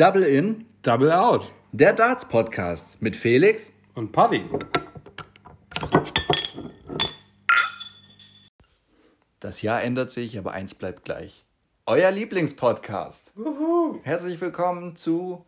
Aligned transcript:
Double 0.00 0.24
in, 0.24 0.64
Double 0.80 1.12
out. 1.12 1.52
der 1.72 1.92
Darts 1.92 2.24
Podcast 2.24 3.02
mit 3.02 3.14
Felix. 3.14 3.70
Und 3.94 4.12
Paddy. 4.12 4.48
Das 9.40 9.60
Jahr 9.60 9.82
ändert 9.82 10.10
sich, 10.10 10.38
aber 10.38 10.52
eins 10.52 10.74
bleibt 10.74 11.04
gleich. 11.04 11.44
Euer 11.84 12.10
Lieblingspodcast. 12.10 13.34
Herzlich 14.02 14.40
willkommen 14.40 14.96
zu 14.96 15.44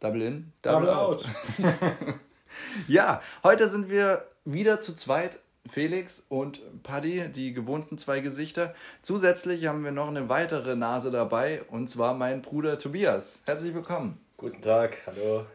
Double 0.00 0.22
in, 0.22 0.52
Double 0.62 0.90
out. 0.90 1.24
Ja, 2.88 3.22
heute 3.44 3.68
sind 3.68 3.88
wir 3.88 4.26
wieder 4.44 4.80
zu 4.80 4.96
zweit. 4.96 5.38
Felix 5.70 6.22
und 6.28 6.60
Paddy, 6.82 7.28
die 7.34 7.52
gewohnten 7.52 7.98
zwei 7.98 8.20
Gesichter. 8.20 8.74
Zusätzlich 9.02 9.66
haben 9.66 9.84
wir 9.84 9.92
noch 9.92 10.08
eine 10.08 10.28
weitere 10.28 10.76
Nase 10.76 11.10
dabei, 11.10 11.62
und 11.64 11.88
zwar 11.88 12.14
mein 12.14 12.42
Bruder 12.42 12.78
Tobias. 12.78 13.40
Herzlich 13.46 13.74
willkommen. 13.74 14.20
Guten 14.36 14.60
Tag, 14.62 14.98
hallo. 15.06 15.46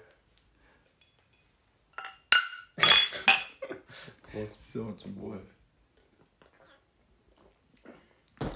Prost. 4.32 4.74
So, 4.74 4.92
zum 4.94 5.16
Wohl. 5.18 5.40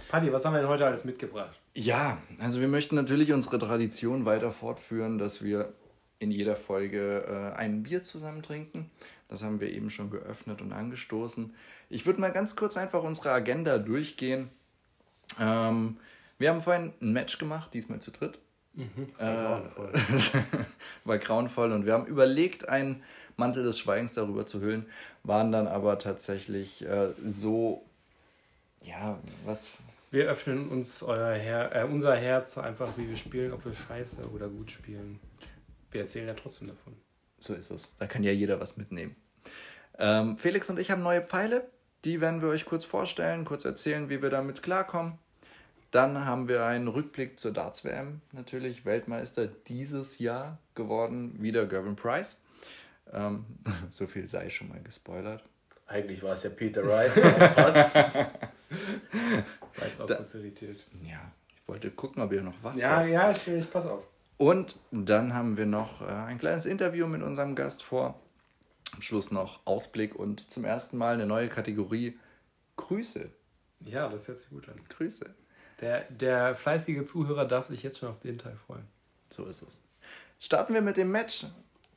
Paddy, 0.10 0.32
was 0.32 0.46
haben 0.46 0.54
wir 0.54 0.62
denn 0.62 0.70
heute 0.70 0.86
alles 0.86 1.04
mitgebracht? 1.06 1.60
Ja, 1.74 2.20
also 2.40 2.62
wir 2.62 2.68
möchten 2.68 2.96
natürlich 2.96 3.34
unsere 3.34 3.58
Tradition 3.58 4.26
weiter 4.26 4.52
fortführen, 4.52 5.18
dass 5.18 5.44
wir 5.44 5.74
in 6.20 6.32
jeder 6.32 6.56
Folge 6.56 7.26
äh, 7.28 7.58
ein 7.58 7.84
Bier 7.84 8.04
zusammen 8.04 8.44
trinken. 8.44 8.92
Das 9.34 9.42
haben 9.42 9.60
wir 9.60 9.72
eben 9.72 9.90
schon 9.90 10.12
geöffnet 10.12 10.62
und 10.62 10.74
angestoßen. 10.74 11.56
Ich 11.90 12.06
würde 12.06 12.22
mal 12.22 12.32
ganz 12.32 12.56
kurz 12.56 12.78
einfach 12.78 13.02
unsere 13.02 13.32
Agenda 13.32 13.80
durchgehen. 13.80 14.52
Ähm, 15.40 15.98
wir 16.38 16.52
haben 16.52 16.62
vorhin 16.62 16.94
ein 17.02 17.14
Match 17.14 17.40
gemacht, 17.40 17.74
diesmal 17.74 18.00
zu 18.00 18.12
dritt. 18.12 18.38
Äh, 19.18 19.24
war 21.04 21.18
grauenvoll 21.18 21.72
und 21.72 21.88
wir 21.88 21.94
haben 21.94 22.06
überlegt, 22.06 22.70
einen 22.70 23.02
Mantel 23.36 23.64
des 23.64 23.80
Schweigens 23.80 24.14
darüber 24.14 24.46
zu 24.46 24.62
hüllen, 24.62 24.86
waren 25.24 25.52
dann 25.52 25.66
aber 25.66 25.98
tatsächlich 25.98 26.86
äh, 26.86 27.14
so, 27.26 27.84
ja, 28.84 29.18
was, 29.46 29.66
Wir 30.12 30.26
öffnen 30.26 30.70
uns 30.70 31.02
euer 31.02 31.34
Her 31.34 31.72
äh, 31.74 31.86
unser 31.86 32.16
Herz 32.16 32.56
einfach, 32.60 33.00
wie 33.00 33.10
wir 33.10 33.18
spielen, 33.18 33.52
ob 33.52 33.66
wir 33.66 33.74
scheiße 33.74 34.30
oder 34.30 34.48
gut 34.48 34.70
spielen. 34.70 35.20
Wir 35.90 36.02
erzählen 36.02 36.28
ja 36.28 36.36
trotzdem 36.36 36.68
davon. 36.68 36.94
So 37.40 37.56
ist 37.56 37.72
es. 37.72 37.92
Da 37.98 38.06
kann 38.06 38.24
ja 38.24 38.32
jeder 38.32 38.60
was 38.60 38.78
mitnehmen. 38.78 39.16
Ähm, 40.00 40.38
Felix 40.38 40.70
und 40.70 40.80
ich 40.80 40.92
haben 40.92 41.04
neue 41.04 41.22
Pfeile. 41.22 41.66
Die 42.06 42.20
werden 42.22 42.42
wir 42.42 42.50
euch 42.50 42.66
kurz 42.66 42.84
vorstellen, 42.84 43.46
kurz 43.46 43.64
erzählen, 43.66 44.10
wie 44.10 44.22
wir 44.22 44.30
damit 44.30 44.62
klarkommen. 44.64 45.14
Dann 45.92 46.26
haben 46.26 46.48
wir 46.48 46.66
einen 46.66 46.88
Rückblick 46.88 47.40
zur 47.40 47.52
Darts-WM. 47.54 48.20
Natürlich 48.32 48.84
Weltmeister 48.86 49.46
dieses 49.48 50.18
Jahr 50.20 50.58
geworden, 50.76 51.36
wieder 51.42 51.66
Gervin 51.68 51.96
Price. 51.96 52.38
Ähm, 53.14 53.46
so 53.92 54.08
viel 54.08 54.26
sei 54.28 54.50
schon 54.50 54.70
mal 54.70 54.82
gespoilert. 54.82 55.44
Eigentlich 55.88 56.24
war 56.24 56.34
es 56.34 56.44
ja 56.44 56.50
Peter 56.50 56.84
Wright. 56.88 57.16
War 57.16 58.32
jetzt 59.88 60.02
auch 60.02 60.08
Da- 60.08 60.16
kurz 60.16 60.34
irritiert. 60.34 60.80
Ja, 61.04 61.32
ich 61.50 61.68
wollte 61.68 61.92
gucken, 61.92 62.22
ob 62.24 62.32
ihr 62.32 62.42
noch 62.42 62.56
was 62.62 62.80
Ja, 62.80 62.98
sagt. 62.98 63.10
ja, 63.10 63.32
ich, 63.32 63.48
ich 63.48 63.72
pass 63.72 63.86
auf. 63.86 64.04
Und 64.38 64.76
dann 64.92 65.34
haben 65.36 65.58
wir 65.58 65.66
noch 65.68 66.02
äh, 66.02 66.06
ein 66.06 66.40
kleines 66.40 66.66
Interview 66.66 67.06
mit 67.08 67.22
unserem 67.22 67.56
Gast 67.56 67.84
vor. 67.84 68.20
Am 68.94 69.02
Schluss 69.02 69.32
noch 69.32 69.66
Ausblick 69.66 70.16
und 70.16 70.50
zum 70.52 70.66
ersten 70.66 70.98
Mal 70.98 71.16
eine 71.16 71.26
neue 71.26 71.50
Kategorie 71.50 72.18
Grüße. 72.78 73.30
Ja, 73.82 74.08
das 74.08 74.28
hört 74.28 74.38
sich 74.38 74.50
gut 74.50 74.70
an. 74.70 74.80
Grüße. 74.90 75.26
Der, 75.82 76.04
der 76.12 76.56
fleißige 76.56 77.06
Zuhörer 77.06 77.46
darf 77.46 77.68
sich 77.68 77.84
jetzt 77.84 78.00
schon 78.00 78.10
auf 78.10 78.20
den 78.20 78.38
Teil 78.38 78.56
freuen. 78.68 78.88
So 79.30 79.46
ist 79.46 79.62
es. 79.62 79.78
Starten 80.40 80.74
wir 80.74 80.82
mit 80.82 80.98
dem 80.98 81.12
Match. 81.12 81.46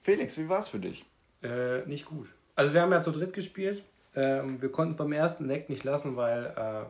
Felix, 0.03 0.39
wie 0.39 0.49
war's 0.49 0.69
für 0.69 0.79
dich? 0.79 1.05
Äh, 1.43 1.85
nicht 1.87 2.07
gut. 2.07 2.29
Also 2.55 2.73
wir 2.73 2.81
haben 2.81 2.93
ja 2.93 3.03
zu 3.03 3.13
dritt 3.13 3.33
gespielt. 3.33 3.83
Ähm, 4.15 4.63
wir 4.63 4.71
konnten 4.73 4.93
es 4.93 4.99
beim 4.99 5.13
ersten 5.13 5.47
Leck 5.47 5.69
nicht 5.69 5.85
lassen, 5.85 6.17
weil 6.17 6.47
äh, 6.47 6.87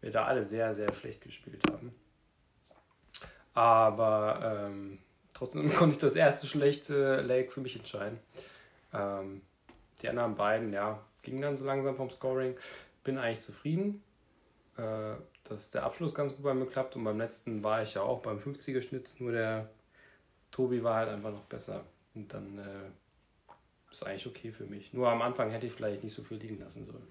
wir 0.00 0.10
da 0.10 0.24
alle 0.24 0.46
sehr, 0.46 0.74
sehr 0.74 0.92
schlecht 0.94 1.20
gespielt 1.20 1.62
haben. 1.70 1.94
Aber 3.54 4.68
ähm, 4.70 4.98
trotzdem 5.34 5.70
konnte 5.74 5.96
ich 5.96 6.00
das 6.00 6.14
erste 6.14 6.46
schlechte 6.46 7.20
Leg 7.20 7.52
für 7.52 7.60
mich 7.60 7.76
entscheiden. 7.76 8.18
Ähm, 8.92 9.42
die 10.00 10.08
anderen 10.08 10.34
beiden, 10.34 10.72
ja, 10.72 11.00
gingen 11.22 11.42
dann 11.42 11.56
so 11.56 11.64
langsam 11.64 11.96
vom 11.96 12.10
Scoring. 12.10 12.56
Bin 13.04 13.18
eigentlich 13.18 13.40
zufrieden, 13.40 14.02
äh, 14.76 15.14
dass 15.44 15.70
der 15.70 15.84
Abschluss 15.84 16.14
ganz 16.14 16.32
gut 16.34 16.42
bei 16.42 16.54
mir 16.54 16.66
klappt. 16.66 16.96
Und 16.96 17.04
beim 17.04 17.18
letzten 17.18 17.62
war 17.62 17.82
ich 17.82 17.94
ja 17.94 18.02
auch 18.02 18.22
beim 18.22 18.38
50er-Schnitt. 18.38 19.08
Nur 19.18 19.32
der 19.32 19.70
Tobi 20.50 20.82
war 20.82 20.96
halt 20.96 21.08
einfach 21.08 21.32
noch 21.32 21.44
besser. 21.44 21.84
Und 22.14 22.32
dann 22.32 22.58
äh, 22.58 23.92
ist 23.92 24.04
eigentlich 24.04 24.26
okay 24.26 24.52
für 24.52 24.64
mich. 24.64 24.92
Nur 24.92 25.08
am 25.08 25.22
Anfang 25.22 25.50
hätte 25.50 25.66
ich 25.66 25.72
vielleicht 25.72 26.04
nicht 26.04 26.14
so 26.14 26.22
viel 26.22 26.38
liegen 26.38 26.60
lassen 26.60 26.86
sollen. 26.86 27.06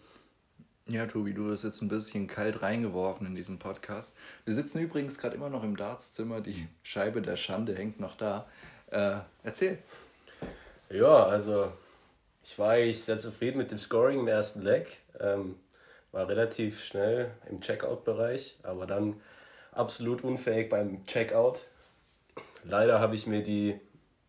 Ja, 0.88 1.06
Tobi, 1.06 1.34
du 1.34 1.46
wirst 1.46 1.64
jetzt 1.64 1.82
ein 1.82 1.88
bisschen 1.88 2.28
kalt 2.28 2.62
reingeworfen 2.62 3.28
in 3.28 3.36
diesen 3.36 3.60
Podcast. 3.60 4.18
Wir 4.46 4.54
sitzen 4.54 4.80
übrigens 4.80 5.18
gerade 5.18 5.36
immer 5.36 5.50
noch 5.50 5.64
im 5.64 5.78
Dartszimmer. 5.78 6.42
Die 6.42 6.68
Scheibe 6.84 7.22
der 7.22 7.38
Schande 7.38 7.76
hängt 7.76 8.00
noch 8.00 8.18
da. 8.18 8.48
Äh, 8.88 9.20
erzähl. 9.44 9.78
Ja, 10.92 11.26
also 11.26 11.72
ich 12.44 12.60
war 12.60 12.72
eigentlich 12.72 13.04
sehr 13.04 13.18
zufrieden 13.18 13.58
mit 13.58 13.72
dem 13.72 13.80
Scoring 13.80 14.20
im 14.20 14.28
ersten 14.28 14.62
Leg. 14.62 14.88
Ähm, 15.20 15.56
war 16.12 16.28
relativ 16.28 16.84
schnell 16.84 17.32
im 17.50 17.62
Checkout-Bereich, 17.62 18.58
aber 18.64 18.86
dann 18.86 19.22
absolut 19.72 20.22
unfähig 20.24 20.70
beim 20.70 21.06
Checkout. 21.06 21.62
Leider 22.66 23.00
habe 23.00 23.16
ich 23.16 23.26
mir 23.26 23.42
die 23.42 23.80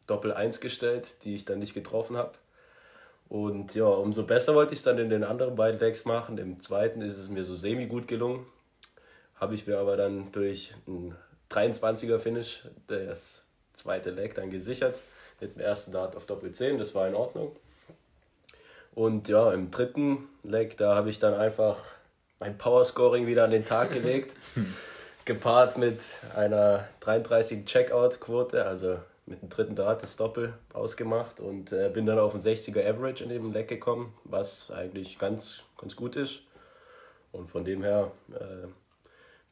Doppel 0.06 0.32
1 0.32 0.60
gestellt, 0.60 1.08
die 1.24 1.34
ich 1.34 1.44
dann 1.44 1.58
nicht 1.58 1.74
getroffen 1.74 2.16
habe. 2.16 2.34
Und 3.28 3.74
ja, 3.74 3.86
umso 3.86 4.22
besser 4.24 4.54
wollte 4.54 4.74
ich 4.74 4.80
es 4.80 4.84
dann 4.84 4.98
in 4.98 5.10
den 5.10 5.24
anderen 5.24 5.56
beiden 5.56 5.80
Legs 5.80 6.04
machen. 6.04 6.38
Im 6.38 6.60
zweiten 6.60 7.02
ist 7.02 7.18
es 7.18 7.28
mir 7.28 7.44
so 7.44 7.56
semi 7.56 7.86
gut 7.86 8.06
gelungen. 8.06 8.46
Habe 9.34 9.56
ich 9.56 9.66
mir 9.66 9.78
aber 9.78 9.96
dann 9.96 10.30
durch 10.30 10.72
ein 10.86 11.16
23er 11.50 12.20
Finish 12.20 12.62
das 12.86 13.42
zweite 13.74 14.10
Leg 14.10 14.36
dann 14.36 14.50
gesichert. 14.50 15.00
Mit 15.42 15.56
dem 15.56 15.60
ersten 15.60 15.92
Dart 15.92 16.16
auf 16.16 16.24
Doppel 16.24 16.52
10, 16.52 16.78
das 16.78 16.94
war 16.94 17.08
in 17.08 17.14
Ordnung. 17.14 17.54
Und 18.94 19.28
ja, 19.28 19.52
im 19.52 19.70
dritten 19.70 20.28
Leg, 20.44 20.76
da 20.76 20.94
habe 20.94 21.10
ich 21.10 21.18
dann 21.18 21.34
einfach 21.34 21.78
mein 22.38 22.56
Powerscoring 22.56 23.26
wieder 23.26 23.44
an 23.44 23.50
den 23.50 23.64
Tag 23.64 23.92
gelegt. 23.92 24.32
gepaart 25.24 25.78
mit 25.78 26.00
einer 26.34 26.88
33 27.00 27.64
Checkout-Quote, 27.64 28.64
also 28.64 28.98
mit 29.26 29.42
dem 29.42 29.50
dritten 29.50 29.76
Dart 29.76 30.02
das 30.02 30.16
Doppel 30.16 30.52
ausgemacht 30.72 31.38
und 31.38 31.72
äh, 31.72 31.90
bin 31.92 32.06
dann 32.06 32.18
auf 32.18 32.34
ein 32.34 32.42
60er 32.42 32.84
Average 32.84 33.22
in 33.22 33.30
dem 33.30 33.52
Leg 33.52 33.68
gekommen, 33.68 34.14
was 34.24 34.70
eigentlich 34.70 35.18
ganz, 35.18 35.60
ganz 35.78 35.94
gut 35.94 36.16
ist. 36.16 36.40
Und 37.30 37.50
von 37.50 37.64
dem 37.64 37.82
her 37.82 38.10
äh, 38.32 38.68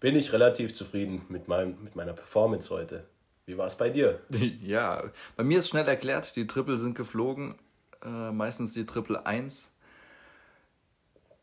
bin 0.01 0.17
ich 0.17 0.33
relativ 0.33 0.75
zufrieden 0.75 1.25
mit, 1.29 1.49
meinem, 1.49 1.83
mit 1.83 1.97
meiner 1.97 2.13
Performance 2.13 2.71
heute. 2.71 3.05
Wie 3.51 3.59
war 3.59 3.67
es 3.67 3.75
bei 3.75 3.91
dir? 3.91 4.21
Ja, 4.63 5.03
bei 5.37 5.43
mir 5.43 5.59
ist 5.59 5.69
schnell 5.69 5.89
erklärt, 5.89 6.37
die 6.37 6.47
Triple 6.47 6.77
sind 6.77 6.95
geflogen. 6.95 7.57
Äh, 8.01 8.31
meistens 8.31 8.75
die 8.75 8.87
Triple 8.87 9.27
1. 9.27 9.73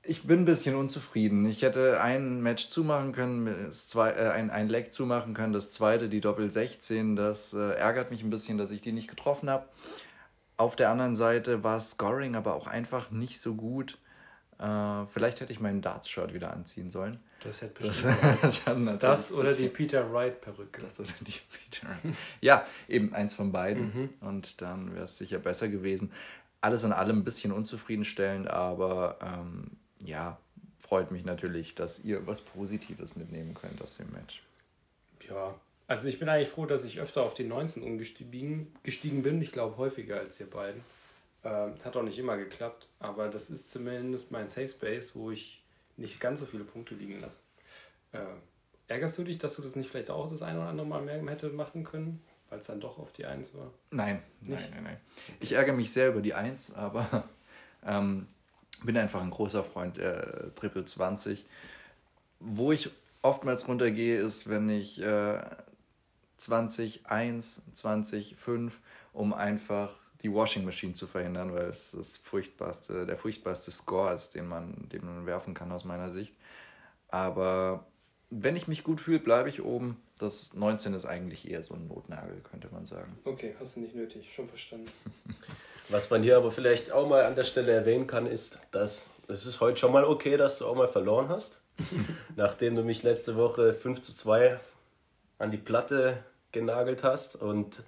Ich 0.04 0.26
bin 0.26 0.40
ein 0.40 0.46
bisschen 0.46 0.78
unzufrieden. 0.78 1.46
Ich 1.46 1.64
hätte 1.64 2.00
ein 2.00 2.42
Match 2.42 2.70
zumachen 2.70 3.12
können, 3.12 3.74
zwei, 3.74 4.12
äh, 4.12 4.30
ein, 4.30 4.50
ein 4.50 4.70
Leg 4.70 4.94
zumachen 4.94 5.34
können, 5.34 5.52
das 5.52 5.74
zweite, 5.74 6.08
die 6.08 6.22
Doppel 6.22 6.50
16. 6.50 7.18
Das 7.18 7.54
äh, 7.54 7.74
ärgert 7.74 8.10
mich 8.10 8.24
ein 8.24 8.30
bisschen, 8.30 8.58
dass 8.58 8.72
ich 8.72 8.80
die 8.80 8.94
nicht 8.94 9.10
getroffen 9.10 9.50
habe. 9.50 9.68
Auf 10.56 10.78
der 10.78 10.90
anderen 10.90 11.18
Seite 11.18 11.62
war 11.66 11.82
Scoring 11.82 12.38
aber 12.38 12.56
auch 12.56 12.68
einfach 12.68 13.12
nicht 13.12 13.42
so 13.42 13.56
gut. 13.56 13.98
Äh, 14.60 15.06
vielleicht 15.14 15.40
hätte 15.40 15.54
ich 15.54 15.60
meinen 15.60 15.82
Darts-Shirt 15.82 16.34
wieder 16.34 16.52
anziehen 16.52 16.90
sollen. 16.90 17.20
Das 17.44 17.62
hätte 17.62 17.84
bestimmt. 17.84 18.18
das, 18.44 19.00
Das 19.00 19.32
oder 19.32 19.54
die 19.54 19.70
Peter 19.70 20.12
Wright-Perücke. 20.12 20.82
das 20.82 21.00
oder 21.00 21.14
die 21.22 21.32
Peter. 21.72 21.88
Ja, 22.42 22.66
eben 22.88 23.14
eins 23.14 23.34
von 23.34 23.52
beiden. 23.52 23.94
Mhm. 23.94 24.28
Und 24.28 24.62
dann 24.62 24.94
wäre 24.96 25.06
es 25.06 25.18
sicher 25.18 25.40
besser 25.40 25.68
gewesen. 25.68 26.12
Alles 26.62 26.84
in 26.84 26.92
allem 26.92 27.20
ein 27.20 27.24
bisschen 27.24 27.52
unzufriedenstellend, 27.52 28.50
aber 28.50 29.20
ähm, 29.22 29.72
ja, 30.04 30.40
freut 30.80 31.12
mich 31.12 31.24
natürlich, 31.24 31.76
dass 31.76 32.00
ihr 32.00 32.26
was 32.26 32.42
Positives 32.42 33.16
mitnehmen 33.16 33.54
könnt 33.54 33.82
aus 33.82 33.98
dem 33.98 34.12
Match. 34.12 34.42
Ja, 35.30 35.54
also 35.88 36.08
ich 36.08 36.18
bin 36.18 36.30
eigentlich 36.30 36.50
froh, 36.50 36.66
dass 36.66 36.84
ich 36.84 37.00
öfter 37.00 37.22
auf 37.22 37.36
die 37.36 37.44
19 37.44 37.84
umgestiegen 37.84 38.74
gestiegen 38.82 39.22
bin. 39.22 39.42
Ich 39.42 39.52
glaube 39.52 39.78
häufiger 39.78 40.20
als 40.20 40.40
ihr 40.40 40.50
beiden. 40.50 40.82
Ähm, 41.44 41.76
hat 41.84 41.96
auch 41.96 42.04
nicht 42.04 42.18
immer 42.18 42.38
geklappt, 42.38 42.90
aber 43.00 43.30
das 43.30 43.50
ist 43.50 43.70
zumindest 43.70 44.32
mein 44.32 44.48
Safe 44.48 44.68
Space, 44.68 45.16
wo 45.16 45.32
ich 45.32 45.64
nicht 45.96 46.20
ganz 46.20 46.40
so 46.40 46.46
viele 46.46 46.64
Punkte 46.64 46.96
liegen 46.96 47.22
lasse. 47.22 47.42
Äh, 48.12 48.20
ärgerst 48.88 49.18
du 49.18 49.24
dich, 49.24 49.38
dass 49.38 49.56
du 49.56 49.62
das 49.62 49.76
nicht 49.76 49.90
vielleicht 49.90 50.10
auch 50.10 50.30
das 50.30 50.42
eine 50.42 50.60
oder 50.60 50.70
andere 50.70 50.88
Mal 50.88 51.02
mehr 51.02 51.22
hätte 51.26 51.50
machen 51.50 51.84
können, 51.84 52.22
weil 52.50 52.60
es 52.60 52.68
dann 52.68 52.80
doch 52.80 52.98
auf 52.98 53.12
die 53.14 53.26
1 53.26 53.54
war? 53.56 53.72
Nein, 53.92 54.22
nein, 54.42 54.60
Nicht? 54.62 54.72
nein, 54.72 54.84
nein. 54.84 54.98
Ich 55.40 55.54
ärgere 55.54 55.74
mich 55.74 55.92
sehr 55.92 56.10
über 56.10 56.22
die 56.22 56.34
Eins, 56.34 56.74
aber 56.74 57.24
ähm, 57.86 58.28
bin 58.84 58.98
einfach 58.98 59.22
ein 59.22 59.32
großer 59.32 59.64
Freund 59.64 59.98
der 59.98 60.54
Triple 60.56 60.86
20. 60.86 61.46
Wo 62.40 62.72
ich 62.72 62.92
oftmals 63.22 63.68
runtergehe, 63.68 64.20
ist, 64.20 64.50
wenn 64.50 64.70
ich 64.70 65.02
äh, 65.02 65.40
20-1, 66.40 67.60
20-5, 67.76 68.72
um 69.14 69.34
einfach 69.34 69.96
die 70.24 70.34
Washing 70.34 70.66
Machine 70.66 70.94
zu 70.94 71.08
verhindern, 71.08 71.54
weil 71.54 71.66
es 71.66 71.92
das 71.92 72.18
furchtbarste, 72.18 73.06
der 73.06 73.18
furchtbarste 73.18 73.72
Score 73.72 74.14
ist, 74.14 74.36
den 74.36 74.48
man, 74.48 74.90
den 74.90 75.06
man 75.06 75.26
werfen 75.26 75.54
kann 75.54 75.72
aus 75.72 75.86
meiner 75.86 76.10
Sicht. 76.10 76.34
Aber 77.10 77.86
wenn 78.30 78.56
ich 78.56 78.68
mich 78.68 78.84
gut 78.84 79.00
fühle, 79.00 79.20
bleibe 79.20 79.50
ich 79.50 79.64
oben. 79.64 80.02
Das 80.20 80.54
19 80.54 80.94
ist 80.94 81.06
eigentlich 81.06 81.50
eher 81.50 81.62
so 81.62 81.76
ein 81.76 81.88
Notnagel, 81.88 82.42
könnte 82.50 82.70
man 82.72 82.86
sagen. 82.86 83.18
Okay, 83.24 83.56
hast 83.60 83.76
du 83.76 83.82
nicht 83.82 83.96
nötig, 83.96 84.34
schon 84.34 84.50
verstanden. 84.50 84.92
Was 85.90 86.10
man 86.10 86.22
hier 86.22 86.36
aber 86.36 86.52
vielleicht 86.52 86.92
auch 86.92 87.08
mal 87.08 87.24
an 87.24 87.36
der 87.36 87.46
Stelle 87.46 87.72
erwähnen 87.72 88.08
kann, 88.08 88.26
ist, 88.26 88.58
dass 88.72 89.10
es 89.30 89.46
ist 89.46 89.62
heute 89.62 89.78
schon 89.78 89.94
mal 89.94 90.04
okay, 90.04 90.36
dass 90.36 90.60
du 90.60 90.66
auch 90.66 90.76
mal 90.76 90.88
verloren 90.88 91.30
hast. 91.30 91.62
Nachdem 92.36 92.76
du 92.76 92.84
mich 92.84 93.04
letzte 93.04 93.36
Woche 93.36 93.74
5 93.74 94.02
zu 94.02 94.16
2 94.16 94.60
an 95.38 95.52
die 95.52 95.58
Platte 95.58 96.24
genagelt 96.52 97.04
hast 97.04 97.36
und 97.36 97.84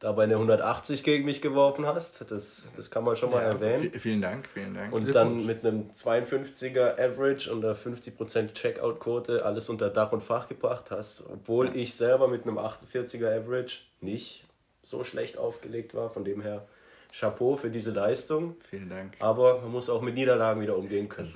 dabei 0.00 0.24
eine 0.24 0.34
180 0.34 1.02
gegen 1.02 1.24
mich 1.24 1.40
geworfen 1.40 1.86
hast. 1.86 2.30
Das, 2.30 2.66
das 2.76 2.90
kann 2.90 3.04
man 3.04 3.16
schon 3.16 3.30
mal 3.30 3.42
Ja, 3.42 3.48
erwähnen. 3.50 3.90
Vielen 3.98 4.20
Dank, 4.20 4.48
vielen 4.48 4.74
Dank. 4.74 4.92
Und 4.92 5.12
dann 5.14 5.46
mit 5.46 5.64
einem 5.64 5.90
52er 5.96 6.98
Average 6.98 7.50
und 7.52 7.64
einer 7.64 7.74
50% 7.76 8.52
Checkout-Quote 8.54 9.44
alles 9.44 9.68
unter 9.68 9.90
Dach 9.90 10.12
und 10.12 10.22
Fach 10.22 10.48
gebracht 10.48 10.90
hast, 10.90 11.24
obwohl 11.32 11.66
Ja. 11.68 11.74
ich 11.74 11.94
selber 11.94 12.28
mit 12.28 12.42
einem 12.42 12.58
48er 12.58 13.28
Average 13.40 13.78
nicht 14.00 14.44
so 14.82 15.04
schlecht 15.04 15.38
aufgelegt 15.38 15.94
war. 15.94 16.10
Von 16.10 16.24
dem 16.24 16.42
her 16.42 16.66
Chapeau 17.16 17.56
für 17.56 17.70
diese 17.70 17.92
Leistung. 17.92 18.56
vielen 18.68 18.88
Dank. 18.88 19.14
Aber 19.20 19.60
man 19.60 19.70
muss 19.70 19.88
auch 19.88 20.02
mit 20.02 20.14
Niederlagen 20.14 20.60
wieder 20.60 20.76
umgehen 20.76 21.08
können. 21.08 21.28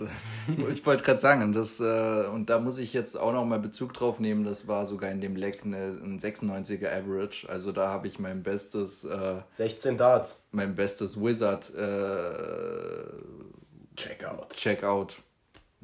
Das, 0.49 0.59
äh, 0.59 0.73
ich 0.73 0.85
wollte 0.85 1.05
gerade 1.05 1.21
sagen, 1.21 1.53
das, 1.53 1.79
äh, 1.79 2.27
und 2.27 2.51
da 2.51 2.59
muss 2.59 2.79
ich 2.79 2.93
jetzt 2.93 3.17
auch 3.17 3.33
noch 3.33 3.45
mal 3.45 3.61
Bezug 3.61 3.93
drauf 3.93 4.19
nehmen, 4.19 4.45
das 4.45 4.67
war 4.67 4.87
sogar 4.87 5.11
in 5.11 5.21
dem 5.21 5.37
Leck 5.37 5.65
eine, 5.65 5.99
ein 6.03 6.19
96er 6.19 6.89
Average. 6.89 7.49
Also 7.49 7.71
da 7.71 7.89
habe 7.89 8.09
ich 8.09 8.19
mein 8.19 8.43
bestes, 8.43 9.05
äh, 9.05 9.41
16 9.53 9.97
Darts. 9.97 10.43
mein 10.51 10.75
bestes 10.75 11.21
Wizard 11.21 11.73
äh, 11.75 13.05
Checkout. 13.95 14.51
Checkout. 14.57 15.23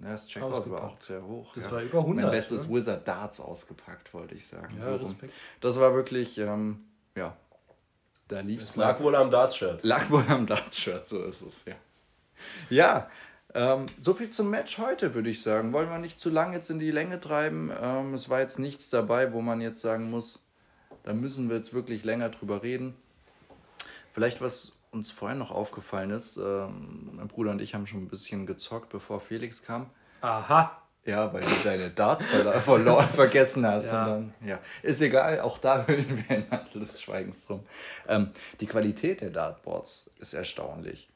Ja, 0.03 0.13
das 0.13 0.27
Checkout 0.27 0.69
war 0.71 0.85
auch 0.85 1.01
sehr 1.01 1.25
hoch. 1.25 1.55
Das 1.55 1.67
ja. 1.67 1.73
war 1.73 1.83
über 1.83 1.99
100. 2.01 2.25
mein 2.25 2.33
bestes 2.33 2.67
ne? 2.67 2.75
Wizard 2.75 3.07
Darts 3.07 3.39
ausgepackt, 3.39 4.13
wollte 4.13 4.35
ich 4.35 4.49
sagen. 4.49 4.77
Ja, 4.81 4.99
so. 4.99 5.15
Das 5.61 5.79
war 5.79 5.95
wirklich, 5.95 6.37
ähm, 6.39 6.81
ja, 7.17 7.37
da 8.29 8.41
lief 8.41 8.63
Es 8.63 8.77
lag 8.77 9.01
wohl 9.01 9.15
am 9.15 9.31
Darts-Shirt. 9.31 9.83
Lag 9.85 10.11
wohl 10.11 10.25
am 10.29 10.47
Darts-Shirt, 10.47 11.07
so 11.07 11.23
ist 11.25 11.43
es, 11.43 11.65
ja. 11.65 11.75
Ja, 12.71 13.11
ähm, 13.55 13.87
so 13.99 14.15
viel 14.15 14.31
zum 14.31 14.51
Match 14.51 14.79
heute, 14.79 15.15
würde 15.15 15.31
ich 15.31 15.43
sagen. 15.43 15.73
Wollen 15.73 15.89
wir 15.89 15.99
nicht 15.99 16.19
zu 16.19 16.29
lang 16.31 16.53
jetzt 16.53 16.71
in 16.71 16.79
die 16.79 16.91
Länge 16.91 17.21
treiben. 17.21 17.71
Ähm, 17.81 18.15
es 18.15 18.29
war 18.29 18.41
jetzt 18.41 18.59
nichts 18.59 18.91
dabei, 18.91 19.33
wo 19.33 19.41
man 19.41 19.61
jetzt 19.61 19.81
sagen 19.81 20.11
muss, 20.11 20.45
da 21.05 21.13
müssen 21.13 21.49
wir 21.49 21.57
jetzt 21.57 21.73
wirklich 21.73 22.05
länger 22.05 22.31
drüber 22.31 22.63
reden. 22.63 22.97
Vielleicht, 24.13 24.41
was 24.41 24.73
uns 24.91 25.11
vorhin 25.11 25.39
noch 25.39 25.51
aufgefallen 25.51 26.11
ist, 26.11 26.37
ähm, 26.37 27.11
mein 27.15 27.29
Bruder 27.29 27.51
und 27.51 27.61
ich 27.61 27.75
haben 27.75 27.87
schon 27.87 28.03
ein 28.03 28.09
bisschen 28.09 28.47
gezockt, 28.47 28.91
bevor 28.91 29.21
Felix 29.21 29.63
kam. 29.63 29.91
Aha. 30.21 30.81
Ja, 31.07 31.33
weil 31.35 31.43
du 31.43 31.55
deine 31.63 31.91
Darts 31.91 32.25
verloren, 32.25 33.09
vergessen 33.11 33.67
hast. 33.67 33.91
Ja. 33.91 34.07
Dann, 34.07 34.35
ja, 34.45 34.59
ist 34.83 35.03
egal, 35.03 35.41
auch 35.41 35.59
da 35.59 35.85
hüllen 35.87 36.25
wir 36.27 36.37
in 36.37 36.49
Mantel 36.49 36.87
des 36.87 37.01
Schweigens 37.01 37.47
drum. 37.47 37.65
Ähm, 38.09 38.31
die 38.61 38.67
Qualität 38.67 39.21
der 39.21 39.31
Dartboards 39.31 40.11
ist 40.19 40.33
erstaunlich. 40.33 41.11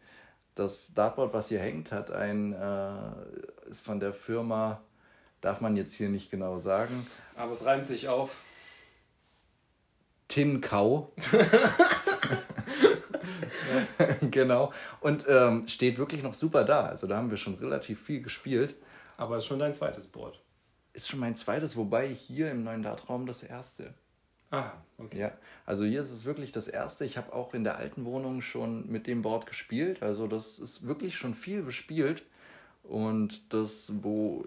Das 0.54 0.92
Dartboard, 0.92 1.32
was 1.32 1.48
hier 1.48 1.60
hängt, 1.60 1.90
hat 1.90 2.10
ein, 2.10 2.52
äh, 2.52 3.70
ist 3.70 3.80
von 3.80 4.00
der 4.00 4.12
Firma, 4.12 4.82
darf 5.40 5.60
man 5.60 5.76
jetzt 5.76 5.94
hier 5.94 6.10
nicht 6.10 6.30
genau 6.30 6.58
sagen, 6.58 7.06
Aber 7.36 7.52
es 7.52 7.64
reimt 7.64 7.86
sich 7.86 8.08
auf. 8.08 8.36
Tin 10.26 10.60
Cow. 10.60 11.08
genau. 14.30 14.74
Und 15.00 15.24
ähm, 15.26 15.66
steht 15.68 15.96
wirklich 15.96 16.22
noch 16.22 16.34
super 16.34 16.64
da. 16.64 16.82
Also 16.82 17.06
da 17.06 17.16
haben 17.16 17.30
wir 17.30 17.38
schon 17.38 17.54
relativ 17.54 18.02
viel 18.02 18.20
gespielt. 18.20 18.74
Aber 19.18 19.36
es 19.36 19.44
ist 19.44 19.48
schon 19.48 19.58
dein 19.58 19.74
zweites 19.74 20.06
Board. 20.06 20.40
Ist 20.94 21.08
schon 21.08 21.20
mein 21.20 21.36
zweites, 21.36 21.76
wobei 21.76 22.08
hier 22.08 22.50
im 22.50 22.64
neuen 22.64 22.82
Dartraum 22.82 23.26
das 23.26 23.42
erste. 23.42 23.92
Ah, 24.50 24.72
okay. 24.96 25.18
Ja, 25.18 25.32
also 25.66 25.84
hier 25.84 26.00
ist 26.00 26.10
es 26.10 26.24
wirklich 26.24 26.52
das 26.52 26.68
erste. 26.68 27.04
Ich 27.04 27.18
habe 27.18 27.34
auch 27.34 27.52
in 27.52 27.64
der 27.64 27.76
alten 27.76 28.06
Wohnung 28.06 28.40
schon 28.40 28.90
mit 28.90 29.06
dem 29.06 29.20
Board 29.20 29.44
gespielt. 29.46 30.02
Also 30.02 30.26
das 30.26 30.58
ist 30.58 30.86
wirklich 30.86 31.16
schon 31.16 31.34
viel 31.34 31.62
bespielt. 31.62 32.22
Und 32.84 33.52
das, 33.52 33.92
wo, 34.02 34.46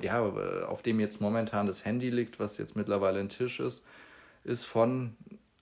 ja, 0.00 0.22
auf 0.66 0.80
dem 0.80 1.00
jetzt 1.00 1.20
momentan 1.20 1.66
das 1.66 1.84
Handy 1.84 2.08
liegt, 2.08 2.40
was 2.40 2.56
jetzt 2.56 2.76
mittlerweile 2.76 3.20
ein 3.20 3.28
Tisch 3.28 3.60
ist, 3.60 3.82
ist 4.44 4.64
von 4.64 5.16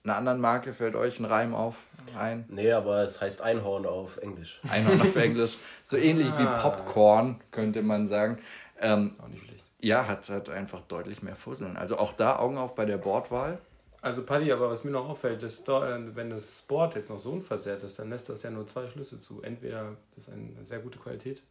einer 0.09 0.17
anderen 0.17 0.39
Marke. 0.39 0.73
Fällt 0.73 0.95
euch 0.95 1.19
ein 1.19 1.25
Reim 1.25 1.53
auf? 1.53 1.75
Ein 2.17 2.45
Nee, 2.49 2.71
aber 2.71 3.03
es 3.03 3.19
heißt 3.19 3.41
Einhorn 3.41 3.85
auf 3.85 4.17
Englisch. 4.17 4.59
Einhorn 4.69 5.01
auf 5.01 5.15
Englisch. 5.15 5.57
So 5.83 5.97
ähnlich 5.97 6.27
wie 6.37 6.43
Ah. 6.43 6.61
Popcorn, 6.61 7.39
könnte 7.51 7.81
man 7.81 8.07
sagen. 8.07 8.37
Ähm, 8.79 9.15
Auch 9.21 9.27
nicht 9.27 9.43
schlecht. 9.45 9.63
ja, 9.81 10.07
hat, 10.07 10.29
hat 10.29 10.49
einfach 10.49 10.81
deutlich 10.81 11.21
mehr 11.21 11.35
Fusseln. 11.35 11.75
Also 11.77 11.97
auch 11.97 12.13
da 12.13 12.37
Augen 12.39 12.57
auf 12.57 12.75
bei 12.75 12.85
der 12.85 12.97
Bordwahl. 12.97 13.59
Also 14.01 14.23
Paddy, 14.23 14.51
aber 14.51 14.69
was 14.69 14.83
mir 14.83 14.91
noch 14.91 15.09
auffällt, 15.09 15.41
Do- 15.67 15.83
äh, 15.83 16.15
wenn 16.15 16.29
das 16.29 16.61
Board 16.67 16.95
jetzt 16.95 17.09
noch 17.09 17.19
so 17.19 17.31
unversehrt 17.31 17.83
ist, 17.83 17.99
dann 17.99 18.09
lässt 18.09 18.29
das 18.29 18.43
ja 18.43 18.49
nur 18.51 18.67
zwei 18.67 18.87
Schlüsse 18.87 19.19
zu. 19.19 19.41
Entweder 19.41 19.95
das 20.15 20.27
ist 20.27 20.33
eine 20.33 20.63
sehr 20.63 20.79
gute 20.79 20.99
Qualität 20.99 21.41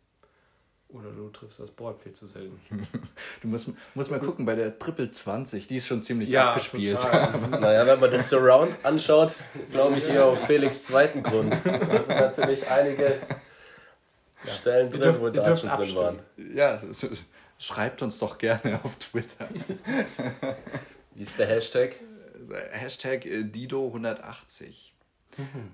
oder 0.88 1.10
du 1.10 1.28
triffst 1.30 1.58
das 1.60 1.70
Board 1.70 2.00
viel 2.02 2.12
zu 2.12 2.26
selten. 2.26 2.58
Du 3.42 3.48
musst, 3.48 3.68
musst 3.94 4.10
mal 4.10 4.20
gucken, 4.20 4.46
bei 4.46 4.54
der 4.54 4.78
Triple 4.78 5.10
20, 5.10 5.66
die 5.66 5.76
ist 5.76 5.86
schon 5.86 6.02
ziemlich 6.02 6.28
Ja, 6.30 6.50
abgespielt. 6.50 6.98
Naja, 7.50 7.86
wenn 7.86 8.00
man 8.00 8.10
das 8.10 8.30
Surround 8.30 8.72
anschaut, 8.84 9.32
glaube 9.70 9.98
ich 9.98 10.08
eher 10.08 10.24
auf 10.24 10.46
Felix 10.46 10.84
zweiten 10.84 11.22
Grund. 11.22 11.52
Da 11.64 12.02
sind 12.02 12.08
natürlich 12.08 12.66
einige 12.68 13.20
Stellen 14.60 14.86
Ihr 14.92 14.98
drin, 14.98 15.00
dürft- 15.02 15.20
wo 15.20 15.28
dürft 15.28 15.60
schon 15.60 15.70
drin 15.70 15.94
waren. 15.96 16.18
Ja, 16.54 16.80
schreibt 17.58 18.02
uns 18.02 18.18
doch 18.18 18.38
gerne 18.38 18.80
auf 18.84 18.94
Twitter. 18.96 19.48
Wie 21.14 21.22
ist 21.24 21.38
der 21.38 21.46
Hashtag? 21.46 21.96
Hashtag 22.70 23.26
äh, 23.26 23.40
Dido180. 23.42 24.92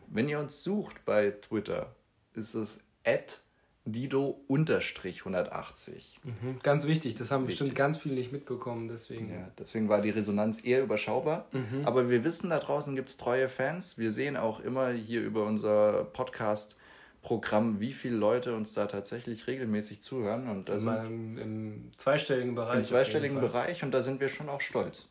Wenn 0.08 0.28
ihr 0.28 0.38
uns 0.38 0.62
sucht 0.62 1.04
bei 1.04 1.30
Twitter, 1.32 1.94
ist 2.34 2.54
es 2.54 2.78
at 3.04 3.40
Dido-180. 3.84 6.18
Mhm. 6.22 6.60
Ganz 6.62 6.86
wichtig, 6.86 7.14
das 7.16 7.30
haben 7.30 7.46
Wichtig. 7.48 7.58
bestimmt 7.60 7.76
ganz 7.76 7.96
viele 7.98 8.14
nicht 8.14 8.32
mitbekommen, 8.32 8.88
deswegen. 8.88 9.30
Ja, 9.30 9.48
deswegen 9.58 9.88
war 9.88 10.00
die 10.00 10.10
Resonanz 10.10 10.62
eher 10.64 10.82
überschaubar. 10.82 11.46
Mhm. 11.52 11.84
Aber 11.84 12.08
wir 12.08 12.24
wissen, 12.24 12.50
da 12.50 12.58
draußen 12.58 12.94
gibt 12.94 13.08
es 13.08 13.16
treue 13.16 13.48
Fans. 13.48 13.98
Wir 13.98 14.12
sehen 14.12 14.36
auch 14.36 14.60
immer 14.60 14.90
hier 14.90 15.22
über 15.22 15.44
unser 15.46 16.04
Podcast-Programm, 16.04 17.80
wie 17.80 17.92
viele 17.92 18.16
Leute 18.16 18.54
uns 18.54 18.72
da 18.72 18.86
tatsächlich 18.86 19.46
regelmäßig 19.46 20.02
zuhören. 20.02 20.48
Und 20.48 20.68
da 20.68 20.78
sind 20.78 21.04
im, 21.06 21.38
im 21.38 21.92
zweistelligen 21.96 22.54
Bereich. 22.54 22.78
im 22.78 22.84
zweistelligen. 22.84 23.40
Bereich 23.40 23.82
und 23.82 23.90
da 23.92 24.02
sind 24.02 24.20
wir 24.20 24.28
schon 24.28 24.48
auch 24.48 24.60
stolz. 24.60 25.08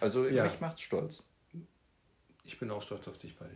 Also 0.00 0.26
Ja. 0.26 0.44
mich 0.44 0.60
macht's 0.60 0.82
stolz. 0.82 1.22
Ich 2.44 2.58
bin 2.58 2.70
auch 2.70 2.82
stolz 2.82 3.06
auf 3.06 3.18
dich, 3.18 3.38
Paddy. 3.38 3.54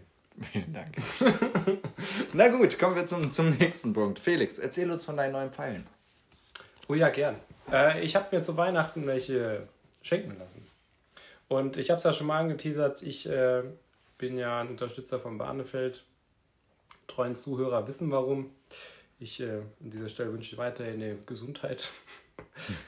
Vielen 0.51 0.73
Dank. 0.73 0.97
Na 2.33 2.49
gut, 2.49 2.79
kommen 2.79 2.97
wir 2.97 3.07
zum, 3.07 3.33
zum 3.33 3.51
nächsten 3.51 3.93
Punkt. 3.93 4.19
Felix, 4.19 4.59
erzähl 4.59 4.91
uns 4.91 5.05
von 5.05 5.17
deinen 5.17 5.33
neuen 5.33 5.53
Pfeilen. 5.53 5.87
Oh 6.89 6.95
ja, 6.95 7.11
gern. 7.11 7.37
Äh, 7.71 8.01
ich 8.03 8.17
habe 8.17 8.35
mir 8.35 8.43
zu 8.43 8.57
Weihnachten 8.57 9.07
welche 9.07 9.69
schenken 10.03 10.39
lassen. 10.39 10.67
Und 11.49 11.77
ich 11.77 11.91
habe 11.91 11.99
es 11.99 12.05
ja 12.05 12.13
schon 12.13 12.27
mal 12.27 12.41
angeteasert, 12.41 13.03
ich 13.03 13.29
äh, 13.29 13.63
bin 14.19 14.39
ja 14.39 14.61
ein 14.61 14.69
Unterstützer 14.69 15.21
von 15.21 15.37
Barnefeld. 15.39 16.03
Treuen 17.09 17.37
Zuhörer 17.37 17.87
wissen 17.87 18.11
warum. 18.11 18.51
Ich 19.19 19.39
äh, 19.41 19.59
an 19.81 19.91
dieser 19.91 20.09
Stelle 20.09 20.33
wünsche 20.33 20.57
weiterhin 20.57 21.03
eine 21.03 21.17
Gesundheit. 21.27 21.89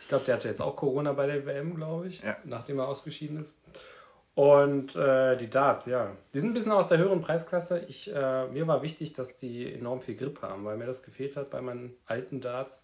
Ich 0.00 0.08
glaube, 0.08 0.24
der 0.24 0.34
hatte 0.36 0.48
jetzt 0.48 0.60
auch 0.60 0.74
Corona 0.74 1.12
bei 1.12 1.26
der 1.26 1.46
WM, 1.46 1.74
glaube 1.76 2.08
ich, 2.08 2.20
Ja. 2.22 2.36
nachdem 2.44 2.78
er 2.78 2.88
ausgeschieden 2.88 3.42
ist. 3.42 3.54
Und 4.35 4.97
äh, 4.97 5.37
die 5.37 5.49
Darts, 5.49 5.87
ja. 5.87 6.11
Die 6.33 6.41
sind 6.41 6.50
ein 6.50 6.55
bisschen 6.55 6.73
aus 6.73 6.88
der 6.88 6.99
höheren 6.99 7.21
Preisklasse. 7.21 7.85
Ich, 7.88 8.12
äh, 8.12 8.49
mir 8.49 8.67
war 8.67 8.83
wichtig, 8.83 9.12
dass 9.12 9.37
die 9.37 9.73
enorm 9.73 10.00
viel 10.00 10.17
Grip 10.17 10.43
haben, 10.43 10.64
weil 10.64 10.76
mir 10.76 10.87
das 10.87 11.05
gefehlt 11.05 11.37
hat 11.37 11.50
bei 11.50 11.61
meinen 11.61 11.95
alten 12.07 12.41
Darts. 12.41 12.83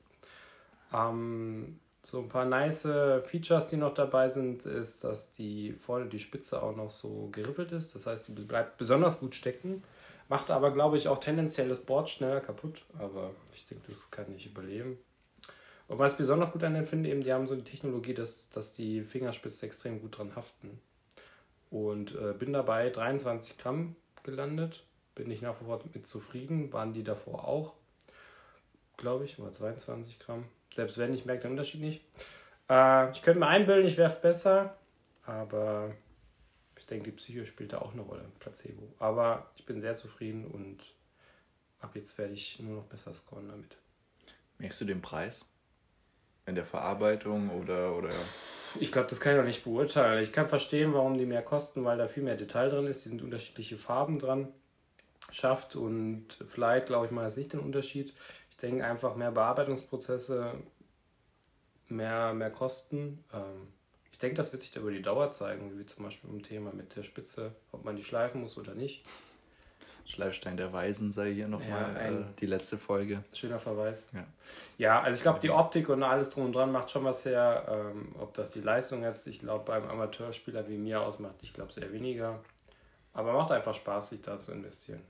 Ähm, 0.94 1.80
so 2.04 2.20
ein 2.20 2.28
paar 2.28 2.44
nice 2.44 2.82
Features, 3.26 3.68
die 3.68 3.76
noch 3.76 3.94
dabei 3.94 4.28
sind, 4.28 4.64
ist, 4.64 5.04
dass 5.04 5.32
die 5.32 5.72
vorne 5.72 6.06
die 6.06 6.18
Spitze 6.18 6.62
auch 6.62 6.74
noch 6.74 6.90
so 6.90 7.28
geriffelt 7.32 7.72
ist. 7.72 7.94
Das 7.94 8.06
heißt, 8.06 8.28
die 8.28 8.32
bleibt 8.32 8.78
besonders 8.78 9.20
gut 9.20 9.34
stecken. 9.34 9.82
Macht 10.28 10.50
aber, 10.50 10.72
glaube 10.72 10.96
ich, 10.96 11.08
auch 11.08 11.18
tendenziell 11.18 11.68
das 11.68 11.80
Board 11.80 12.08
schneller 12.08 12.40
kaputt. 12.40 12.84
Aber 12.98 13.32
ich 13.54 13.66
denke, 13.66 13.88
das 13.88 14.10
kann 14.10 14.32
ich 14.36 14.46
überleben. 14.46 14.98
Und 15.88 15.98
was 15.98 16.12
ich 16.12 16.18
besonders 16.18 16.52
gut 16.52 16.62
an 16.62 16.74
denen 16.74 16.86
finde, 16.86 17.10
eben, 17.10 17.22
die 17.22 17.32
haben 17.32 17.48
so 17.48 17.56
die 17.56 17.64
Technologie, 17.64 18.14
dass, 18.14 18.48
dass 18.50 18.72
die 18.72 19.02
Fingerspitze 19.02 19.66
extrem 19.66 20.00
gut 20.00 20.16
dran 20.16 20.36
haften. 20.36 20.80
Und 21.70 22.14
äh, 22.14 22.32
bin 22.32 22.52
dabei 22.52 22.90
23 22.90 23.58
Gramm 23.58 23.96
gelandet. 24.22 24.82
Bin 25.14 25.30
ich 25.30 25.40
nach 25.40 25.60
wie 25.60 25.64
vor 25.64 25.80
mit 25.94 26.06
zufrieden. 26.06 26.72
Waren 26.72 26.92
die 26.92 27.04
davor 27.04 27.46
auch, 27.46 27.74
glaube 28.96 29.24
ich, 29.24 29.38
oder 29.38 29.52
22 29.52 30.18
Gramm. 30.18 30.44
Selbst 30.74 30.98
wenn, 30.98 31.14
ich 31.14 31.24
merke 31.24 31.42
den 31.42 31.52
Unterschied 31.52 31.80
nicht. 31.80 32.04
Äh, 32.68 33.10
ich 33.12 33.22
könnte 33.22 33.40
mir 33.40 33.46
einbilden, 33.46 33.86
ich 33.86 33.96
werfe 33.96 34.20
besser, 34.20 34.76
aber 35.24 35.92
denke, 36.90 37.10
die 37.10 37.16
Psyche 37.16 37.46
spielt 37.46 37.72
da 37.72 37.78
auch 37.78 37.92
eine 37.92 38.02
Rolle, 38.02 38.24
Placebo. 38.40 38.92
Aber 38.98 39.50
ich 39.56 39.64
bin 39.64 39.80
sehr 39.80 39.96
zufrieden 39.96 40.44
und 40.46 40.78
ab 41.80 41.92
jetzt 41.94 42.18
werde 42.18 42.34
ich 42.34 42.58
nur 42.58 42.76
noch 42.76 42.86
besser 42.86 43.14
scoren 43.14 43.48
damit. 43.48 43.76
Merkst 44.58 44.80
du 44.80 44.84
den 44.84 45.00
Preis? 45.00 45.44
In 46.46 46.54
der 46.54 46.66
Verarbeitung 46.66 47.50
oder, 47.50 47.96
oder 47.96 48.10
Ich 48.78 48.92
glaube, 48.92 49.08
das 49.08 49.20
kann 49.20 49.32
ich 49.32 49.38
noch 49.38 49.46
nicht 49.46 49.64
beurteilen. 49.64 50.22
Ich 50.22 50.32
kann 50.32 50.48
verstehen, 50.48 50.94
warum 50.94 51.18
die 51.18 51.26
mehr 51.26 51.42
kosten, 51.42 51.84
weil 51.84 51.98
da 51.98 52.06
viel 52.06 52.22
mehr 52.22 52.36
Detail 52.36 52.70
drin 52.70 52.86
ist. 52.86 53.04
Die 53.04 53.08
sind 53.08 53.22
unterschiedliche 53.22 53.76
Farben 53.76 54.18
dran. 54.18 54.48
Schaft 55.32 55.76
und 55.76 56.26
Flight, 56.48 56.86
glaube 56.86 57.06
ich 57.06 57.12
mal, 57.12 57.28
ist 57.28 57.36
nicht 57.36 57.52
den 57.52 57.60
Unterschied. 57.60 58.14
Ich 58.50 58.56
denke 58.56 58.84
einfach 58.84 59.16
mehr 59.16 59.32
Bearbeitungsprozesse, 59.32 60.54
mehr, 61.88 62.32
mehr 62.34 62.50
Kosten. 62.50 63.24
Ähm, 63.32 63.68
ich 64.12 64.18
denke, 64.18 64.36
das 64.36 64.52
wird 64.52 64.62
sich 64.62 64.72
da 64.72 64.80
über 64.80 64.90
die 64.90 65.02
Dauer 65.02 65.32
zeigen, 65.32 65.78
wie 65.78 65.86
zum 65.86 66.04
Beispiel 66.04 66.30
im 66.30 66.42
Thema 66.42 66.72
mit 66.72 66.94
der 66.96 67.02
Spitze, 67.02 67.54
ob 67.72 67.84
man 67.84 67.96
die 67.96 68.04
schleifen 68.04 68.40
muss 68.40 68.58
oder 68.58 68.74
nicht. 68.74 69.04
Schleifstein 70.04 70.56
der 70.56 70.72
Weisen 70.72 71.12
sei 71.12 71.32
hier 71.32 71.48
nochmal 71.48 71.94
Ja, 71.94 72.20
äh, 72.20 72.24
die 72.40 72.46
letzte 72.46 72.78
Folge. 72.78 73.22
Schöner 73.32 73.60
Verweis. 73.60 74.08
Ja. 74.12 74.26
Ja, 74.78 75.00
also 75.02 75.16
ich 75.16 75.22
glaube, 75.22 75.40
die 75.40 75.50
Optik 75.50 75.88
und 75.88 76.02
alles 76.02 76.30
drum 76.30 76.46
und 76.46 76.52
dran 76.54 76.72
macht 76.72 76.90
schon 76.90 77.04
was 77.04 77.24
her. 77.24 77.66
Ähm, 77.68 78.14
ob 78.18 78.34
das 78.34 78.52
die 78.52 78.60
Leistung 78.60 79.02
jetzt, 79.02 79.26
ich 79.26 79.40
glaube, 79.40 79.64
beim 79.66 79.88
Amateurspieler 79.88 80.68
wie 80.68 80.78
mir 80.78 81.00
ausmacht, 81.02 81.36
ich 81.42 81.52
glaube 81.52 81.72
sehr 81.72 81.92
weniger. 81.92 82.40
Aber 83.12 83.32
macht 83.32 83.50
einfach 83.52 83.74
Spaß, 83.74 84.10
sich 84.10 84.22
da 84.22 84.40
zu 84.40 84.52
investieren. 84.52 85.02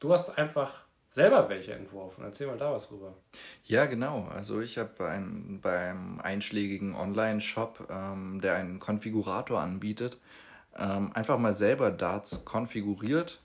Du 0.00 0.12
hast 0.12 0.36
einfach 0.36 0.84
selber 1.14 1.48
welche 1.48 1.72
entworfen. 1.72 2.24
Erzähl 2.24 2.46
mal 2.46 2.58
da 2.58 2.72
was 2.72 2.90
rüber. 2.90 3.14
Ja, 3.64 3.86
genau. 3.86 4.28
Also 4.30 4.60
ich 4.60 4.78
habe 4.78 5.08
ein, 5.08 5.60
beim 5.62 6.20
einschlägigen 6.20 6.94
Online-Shop, 6.94 7.86
ähm, 7.88 8.40
der 8.40 8.56
einen 8.56 8.80
Konfigurator 8.80 9.60
anbietet, 9.60 10.18
ähm, 10.76 11.12
einfach 11.14 11.38
mal 11.38 11.54
selber 11.54 11.92
Darts 11.92 12.44
konfiguriert, 12.44 13.40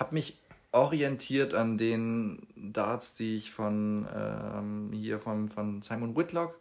habe 0.00 0.14
mich 0.14 0.38
orientiert 0.72 1.54
an 1.54 1.78
den 1.78 2.46
Darts, 2.56 3.14
die 3.14 3.36
ich 3.36 3.52
von 3.52 4.06
ähm, 4.14 4.90
hier 4.92 5.20
von, 5.20 5.48
von 5.48 5.82
Simon 5.82 6.16
Whitlock 6.16 6.58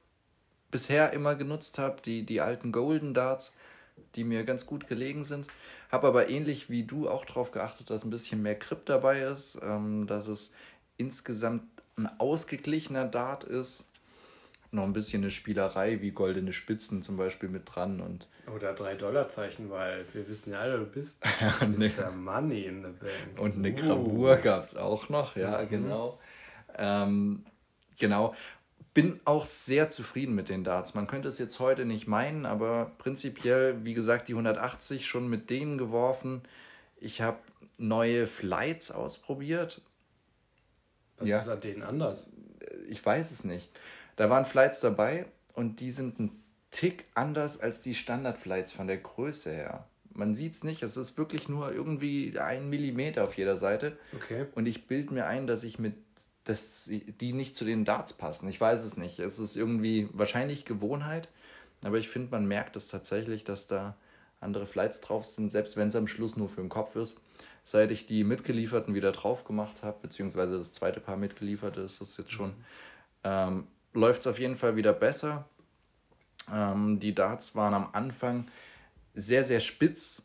bisher 0.71 1.13
immer 1.13 1.35
genutzt 1.35 1.79
habe, 1.79 2.01
die, 2.03 2.23
die 2.23 2.41
alten 2.41 2.71
Golden 2.71 3.13
Darts, 3.13 3.53
die 4.15 4.23
mir 4.23 4.43
ganz 4.43 4.65
gut 4.65 4.87
gelegen 4.87 5.23
sind. 5.23 5.47
Habe 5.91 6.07
aber 6.07 6.29
ähnlich 6.29 6.69
wie 6.69 6.83
du 6.83 7.09
auch 7.09 7.25
darauf 7.25 7.51
geachtet, 7.51 7.89
dass 7.89 8.03
ein 8.03 8.11
bisschen 8.11 8.41
mehr 8.41 8.55
Grip 8.55 8.85
dabei 8.85 9.21
ist, 9.21 9.59
ähm, 9.63 10.05
dass 10.05 10.27
es 10.27 10.51
insgesamt 10.97 11.63
ein 11.97 12.07
ausgeglichener 12.19 13.05
Dart 13.05 13.43
ist. 13.43 13.88
Noch 14.71 14.83
ein 14.83 14.93
bisschen 14.93 15.23
eine 15.23 15.31
Spielerei 15.31 15.99
wie 16.01 16.11
goldene 16.11 16.53
Spitzen 16.53 17.01
zum 17.01 17.17
Beispiel 17.17 17.49
mit 17.49 17.63
dran 17.65 18.01
und 18.01 18.27
Oder 18.55 18.73
drei 18.73 18.93
Dollarzeichen, 18.95 19.69
weil 19.71 20.05
wir 20.13 20.27
wissen 20.27 20.51
ja 20.51 20.59
alle, 20.59 20.77
du 20.77 20.85
bist 20.85 21.17
eine, 21.59 21.75
Mr. 21.89 22.11
Money 22.11 22.65
in 22.65 22.83
the 22.83 22.89
Bank. 22.89 23.39
und 23.39 23.55
eine 23.55 23.71
Uh. 23.71 23.75
Gravur 23.75 24.35
gab 24.37 24.63
es 24.63 24.75
auch 24.75 25.09
noch, 25.09 25.35
ja, 25.35 25.61
Mhm. 25.63 25.69
genau. 25.69 26.19
Ähm, 26.77 27.45
genau. 27.97 28.35
Bin 28.93 29.19
auch 29.25 29.45
sehr 29.45 29.89
zufrieden 29.89 30.35
mit 30.35 30.49
den 30.49 30.63
Darts. 30.63 30.93
Man 30.93 31.07
könnte 31.07 31.29
es 31.29 31.39
jetzt 31.39 31.59
heute 31.59 31.85
nicht 31.85 32.07
meinen, 32.07 32.45
aber 32.45 32.91
prinzipiell, 32.99 33.83
wie 33.85 33.93
gesagt, 33.95 34.27
die 34.27 34.33
180 34.33 35.07
schon 35.07 35.27
mit 35.29 35.49
denen 35.49 35.77
geworfen. 35.79 36.41
Ich 36.97 37.21
habe 37.21 37.37
neue 37.77 38.27
Flights 38.27 38.91
ausprobiert. 38.91 39.81
Was 41.17 41.27
Ja. 41.27 41.39
ist 41.39 41.47
an 41.49 41.61
denen 41.61 41.81
anders? 41.83 42.27
ich 42.87 43.03
weiß 43.03 43.31
es 43.31 43.43
nicht. 43.43 43.69
Da 44.19 44.29
waren 44.29 44.43
Flights 44.43 44.81
dabei 44.81 45.27
und 45.53 45.79
die 45.79 45.91
sind 45.91 46.19
ein 46.19 46.43
Tick 46.71 47.05
anders 47.15 47.57
als 47.57 47.79
die 47.79 47.95
Standard-Flights 47.95 48.73
von 48.73 48.85
der 48.85 48.97
Größe 48.97 49.49
her. 49.49 49.87
Man 50.13 50.35
sieht 50.35 50.55
es 50.55 50.63
nicht, 50.65 50.83
es 50.83 50.97
ist 50.97 51.17
wirklich 51.17 51.47
nur 51.47 51.71
irgendwie 51.71 52.37
ein 52.37 52.69
Millimeter 52.69 53.23
auf 53.23 53.35
jeder 53.37 53.55
Seite. 53.55 53.97
Okay. 54.13 54.47
Und 54.55 54.65
ich 54.65 54.87
bilde 54.87 55.13
mir 55.13 55.25
ein, 55.25 55.47
dass 55.47 55.63
ich 55.63 55.79
mit, 55.79 55.93
dass 56.43 56.89
die 56.91 57.31
nicht 57.31 57.55
zu 57.55 57.63
den 57.63 57.85
Darts 57.85 58.11
passen. 58.11 58.49
Ich 58.49 58.59
weiß 58.59 58.83
es 58.83 58.97
nicht. 58.97 59.19
Es 59.19 59.39
ist 59.39 59.55
irgendwie 59.55 60.09
wahrscheinlich 60.11 60.65
Gewohnheit, 60.65 61.29
aber 61.85 61.97
ich 61.97 62.09
finde, 62.09 62.31
man 62.31 62.45
merkt 62.45 62.75
es 62.75 62.89
tatsächlich, 62.89 63.45
dass 63.45 63.67
da 63.67 63.95
andere 64.41 64.65
Flights 64.65 64.99
drauf 64.99 65.25
sind, 65.27 65.49
selbst 65.49 65.77
wenn 65.77 65.87
es 65.87 65.95
am 65.95 66.09
Schluss 66.09 66.35
nur 66.35 66.49
für 66.49 66.59
den 66.59 66.67
Kopf 66.67 66.97
ist. 66.97 67.15
Seit 67.63 67.89
ich 67.89 68.05
die 68.05 68.25
mitgelieferten 68.25 68.93
wieder 68.93 69.13
drauf 69.13 69.45
gemacht 69.45 69.81
habe, 69.81 69.99
beziehungsweise 70.01 70.57
das 70.57 70.73
zweite 70.73 70.99
Paar 70.99 71.15
mitgelieferte 71.15 71.79
ist 71.79 72.01
das 72.01 72.17
jetzt 72.17 72.33
schon, 72.33 72.53
ähm, 73.23 73.65
läuft 73.93 74.21
es 74.21 74.27
auf 74.27 74.39
jeden 74.39 74.55
Fall 74.57 74.75
wieder 74.75 74.93
besser. 74.93 75.45
Ähm, 76.53 76.99
die 76.99 77.13
Darts 77.13 77.55
waren 77.55 77.73
am 77.73 77.89
Anfang 77.93 78.45
sehr, 79.15 79.43
sehr 79.45 79.59
spitz, 79.59 80.23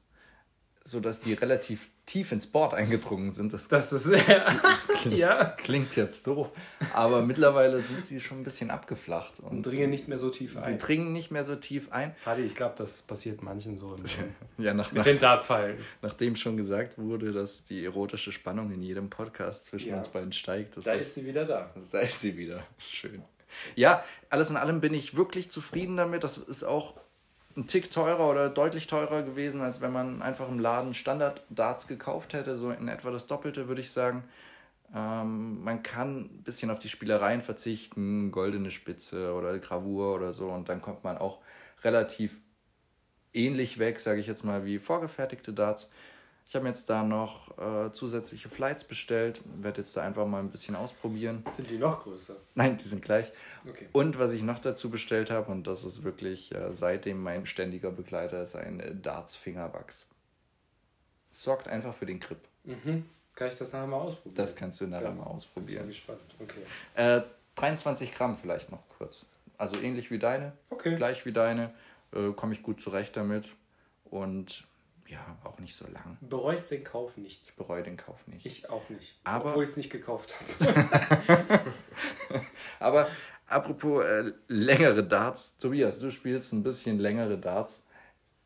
sodass 0.85 1.21
die 1.21 1.33
relativ 1.35 1.89
tief 2.07 2.33
ins 2.33 2.47
Board 2.47 2.75
eingedrungen 2.75 3.33
sind. 3.33 3.55
Das 3.55 3.67
Das 3.69 3.91
ist 3.93 4.07
ja. 5.11 5.45
klingt 5.57 5.97
jetzt 5.97 6.27
doof, 6.27 6.51
aber 6.93 7.23
mittlerweile 7.23 7.83
sind 7.83 8.05
sie 8.05 8.21
schon 8.21 8.41
ein 8.41 8.45
bisschen 8.45 8.71
abgeflacht. 8.71 9.41
Und 9.41 9.63
dringen 9.65 9.89
nicht 9.89 10.07
mehr 10.07 10.19
so 10.19 10.29
tief 10.29 10.53
sie 10.53 10.59
ein. 10.59 10.79
dringen 10.79 11.15
nicht 11.15 11.31
mehr 11.31 11.47
so 11.47 11.57
tief 11.57 11.91
ein. 11.93 12.15
Hadi, 12.27 12.43
ich 12.43 12.55
glaube, 12.55 12.75
das 12.77 13.01
passiert 13.03 13.43
manchen 13.43 13.79
so. 13.79 13.97
Ja, 14.59 14.75
nach, 14.75 14.93
mit 14.93 14.99
nach, 14.99 15.05
den 15.05 15.19
Dartpfeilen. 15.19 15.79
nachdem 16.03 16.37
schon 16.37 16.59
gesagt 16.59 16.99
wurde, 16.99 17.33
dass 17.33 17.65
die 17.65 17.85
erotische 17.87 18.33
Spannung 18.33 18.71
in 18.71 18.83
jedem 18.83 19.09
Podcast 19.09 19.65
zwischen 19.67 19.89
Ja. 19.91 19.97
uns 19.99 20.09
beiden 20.09 20.33
steigt, 20.35 20.77
das 20.77 20.85
Da 20.85 20.93
ist, 20.93 21.09
ist 21.09 21.15
sie 21.15 21.25
wieder 21.27 21.47
da. 21.47 21.71
da 21.91 21.99
ist 22.01 22.21
sie 22.21 22.37
wieder. 22.37 22.63
Schön. 22.79 23.23
Ja, 23.75 24.05
alles 24.31 24.51
in 24.51 24.57
allem 24.57 24.81
bin 24.81 24.95
ich 24.95 25.17
wirklich 25.17 25.51
zufrieden 25.51 25.97
damit. 25.97 26.25
Das 26.25 26.37
ist 26.37 26.65
auch 26.65 26.95
ein 27.57 27.67
Tick 27.67 27.91
teurer 27.91 28.31
oder 28.31 28.49
deutlich 28.49 28.87
teurer 28.87 29.23
gewesen, 29.23 29.61
als 29.61 29.81
wenn 29.81 29.93
man 29.93 30.23
einfach 30.23 30.49
im 30.49 30.59
Laden 30.59 30.95
Standard-Darts 30.95 31.87
gekauft 31.87 32.33
hätte. 32.33 32.57
So 32.57 32.71
in 32.71 32.89
etwa 32.89 33.11
das 33.11 33.27
Doppelte, 33.27 33.69
würde 33.69 33.81
ich 33.81 33.93
sagen. 33.93 34.25
Ähm, 34.95 35.63
man 35.63 35.83
kann 35.83 36.23
ein 36.23 36.43
bisschen 36.43 36.71
auf 36.71 36.79
die 36.79 36.89
Spielereien 36.89 37.43
verzichten, 37.43 38.31
goldene 38.31 38.71
Spitze 38.71 39.33
oder 39.35 39.59
Gravur 39.59 40.15
oder 40.15 40.33
so. 40.33 40.49
Und 40.49 40.69
dann 40.69 40.83
kommt 40.83 41.05
man 41.05 41.19
auch 41.19 41.41
relativ 41.83 42.37
ähnlich 43.33 43.79
weg, 43.79 44.01
sage 44.01 44.21
ich 44.21 44.27
jetzt 44.27 44.45
mal, 44.45 44.65
wie 44.65 44.79
vorgefertigte 44.79 45.53
Darts. 45.53 45.91
Ich 46.47 46.55
habe 46.55 46.69
jetzt 46.69 46.89
da 46.91 47.03
noch 47.03 47.57
äh, 47.59 47.91
zusätzliche 47.93 48.49
Flights 48.49 48.85
bestellt, 48.85 49.41
werde 49.61 49.79
jetzt 49.81 49.97
da 49.97 50.03
einfach 50.03 50.27
mal 50.27 50.39
ein 50.41 50.51
bisschen 50.51 50.77
ausprobieren. 50.77 51.43
Sind 51.57 51.71
die 51.71 51.79
noch 51.79 52.03
größer? 52.05 52.37
Nein, 52.55 52.77
die 52.77 52.87
sind 52.87 53.03
gleich. 53.03 53.33
Okay. 53.69 53.89
Und 53.93 54.19
was 54.19 54.33
ich 54.33 54.43
noch 54.43 54.59
dazu 54.61 54.91
bestellt 54.91 55.31
habe, 55.31 55.51
und 55.51 55.67
das 55.67 55.85
ist 55.85 56.05
wirklich 56.05 56.55
äh, 56.55 56.73
seitdem 56.75 57.23
mein 57.23 57.47
ständiger 57.47 57.91
Begleiter, 57.91 58.43
ist 58.43 58.55
ein 58.57 58.79
äh, 58.81 58.95
Darts 58.95 59.35
Fingerwachs. 59.37 60.07
Sorgt 61.33 61.67
einfach 61.67 61.95
für 61.95 62.07
den 62.07 62.21
Grip. 62.21 62.39
Mhm. 62.65 63.05
Kann 63.35 63.49
ich 63.49 63.57
das 63.59 63.73
nachher 63.73 63.87
mal 63.89 63.97
ausprobieren? 63.97 64.37
Das 64.37 64.55
kannst 64.55 64.81
du 64.81 64.87
nachher 64.87 65.05
Ja. 65.07 65.11
mal 65.11 65.25
Bin 65.25 65.33
ausprobieren. 65.33 65.87
gespannt. 65.89 66.21
Okay. 66.39 66.61
Äh, 66.95 67.23
23 67.57 68.15
Gramm 68.15 68.37
vielleicht 68.37 68.71
noch 68.71 68.83
kurz. 68.99 69.25
Also 69.59 69.77
ähnlich 69.77 70.11
wie 70.11 70.19
deine, 70.19 70.53
Okay. 70.71 70.95
gleich 70.97 71.25
wie 71.27 71.33
deine. 71.33 71.73
Äh, 72.13 72.31
Komme 72.33 72.53
ich 72.53 72.63
gut 72.63 72.81
zurecht 72.81 73.17
damit. 73.17 73.47
Und 74.05 74.65
ja, 75.15 75.37
auch 75.45 75.59
nicht 75.61 75.77
so 75.77 75.87
lang. 75.87 76.19
Bereust 76.21 76.71
den 76.71 76.85
Kauf 76.85 77.17
nicht. 77.17 77.41
Ich 77.47 77.55
bereue 77.55 77.83
den 77.83 77.97
Kauf 77.97 78.27
nicht. 78.27 78.45
Ich 78.45 78.69
auch 78.69 78.89
nicht. 78.91 79.15
Aber- 79.25 79.51
Obwohl 79.51 79.65
ich 79.65 79.71
es 79.71 79.77
nicht 79.77 79.91
gekauft 79.91 80.35
habe. 80.59 81.61
Aber 82.81 83.09
apropos 83.47 84.05
äh, 84.05 84.33
längere 84.49 85.05
Darts, 85.05 85.57
Tobias, 85.59 85.99
du 86.01 86.11
spielst 86.11 86.53
ein 86.53 86.63
bisschen 86.63 86.99
längere 86.99 87.39
Darts. 87.39 87.83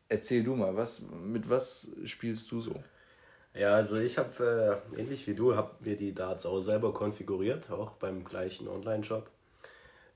Erzähl 0.09 0.43
du 0.45 0.55
mal, 0.57 0.77
was, 0.77 1.01
mit 1.01 1.49
was 1.51 1.89
spielst 2.05 2.51
du 2.53 2.61
so? 2.61 2.75
Ja, 3.55 3.73
also 3.75 3.97
ich 3.97 4.19
habe, 4.19 4.83
äh, 4.95 5.01
ähnlich 5.01 5.27
wie 5.27 5.35
du, 5.35 5.57
habe 5.57 5.71
mir 5.81 5.97
die 5.97 6.15
Darts 6.15 6.47
auch 6.47 6.61
selber 6.61 6.93
konfiguriert, 6.95 7.71
auch 7.71 7.93
beim 7.93 8.25
gleichen 8.25 8.69
Online-Shop. 8.69 9.29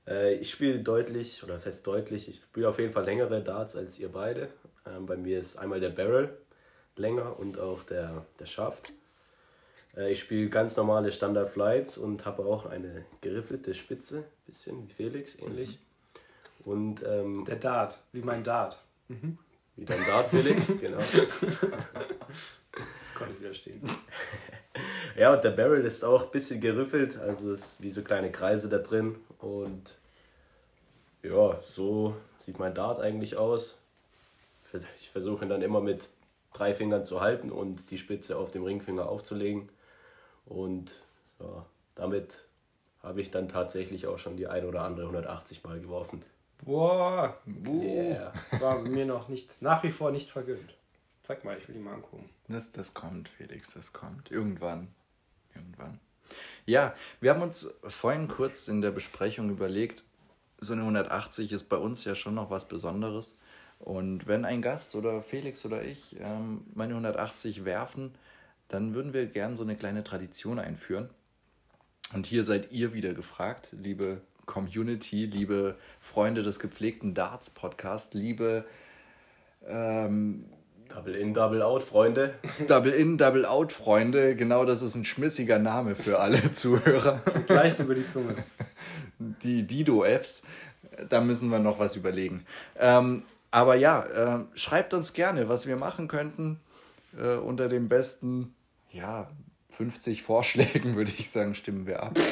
Äh, 0.07 0.35
ich 0.35 0.49
spiele 0.51 0.79
deutlich, 0.79 1.43
oder 1.43 1.53
das 1.55 1.65
heißt 1.65 1.85
deutlich, 1.85 2.27
ich 2.27 2.37
spiele 2.37 2.69
auf 2.69 2.79
jeden 2.79 2.93
Fall 2.93 3.05
längere 3.05 3.41
Darts 3.43 3.75
als 3.75 3.99
ihr 3.99 4.09
beide. 4.11 4.49
Ähm, 4.87 5.05
bei 5.05 5.15
mir 5.17 5.39
ist 5.39 5.57
einmal 5.57 5.79
der 5.79 5.89
Barrel 5.89 6.37
länger 6.95 7.37
und 7.39 7.59
auch 7.59 7.83
der, 7.83 8.25
der 8.39 8.45
Schaft. 8.45 8.91
Äh, 9.95 10.11
ich 10.11 10.19
spiele 10.19 10.49
ganz 10.49 10.75
normale 10.75 11.11
Standard-Flights 11.11 11.97
und 11.97 12.25
habe 12.25 12.45
auch 12.45 12.65
eine 12.65 13.05
geriffelte 13.21 13.73
Spitze, 13.73 14.23
bisschen 14.45 14.87
wie 14.87 14.93
Felix, 14.93 15.37
ähnlich. 15.39 15.79
Und 16.65 17.03
ähm, 17.03 17.45
Der 17.47 17.57
Dart, 17.57 17.97
wie 18.13 18.21
mein 18.21 18.43
Dart. 18.43 18.77
wie 19.75 19.85
dein 19.85 20.05
Dart, 20.05 20.29
Felix, 20.29 20.65
genau. 20.81 20.99
Das 20.99 21.19
konnte 23.15 23.33
ich 23.33 23.39
widerstehen. 23.41 23.81
Ja, 25.15 25.31
und 25.35 25.43
der 25.43 25.51
Barrel 25.51 25.85
ist 25.85 26.03
auch 26.03 26.23
ein 26.23 26.31
bisschen 26.31 26.59
gerüffelt, 26.59 27.19
also 27.19 27.51
es 27.51 27.59
ist 27.59 27.83
wie 27.83 27.91
so 27.91 28.01
kleine 28.01 28.31
Kreise 28.31 28.67
da 28.67 28.79
drin. 28.79 29.17
Und 29.37 29.93
ja, 31.21 31.61
so 31.75 32.15
sieht 32.39 32.57
mein 32.57 32.73
Dart 32.73 32.99
eigentlich 32.99 33.37
aus. 33.37 33.77
Ich 34.99 35.11
versuche 35.11 35.45
ihn 35.45 35.49
dann 35.49 35.61
immer 35.61 35.81
mit 35.81 36.09
drei 36.53 36.73
Fingern 36.73 37.05
zu 37.05 37.21
halten 37.21 37.51
und 37.51 37.89
die 37.91 37.97
Spitze 37.97 38.37
auf 38.37 38.51
dem 38.51 38.63
Ringfinger 38.63 39.07
aufzulegen. 39.07 39.69
Und 40.45 40.91
ja, 41.39 41.65
damit 41.95 42.45
habe 43.01 43.21
ich 43.21 43.31
dann 43.31 43.49
tatsächlich 43.49 44.07
auch 44.07 44.17
schon 44.19 44.37
die 44.37 44.47
ein 44.47 44.65
oder 44.65 44.81
andere 44.83 45.05
180 45.07 45.63
Mal 45.63 45.79
geworfen. 45.79 46.23
Boah, 46.61 47.37
Uh, 47.45 47.81
Yeah. 47.83 48.33
war 48.59 48.79
mir 48.79 49.05
noch 49.05 49.27
nicht, 49.27 49.61
nach 49.61 49.83
wie 49.83 49.91
vor 49.91 50.11
nicht 50.11 50.29
vergönnt. 50.31 50.73
Zeig 51.23 51.43
mal, 51.43 51.57
ich 51.57 51.67
will 51.67 51.75
die 51.75 51.81
mal 51.81 51.93
angucken. 51.95 52.29
Das, 52.47 52.71
das 52.71 52.93
kommt, 52.93 53.27
Felix, 53.29 53.73
das 53.73 53.91
kommt. 53.93 54.31
Irgendwann. 54.31 54.87
Irgendwann. 55.55 55.99
Ja, 56.65 56.93
wir 57.19 57.31
haben 57.31 57.41
uns 57.41 57.69
vorhin 57.87 58.27
kurz 58.27 58.67
in 58.67 58.81
der 58.81 58.91
Besprechung 58.91 59.49
überlegt, 59.49 60.03
so 60.59 60.73
eine 60.73 60.83
180 60.83 61.51
ist 61.51 61.67
bei 61.69 61.77
uns 61.77 62.05
ja 62.05 62.15
schon 62.15 62.35
noch 62.35 62.49
was 62.49 62.67
Besonderes. 62.67 63.33
Und 63.83 64.27
wenn 64.27 64.45
ein 64.45 64.61
Gast 64.61 64.95
oder 64.95 65.21
Felix 65.21 65.65
oder 65.65 65.83
ich 65.83 66.15
ähm, 66.21 66.61
meine 66.73 66.93
180 66.93 67.65
werfen, 67.65 68.13
dann 68.69 68.95
würden 68.95 69.13
wir 69.13 69.25
gern 69.25 69.57
so 69.57 69.63
eine 69.63 69.75
kleine 69.75 70.05
Tradition 70.05 70.57
einführen. 70.57 71.09
Und 72.13 72.25
hier 72.25 72.45
seid 72.45 72.71
ihr 72.71 72.93
wieder 72.93 73.13
gefragt, 73.13 73.69
liebe 73.73 74.21
Community, 74.45 75.25
liebe 75.25 75.75
Freunde 75.99 76.43
des 76.43 76.59
gepflegten 76.59 77.13
Darts 77.13 77.49
Podcast, 77.49 78.13
liebe 78.13 78.63
ähm, 79.67 80.45
Double 80.87 81.15
in, 81.15 81.33
Double 81.33 81.61
out, 81.61 81.83
Freunde. 81.83 82.35
Double 82.67 82.93
in, 82.93 83.17
Double 83.17 83.45
out, 83.45 83.73
Freunde. 83.73 84.37
Genau, 84.37 84.63
das 84.63 84.81
ist 84.81 84.95
ein 84.95 85.03
schmissiger 85.03 85.59
Name 85.59 85.95
für 85.95 86.19
alle 86.19 86.51
Zuhörer. 86.53 87.21
Gleich 87.47 87.77
über 87.79 87.95
die 87.95 88.09
Zunge. 88.13 88.35
Die 89.19 89.63
Dido-Fs. 89.63 90.43
Da 91.09 91.19
müssen 91.19 91.49
wir 91.49 91.59
noch 91.59 91.79
was 91.79 91.97
überlegen. 91.97 92.45
Ähm, 92.79 93.23
aber 93.53 93.75
ja, 93.75 94.03
äh, 94.41 94.45
schreibt 94.55 94.93
uns 94.93 95.13
gerne, 95.13 95.47
was 95.47 95.67
wir 95.67 95.75
machen 95.75 96.07
könnten. 96.07 96.59
Äh, 97.17 97.35
unter 97.35 97.67
den 97.69 97.87
besten, 97.87 98.55
ja, 98.91 99.29
50 99.69 100.23
Vorschlägen, 100.23 100.95
würde 100.97 101.11
ich 101.17 101.29
sagen, 101.29 101.53
stimmen 101.53 101.85
wir 101.85 102.01
ab. 102.01 102.17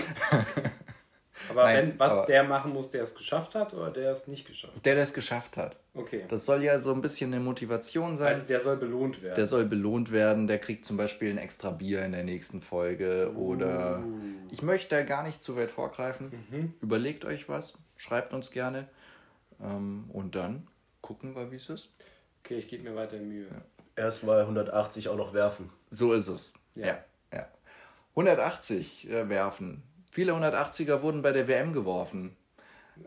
Aber 1.49 1.63
Nein, 1.63 1.75
wenn, 1.91 1.99
was 1.99 2.11
aber- 2.11 2.25
der 2.27 2.43
machen 2.43 2.71
muss, 2.71 2.91
der 2.91 3.03
es 3.03 3.15
geschafft 3.15 3.55
hat 3.55 3.73
oder 3.73 3.89
der 3.89 4.11
es 4.11 4.27
nicht 4.27 4.45
geschafft 4.45 4.75
hat? 4.75 4.85
Der, 4.85 4.93
der 4.93 5.03
es 5.03 5.13
geschafft 5.13 5.57
hat. 5.57 5.75
Okay. 5.95 6.23
Das 6.29 6.45
soll 6.45 6.63
ja 6.63 6.77
so 6.79 6.93
ein 6.93 7.01
bisschen 7.01 7.33
eine 7.33 7.43
Motivation 7.43 8.15
sein. 8.15 8.27
Also 8.35 8.45
der 8.45 8.59
soll 8.59 8.77
belohnt 8.77 9.23
werden. 9.23 9.35
Der 9.35 9.45
soll 9.47 9.65
belohnt 9.65 10.11
werden, 10.11 10.45
der 10.45 10.59
kriegt 10.59 10.85
zum 10.85 10.97
Beispiel 10.97 11.31
ein 11.31 11.39
extra 11.39 11.71
Bier 11.71 12.05
in 12.05 12.11
der 12.11 12.23
nächsten 12.23 12.61
Folge 12.61 13.33
oder 13.35 13.99
Uh. 14.05 14.21
ich 14.51 14.61
möchte 14.61 14.95
da 14.95 15.01
gar 15.01 15.23
nicht 15.23 15.41
zu 15.41 15.55
weit 15.57 15.71
vorgreifen. 15.71 16.31
Mhm. 16.51 16.73
Überlegt 16.79 17.25
euch 17.25 17.49
was, 17.49 17.73
schreibt 17.97 18.33
uns 18.33 18.51
gerne 18.51 18.87
ähm, 19.63 20.05
und 20.13 20.35
dann 20.35 20.67
gucken 21.11 21.35
wir, 21.35 21.51
wie 21.51 21.57
es 21.57 21.69
ist. 21.69 21.89
Okay, 22.43 22.55
ich 22.59 22.69
gebe 22.69 22.89
mir 22.89 22.95
weiter 22.95 23.17
Mühe. 23.17 23.47
Erstmal 23.97 24.41
180 24.41 25.09
auch 25.09 25.17
noch 25.17 25.33
werfen. 25.33 25.69
So 25.89 26.13
ist 26.13 26.29
es. 26.29 26.53
Ja. 26.75 26.87
Ja, 26.87 27.03
ja. 27.33 27.47
180 28.11 29.09
äh, 29.09 29.27
werfen. 29.27 29.83
Viele 30.09 30.31
180er 30.33 31.01
wurden 31.01 31.21
bei 31.21 31.33
der 31.33 31.47
WM 31.49 31.73
geworfen. 31.73 32.35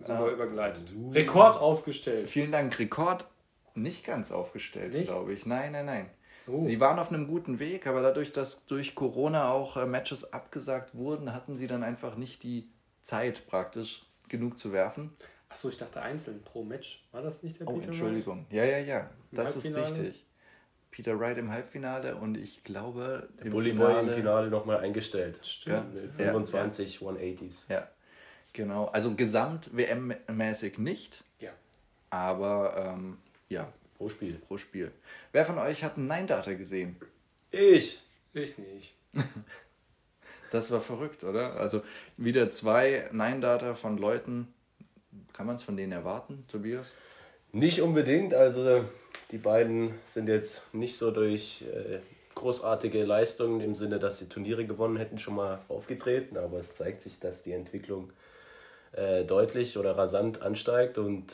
Super 0.01 0.29
Äh, 0.29 0.33
übergeleitet. 0.33 0.85
Rekord 1.13 1.57
aufgestellt. 1.57 2.29
Vielen 2.29 2.53
Dank. 2.53 2.79
Rekord 2.79 3.27
nicht 3.75 4.05
ganz 4.05 4.31
aufgestellt, 4.31 5.07
glaube 5.07 5.33
ich. 5.33 5.47
Nein, 5.47 5.73
nein, 5.73 5.87
nein. 5.87 6.11
Oh. 6.47 6.63
Sie 6.65 6.79
waren 6.79 6.99
auf 6.99 7.09
einem 7.09 7.27
guten 7.27 7.59
Weg, 7.59 7.87
aber 7.87 8.03
dadurch, 8.03 8.33
dass 8.33 8.67
durch 8.67 8.95
Corona 8.95 9.51
auch 9.51 9.79
äh, 9.79 9.87
Matches 9.87 10.31
abgesagt 10.33 10.95
wurden, 10.95 11.33
hatten 11.33 11.57
sie 11.57 11.67
dann 11.67 11.83
einfach 11.83 12.17
nicht 12.17 12.43
die 12.43 12.69
Zeit 13.01 13.47
praktisch 13.47 14.05
genug 14.29 14.59
zu 14.59 14.73
werfen. 14.73 15.17
Achso, 15.55 15.69
ich 15.69 15.77
dachte 15.77 16.03
einzeln 16.03 16.43
pro 16.43 16.65
Match. 16.65 17.01
War 17.13 17.23
das 17.23 17.45
nicht 17.45 17.61
der 17.61 17.69
Oh, 17.69 17.75
Peter 17.75 17.93
Entschuldigung. 17.93 18.45
Ja, 18.51 18.65
ja, 18.65 18.79
ja. 18.79 19.11
Im 19.31 19.37
Das 19.37 19.55
ist 19.55 19.65
richtig. 19.75 20.25
Peter 20.91 21.19
Wright 21.19 21.39
im 21.39 21.51
Halbfinale 21.53 22.17
und 22.17 22.37
ich 22.37 22.65
glaube 22.65 23.29
Der 23.39 23.47
im 23.47 23.53
Bully 23.53 23.73
Boy 23.73 23.87
im 23.93 23.99
Finale. 24.01 24.17
Finale 24.17 24.51
nochmal 24.51 24.79
eingestellt. 24.79 25.39
Stimmt. 25.47 25.95
Ja, 26.19 26.33
25 26.33 26.99
180s. 26.99 27.65
Ja, 27.69 27.89
genau. 28.53 28.87
Also 28.87 29.15
gesamt 29.15 29.71
WM-mäßig 29.77 30.79
nicht, 30.79 31.23
Ja. 31.39 31.51
aber 32.11 32.95
ähm, 32.97 33.19
ja, 33.49 33.73
Pro 33.97 34.09
Spiel. 34.09 34.35
pro 34.35 34.59
Spiel. 34.59 34.91
Wer 35.31 35.45
von 35.47 35.59
euch 35.59 35.85
hat 35.85 35.97
einen 35.97 36.09
Nine-Data 36.09 36.55
gesehen? 36.55 36.97
Ich. 37.53 38.03
Ich 38.33 38.59
nicht. 38.59 38.93
Das 40.51 40.71
war 40.71 40.81
verrückt, 40.81 41.25
oder? 41.25 41.57
Also 41.57 41.83
wieder 42.17 42.49
zwei 42.53 43.09
Nine-Data 43.11 43.75
von 43.75 43.99
Leuten. 43.99 44.54
Kann 45.33 45.47
man 45.47 45.57
es 45.57 45.63
von 45.63 45.77
denen 45.77 45.93
erwarten, 45.93 46.45
Tobias? 46.51 46.87
Nicht 47.53 47.81
unbedingt, 47.81 48.35
also 48.35 48.85
die 49.31 49.39
beiden 49.39 49.95
sind 50.09 50.29
jetzt 50.29 50.73
nicht 50.75 50.97
so 50.97 51.11
durch 51.11 51.63
äh, 51.63 52.01
großartige 52.35 53.05
Leistungen 53.05 53.61
im 53.61 53.75
Sinne, 53.75 53.99
dass 53.99 54.19
sie 54.19 54.29
Turniere 54.29 54.65
gewonnen 54.67 54.97
hätten, 54.97 55.19
schon 55.19 55.37
mal 55.37 55.61
aufgetreten, 55.69 56.37
aber 56.37 56.59
es 56.59 56.75
zeigt 56.75 57.03
sich, 57.03 57.21
dass 57.21 57.43
die 57.43 57.53
Entwicklung 57.53 58.13
äh, 58.93 59.25
deutlich 59.25 59.79
oder 59.79 59.97
rasant 59.97 60.43
ansteigt 60.43 60.99
und 60.99 61.33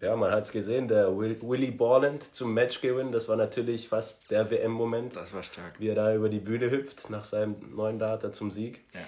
ja, 0.00 0.14
man 0.14 0.30
hat 0.30 0.44
es 0.44 0.52
gesehen, 0.52 0.88
der 0.88 1.16
Will, 1.16 1.38
Willy 1.40 1.70
Borland 1.70 2.34
zum 2.34 2.52
Matchgewinn, 2.52 3.12
das 3.12 3.28
war 3.28 3.36
natürlich 3.36 3.88
fast 3.88 4.30
der 4.30 4.50
WM-Moment, 4.50 5.16
Das 5.16 5.32
war 5.32 5.42
stark. 5.42 5.78
wie 5.80 5.88
er 5.88 5.94
da 5.94 6.14
über 6.14 6.28
die 6.28 6.38
Bühne 6.38 6.70
hüpft 6.70 7.08
nach 7.08 7.24
seinem 7.24 7.74
neuen 7.74 7.98
Data 7.98 8.30
zum 8.32 8.50
Sieg. 8.50 8.80
Ja. 8.92 9.00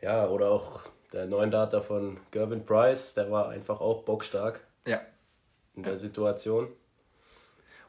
Ja, 0.00 0.28
oder 0.28 0.50
auch 0.50 0.82
der 1.12 1.26
neuen 1.26 1.50
Data 1.50 1.80
von 1.80 2.18
Gervin 2.30 2.64
Price, 2.64 3.14
der 3.14 3.30
war 3.30 3.48
einfach 3.48 3.80
auch 3.80 4.02
bockstark 4.04 4.60
Ja. 4.86 5.00
in 5.74 5.82
der 5.82 5.96
Situation. 5.96 6.68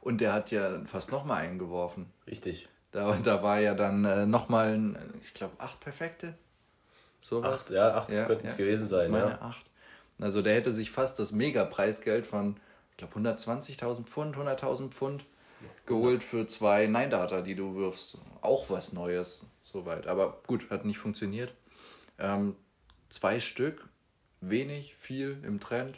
Und 0.02 0.22
der 0.22 0.34
hat 0.34 0.52
ja 0.52 0.82
fast 0.86 1.12
nochmal 1.12 1.42
eingeworfen. 1.42 2.12
Richtig. 2.28 2.70
Da, 2.92 3.18
da 3.24 3.44
war 3.44 3.60
ja 3.60 3.76
dann 3.76 4.06
äh, 4.06 4.26
nochmal, 4.26 4.96
ich 5.22 5.34
glaube, 5.34 5.54
acht 5.60 5.80
Perfekte. 5.80 6.34
Sowas. 7.22 7.64
Acht, 7.64 7.70
ja, 7.72 7.96
acht 7.98 8.08
könnten 8.08 8.48
es 8.48 8.56
gewesen 8.58 8.88
sein, 8.88 9.08
Ich 9.08 9.12
meine 9.12 9.32
ja. 9.32 9.42
acht. 9.42 9.66
Also 10.20 10.42
der 10.42 10.54
hätte 10.56 10.74
sich 10.74 10.92
fast 10.92 11.20
das 11.20 11.32
Mega-Preisgeld 11.32 12.26
von, 12.26 12.58
ich 12.92 12.98
glaube, 12.98 13.14
120.000 13.20 14.06
Pfund, 14.06 14.36
100.000 14.36 14.90
Pfund 14.90 15.26
geholt 15.86 16.24
für 16.24 16.48
zwei 16.48 16.88
Nine-Data, 16.88 17.42
die 17.42 17.56
du 17.56 17.76
wirfst. 17.76 18.18
Auch 18.42 18.70
was 18.70 18.94
Neues, 18.94 19.46
soweit. 19.62 20.08
Aber 20.08 20.40
gut, 20.48 20.70
hat 20.70 20.86
nicht 20.86 20.98
funktioniert. 20.98 21.54
Ähm, 22.18 22.56
zwei 23.10 23.40
Stück, 23.40 23.88
wenig, 24.42 24.96
viel 24.96 25.38
im 25.44 25.60
Trend. 25.60 25.98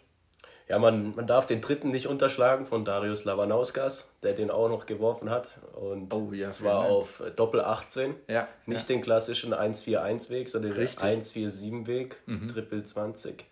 Ja, 0.67 0.79
man, 0.79 1.15
man 1.15 1.27
darf 1.27 1.45
den 1.47 1.59
dritten 1.59 1.91
nicht 1.91 2.07
unterschlagen 2.07 2.65
von 2.65 2.85
Darius 2.85 3.25
Lavanauskas, 3.25 4.07
der 4.23 4.33
den 4.33 4.49
auch 4.49 4.69
noch 4.69 4.85
geworfen 4.85 5.29
hat. 5.29 5.47
Und 5.75 6.13
Oh 6.13 6.31
ja, 6.31 6.51
zwar 6.51 6.85
auf 6.85 7.19
äh, 7.19 7.31
Doppel 7.31 7.59
18. 7.59 8.15
Ja, 8.29 8.47
Nicht 8.65 8.87
den 8.87 9.01
klassischen 9.01 9.53
1-4-1-Weg, 9.53 10.47
sondern 10.49 10.71
den 10.71 10.79
Richtig. 10.79 11.03
1-4-7-Weg, 11.03 12.15
Mhm. 12.25 12.47
Triple 12.47 12.85
20 12.85 13.43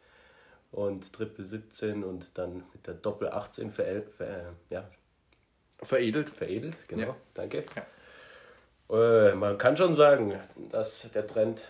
und 0.72 1.12
Triple 1.12 1.44
17 1.44 2.06
und 2.06 2.26
dann 2.38 2.64
mit 2.74 2.88
der 2.88 2.94
Doppel 2.94 3.28
18 3.30 3.72
ver 3.72 4.04
ver 4.18 4.54
ja, 4.70 4.90
veredelt. 5.84 6.30
veredelt. 6.30 6.76
Genau, 6.88 7.08
Ja. 7.08 7.16
danke. 7.34 7.64
Äh, 8.92 9.34
man 9.36 9.58
kann 9.58 9.76
schon 9.76 9.94
sagen, 9.96 10.40
dass 10.72 11.12
der 11.12 11.28
Trend 11.28 11.62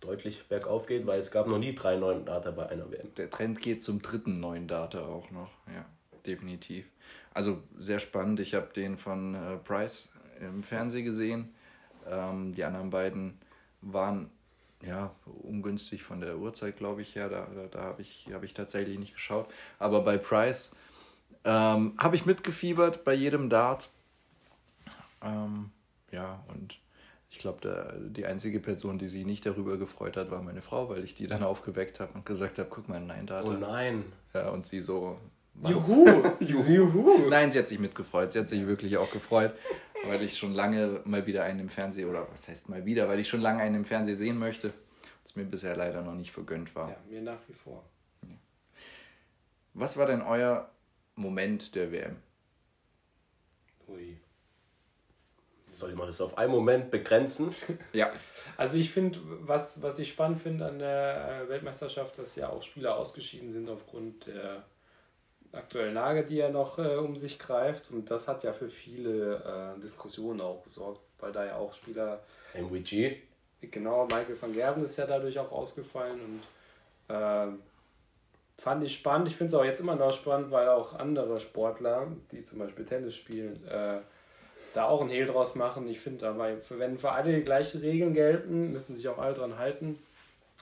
deutlich 0.00 0.46
bergauf 0.48 0.86
geht, 0.86 1.06
weil 1.06 1.20
es 1.20 1.30
gab 1.30 1.46
noch 1.46 1.58
nie 1.58 1.74
drei 1.74 1.96
neuen 1.96 2.24
Data 2.24 2.50
bei 2.50 2.68
einer 2.68 2.90
WM. 2.90 3.14
Der 3.16 3.30
Trend 3.30 3.60
geht 3.60 3.82
zum 3.82 4.00
dritten 4.02 4.40
neuen 4.40 4.66
Data 4.66 5.06
auch 5.06 5.30
noch, 5.30 5.50
ja, 5.66 5.84
definitiv. 6.26 6.86
Also 7.32 7.62
sehr 7.78 7.98
spannend. 7.98 8.40
Ich 8.40 8.54
habe 8.54 8.68
den 8.74 8.98
von 8.98 9.34
äh, 9.34 9.56
Price 9.58 10.08
im 10.40 10.62
Fernsehen 10.62 11.04
gesehen. 11.04 11.54
Ähm, 12.08 12.54
die 12.54 12.64
anderen 12.64 12.90
beiden 12.90 13.38
waren 13.82 14.30
ja 14.82 15.14
ungünstig 15.42 16.02
von 16.02 16.20
der 16.20 16.38
Uhrzeit, 16.38 16.76
glaube 16.76 17.02
ich, 17.02 17.14
her. 17.14 17.28
Da, 17.28 17.46
da, 17.54 17.66
da 17.66 17.80
habe 17.82 18.02
ich, 18.02 18.28
hab 18.32 18.42
ich 18.42 18.54
tatsächlich 18.54 18.98
nicht 18.98 19.14
geschaut. 19.14 19.48
Aber 19.78 20.02
bei 20.02 20.18
Price 20.18 20.70
ähm, 21.44 21.94
habe 21.98 22.16
ich 22.16 22.26
mitgefiebert 22.26 23.04
bei 23.04 23.14
jedem 23.14 23.50
Dart. 23.50 23.90
Ähm, 25.22 25.70
ja, 26.10 26.42
und 26.48 26.78
ich 27.30 27.38
glaube, 27.38 28.10
die 28.10 28.26
einzige 28.26 28.58
Person, 28.58 28.98
die 28.98 29.06
sich 29.08 29.24
nicht 29.24 29.46
darüber 29.46 29.78
gefreut 29.78 30.16
hat, 30.16 30.30
war 30.32 30.42
meine 30.42 30.62
Frau, 30.62 30.88
weil 30.88 31.04
ich 31.04 31.14
die 31.14 31.28
dann 31.28 31.44
aufgeweckt 31.44 32.00
habe 32.00 32.12
und 32.14 32.26
gesagt 32.26 32.58
habe, 32.58 32.68
guck 32.68 32.88
mal, 32.88 33.00
nein, 33.00 33.26
Data. 33.26 33.48
Oh 33.48 33.52
nein. 33.52 34.04
Ja, 34.34 34.50
und 34.50 34.66
sie 34.66 34.80
so. 34.82 35.16
was? 35.54 35.88
Juhu! 35.88 36.34
Juhu! 36.40 37.28
Nein, 37.28 37.52
sie 37.52 37.60
hat 37.60 37.68
sich 37.68 37.78
mitgefreut. 37.78 38.32
Sie 38.32 38.40
hat 38.40 38.48
sich 38.48 38.66
wirklich 38.66 38.96
auch 38.96 39.12
gefreut, 39.12 39.54
weil 40.04 40.22
ich 40.22 40.36
schon 40.36 40.54
lange 40.54 41.00
mal 41.04 41.24
wieder 41.26 41.44
einen 41.44 41.60
im 41.60 41.68
Fernsehen, 41.68 42.10
oder 42.10 42.26
was 42.32 42.48
heißt 42.48 42.68
mal 42.68 42.84
wieder, 42.84 43.08
weil 43.08 43.20
ich 43.20 43.28
schon 43.28 43.40
lange 43.40 43.62
einen 43.62 43.76
im 43.76 43.84
Fernsehen 43.84 44.16
sehen 44.16 44.38
möchte, 44.38 44.72
was 45.22 45.36
mir 45.36 45.44
bisher 45.44 45.76
leider 45.76 46.02
noch 46.02 46.14
nicht 46.14 46.32
vergönnt 46.32 46.74
war. 46.74 46.90
Ja, 46.90 46.96
mir 47.08 47.22
nach 47.22 47.40
wie 47.46 47.54
vor. 47.54 47.84
Was 49.72 49.96
war 49.96 50.06
denn 50.06 50.20
euer 50.20 50.68
Moment 51.14 51.76
der 51.76 51.92
WM? 51.92 52.16
Ui. 53.86 54.18
Soll 55.80 55.94
man 55.94 56.06
das 56.06 56.20
auf 56.20 56.36
einen 56.38 56.52
Moment 56.52 56.90
begrenzen? 56.90 57.54
Ja, 57.92 58.10
Also 58.56 58.76
ich 58.76 58.90
finde, 58.92 59.18
was, 59.40 59.82
was 59.82 59.98
ich 59.98 60.10
spannend 60.10 60.42
finde 60.42 60.66
an 60.66 60.78
der 60.78 61.42
äh, 61.44 61.48
Weltmeisterschaft, 61.48 62.18
dass 62.18 62.36
ja 62.36 62.50
auch 62.50 62.62
Spieler 62.62 62.96
ausgeschieden 62.96 63.52
sind 63.52 63.68
aufgrund 63.68 64.26
der 64.26 64.62
aktuellen 65.52 65.94
Lage, 65.94 66.24
die 66.24 66.36
ja 66.36 66.50
noch 66.50 66.78
äh, 66.78 66.96
um 66.96 67.16
sich 67.16 67.38
greift. 67.38 67.90
Und 67.90 68.10
das 68.10 68.28
hat 68.28 68.44
ja 68.44 68.52
für 68.52 68.68
viele 68.68 69.74
äh, 69.76 69.80
Diskussionen 69.80 70.40
auch 70.40 70.62
gesorgt, 70.62 71.00
weil 71.18 71.32
da 71.32 71.44
ja 71.46 71.56
auch 71.56 71.72
Spieler, 71.72 72.20
MWG. 72.54 73.16
genau, 73.62 74.04
Michael 74.04 74.40
van 74.40 74.52
Gerven 74.52 74.84
ist 74.84 74.96
ja 74.96 75.06
dadurch 75.06 75.38
auch 75.38 75.50
ausgefallen 75.50 76.20
und 77.08 77.14
äh, 77.14 77.48
fand 78.58 78.84
ich 78.84 78.94
spannend. 78.94 79.28
Ich 79.28 79.36
finde 79.36 79.54
es 79.54 79.60
auch 79.60 79.64
jetzt 79.64 79.80
immer 79.80 79.96
noch 79.96 80.12
spannend, 80.12 80.50
weil 80.50 80.68
auch 80.68 80.94
andere 80.94 81.40
Sportler, 81.40 82.08
die 82.30 82.44
zum 82.44 82.58
Beispiel 82.58 82.84
Tennis 82.84 83.16
spielen, 83.16 83.66
äh, 83.66 84.00
da 84.74 84.84
auch 84.84 85.00
ein 85.00 85.08
Hehl 85.08 85.26
draus 85.26 85.54
machen. 85.54 85.88
Ich 85.88 86.00
finde 86.00 86.28
aber, 86.28 86.50
wenn 86.70 86.98
für 86.98 87.12
alle 87.12 87.32
die 87.32 87.44
gleichen 87.44 87.80
Regeln 87.80 88.14
gelten, 88.14 88.72
müssen 88.72 88.96
sich 88.96 89.08
auch 89.08 89.18
alle 89.18 89.34
dran 89.34 89.58
halten. 89.58 89.98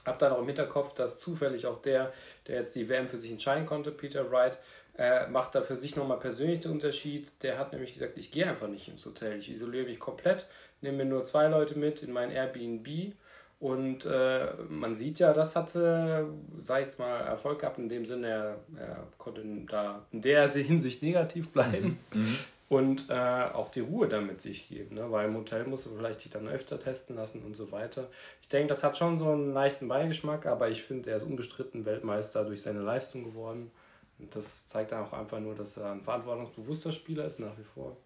Hab 0.05 0.17
dann 0.19 0.31
auch 0.31 0.39
im 0.39 0.47
Hinterkopf, 0.47 0.93
dass 0.93 1.19
zufällig 1.19 1.67
auch 1.67 1.81
der, 1.81 2.13
der 2.47 2.61
jetzt 2.61 2.75
die 2.75 2.89
WM 2.89 3.09
für 3.09 3.17
sich 3.17 3.31
entscheiden 3.31 3.65
konnte, 3.65 3.91
Peter 3.91 4.31
Wright, 4.31 4.57
äh, 4.97 5.27
macht 5.27 5.55
da 5.55 5.61
für 5.61 5.75
sich 5.75 5.95
nochmal 5.95 6.19
persönlich 6.19 6.61
den 6.61 6.71
Unterschied. 6.71 7.31
Der 7.43 7.57
hat 7.57 7.71
nämlich 7.71 7.93
gesagt, 7.93 8.17
ich 8.17 8.31
gehe 8.31 8.47
einfach 8.47 8.67
nicht 8.67 8.87
ins 8.87 9.05
Hotel, 9.05 9.39
ich 9.39 9.49
isoliere 9.49 9.85
mich 9.85 9.99
komplett, 9.99 10.45
nehme 10.81 10.97
mir 10.97 11.05
nur 11.05 11.25
zwei 11.25 11.47
Leute 11.47 11.77
mit 11.77 12.01
in 12.01 12.11
mein 12.11 12.31
Airbnb 12.31 13.13
und 13.59 14.05
äh, 14.05 14.47
man 14.69 14.95
sieht 14.95 15.19
ja, 15.19 15.33
das 15.33 15.55
hatte, 15.55 16.29
sag 16.63 16.79
ich 16.79 16.85
jetzt 16.85 16.99
mal, 16.99 17.19
Erfolg 17.19 17.59
gehabt, 17.59 17.77
in 17.77 17.89
dem 17.89 18.05
Sinne, 18.05 18.27
er, 18.27 18.59
er 18.77 19.07
konnte 19.17 19.43
da 19.69 20.05
in 20.11 20.21
der 20.21 20.47
Hinsicht 20.49 21.03
negativ 21.03 21.49
bleiben. 21.49 21.99
Mhm. 22.13 22.37
Und 22.69 23.09
äh, 23.09 23.13
auch 23.13 23.71
die 23.71 23.79
Ruhe 23.79 24.07
damit 24.07 24.41
sich 24.41 24.69
geben, 24.69 24.95
ne? 24.95 25.11
weil 25.11 25.27
im 25.27 25.35
Hotel 25.35 25.65
musst 25.65 25.87
du 25.87 25.95
vielleicht 25.95 26.23
dich 26.23 26.31
dann 26.31 26.47
öfter 26.47 26.79
testen 26.79 27.15
lassen 27.15 27.41
und 27.43 27.55
so 27.55 27.71
weiter. 27.71 28.11
Ich 28.41 28.47
denke, 28.47 28.67
das 28.67 28.83
hat 28.83 28.95
schon 28.95 29.17
so 29.17 29.31
einen 29.31 29.53
leichten 29.53 29.87
Beigeschmack, 29.87 30.45
aber 30.45 30.69
ich 30.69 30.83
finde, 30.83 31.09
er 31.09 31.17
ist 31.17 31.23
unbestritten 31.23 31.85
Weltmeister 31.85 32.45
durch 32.45 32.61
seine 32.61 32.81
Leistung 32.81 33.23
geworden. 33.23 33.71
Und 34.19 34.35
das 34.35 34.67
zeigt 34.67 34.93
auch 34.93 35.13
einfach 35.13 35.39
nur, 35.39 35.55
dass 35.55 35.77
er 35.77 35.93
ein 35.93 36.03
verantwortungsbewusster 36.03 36.91
Spieler 36.91 37.25
ist 37.25 37.39
nach 37.39 37.57
wie 37.57 37.63
vor. 37.63 37.97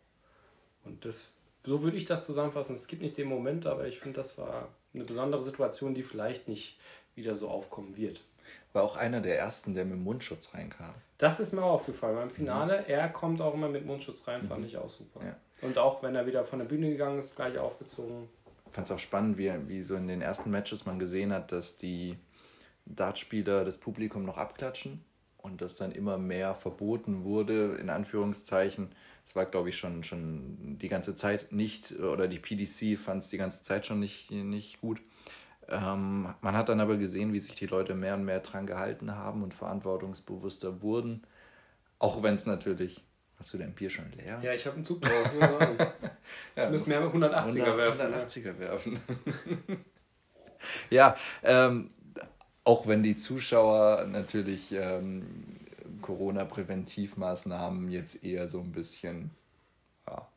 Und 0.86 1.04
das, 1.04 1.30
so 1.66 1.82
würde 1.82 1.98
ich 1.98 2.06
das 2.06 2.26
zusammenfassen. 2.26 2.76
Es 2.76 2.88
gibt 2.88 3.02
nicht 3.02 3.18
den 3.18 3.28
Moment, 3.28 3.66
aber 3.66 3.88
ich 3.88 4.00
finde, 4.00 4.22
das 4.22 4.38
war 4.38 4.70
eine 4.94 5.04
besondere 5.04 5.44
Situation, 5.44 5.94
die 5.94 6.04
vielleicht 6.04 6.48
nicht 6.48 6.78
wieder 7.16 7.36
so 7.36 7.50
aufkommen 7.50 7.98
wird. 7.98 8.22
War 8.74 8.84
auch 8.84 8.98
einer 8.98 9.22
der 9.22 9.38
ersten, 9.38 9.76
der 9.76 9.86
mit 9.86 10.00
Mundschutz 10.00 10.54
reinkam. 10.54 10.94
Das 11.20 11.40
ist 11.40 11.54
mir 11.54 11.64
auch 11.64 11.74
aufgefallen. 11.74 12.16
Beim 12.16 12.32
Finale, 12.32 12.80
mhm. 12.80 12.86
er 12.88 13.10
kommt 13.10 13.40
auch 13.40 13.54
immer 13.54 13.70
mit 13.70 13.86
Mundschutz 13.86 14.28
rein, 14.28 14.42
fand 14.44 14.62
mhm. 14.62 14.68
ich 14.68 14.78
auch 14.78 14.90
super. 14.90 15.22
Ja. 15.24 15.36
Und 15.62 15.78
auch 15.78 16.04
wenn 16.04 16.16
er 16.16 16.26
wieder 16.26 16.44
von 16.44 16.60
der 16.60 16.66
Bühne 16.66 16.90
gegangen 16.90 17.20
ist, 17.20 17.36
gleich 17.36 17.58
aufgezogen. 17.58 18.28
Ich 18.68 18.74
fand 18.74 18.88
es 18.88 18.92
auch 18.92 19.00
spannend, 19.00 19.38
wie, 19.38 19.52
wie 19.68 19.84
so 19.84 19.96
in 19.96 20.08
den 20.08 20.22
ersten 20.22 20.50
Matches 20.50 20.86
man 20.86 21.00
gesehen 21.00 21.32
hat, 21.32 21.52
dass 21.52 21.78
die 21.78 22.18
Dartspieler 22.86 23.64
das 23.64 23.78
Publikum 23.78 24.26
noch 24.26 24.38
abklatschen 24.38 25.06
und 25.38 25.62
das 25.62 25.76
dann 25.76 25.92
immer 25.92 26.18
mehr 26.18 26.56
verboten 26.56 27.24
wurde, 27.24 27.76
in 27.76 27.90
Anführungszeichen. 27.90 28.90
Es 29.26 29.36
war, 29.36 29.46
glaube 29.46 29.70
ich, 29.70 29.78
schon, 29.78 30.04
schon 30.04 30.78
die 30.80 30.90
ganze 30.90 31.16
Zeit 31.16 31.52
nicht, 31.52 31.92
oder 32.00 32.28
die 32.28 32.40
PDC 32.40 33.00
fand 33.00 33.24
es 33.24 33.30
die 33.30 33.38
ganze 33.38 33.62
Zeit 33.62 33.86
schon 33.86 34.00
nicht, 34.00 34.32
nicht 34.32 34.82
gut. 34.82 35.00
Ähm, 35.70 36.34
man 36.42 36.56
hat 36.56 36.70
dann 36.70 36.80
aber 36.80 36.98
gesehen, 36.98 37.34
wie 37.34 37.40
sich 37.40 37.56
die 37.56 37.66
Leute 37.66 37.96
mehr 37.96 38.16
und 38.16 38.26
mehr 38.26 38.40
dran 38.40 38.66
gehalten 38.66 39.16
haben 39.16 39.44
und 39.44 39.54
verantwortungsbewusster 39.54 40.82
wurden. 40.82 41.24
Auch 42.00 42.22
wenn 42.24 42.36
es 42.36 42.46
natürlich. 42.46 43.04
Hast 43.40 43.54
du 43.54 43.58
dein 43.58 43.74
Bier 43.74 43.90
schon 43.90 44.12
leer? 44.12 44.40
Ja, 44.42 44.54
ich 44.54 44.66
habe 44.66 44.76
einen 44.76 44.86
Zug 44.86 45.02
drauf. 45.02 45.32
ja, 46.56 46.70
müssen 46.70 46.90
mehr 46.90 47.02
180er 47.02 47.78
werfen. 47.78 48.14
180er 48.14 48.60
werfen. 48.60 49.00
ja, 50.90 51.18
ähm, 51.42 51.90
auch 52.64 52.88
wenn 52.88 53.04
die 53.04 53.16
Zuschauer 53.16 54.06
natürlich 54.06 54.72
ähm, 54.72 55.26
Corona-Präventivmaßnahmen 56.02 57.90
jetzt 57.90 58.24
eher 58.24 58.48
so 58.48 58.60
ein 58.60 58.72
bisschen 58.72 59.32
ja, 60.08 60.28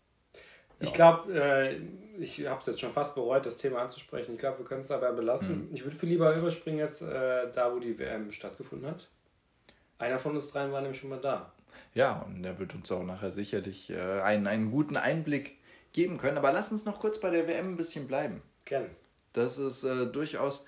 ich 0.80 0.92
glaube, 0.92 1.32
äh, 1.32 1.76
ich 2.18 2.46
habe 2.46 2.60
es 2.60 2.66
jetzt 2.66 2.80
schon 2.80 2.92
fast 2.92 3.14
bereut, 3.14 3.46
das 3.46 3.56
Thema 3.56 3.82
anzusprechen. 3.82 4.34
Ich 4.34 4.38
glaube, 4.38 4.58
wir 4.58 4.66
können 4.66 4.82
es 4.82 4.88
dabei 4.88 5.12
belassen. 5.12 5.68
Mhm. 5.68 5.74
Ich 5.74 5.84
würde 5.84 5.96
viel 5.96 6.10
lieber 6.10 6.34
überspringen 6.34 6.78
jetzt 6.78 7.02
äh, 7.02 7.50
da, 7.52 7.72
wo 7.72 7.78
die 7.78 7.98
WM 7.98 8.32
stattgefunden 8.32 8.88
hat. 8.88 9.08
Einer 9.98 10.18
von 10.18 10.34
uns 10.34 10.50
dreien 10.50 10.72
war 10.72 10.80
nämlich 10.82 11.00
schon 11.00 11.10
mal 11.10 11.20
da. 11.20 11.52
Ja, 11.94 12.20
und 12.22 12.42
der 12.42 12.58
wird 12.58 12.74
uns 12.74 12.90
auch 12.92 13.04
nachher 13.04 13.30
sicherlich 13.30 13.90
äh, 13.90 14.20
einen, 14.20 14.46
einen 14.46 14.70
guten 14.70 14.96
Einblick 14.96 15.56
geben 15.92 16.18
können. 16.18 16.38
Aber 16.38 16.52
lass 16.52 16.72
uns 16.72 16.84
noch 16.84 17.00
kurz 17.00 17.20
bei 17.20 17.30
der 17.30 17.48
WM 17.48 17.72
ein 17.72 17.76
bisschen 17.76 18.06
bleiben. 18.06 18.42
Gerne. 18.64 18.90
Das 19.32 19.58
ist 19.58 19.84
äh, 19.84 20.06
durchaus. 20.06 20.64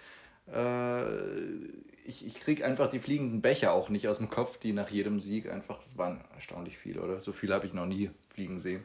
Äh, 0.52 1.88
ich, 2.04 2.26
ich 2.26 2.40
kriege 2.40 2.64
einfach 2.64 2.88
die 2.88 3.00
fliegenden 3.00 3.42
Becher 3.42 3.72
auch 3.72 3.90
nicht 3.90 4.08
aus 4.08 4.16
dem 4.16 4.30
Kopf, 4.30 4.58
die 4.58 4.72
nach 4.72 4.88
jedem 4.88 5.20
Sieg 5.20 5.50
einfach. 5.50 5.78
Das 5.84 5.98
waren 5.98 6.24
erstaunlich 6.34 6.78
viele, 6.78 7.02
oder? 7.02 7.20
So 7.20 7.32
viele 7.32 7.54
habe 7.54 7.66
ich 7.66 7.74
noch 7.74 7.86
nie 7.86 8.10
fliegen 8.30 8.58
sehen. 8.58 8.84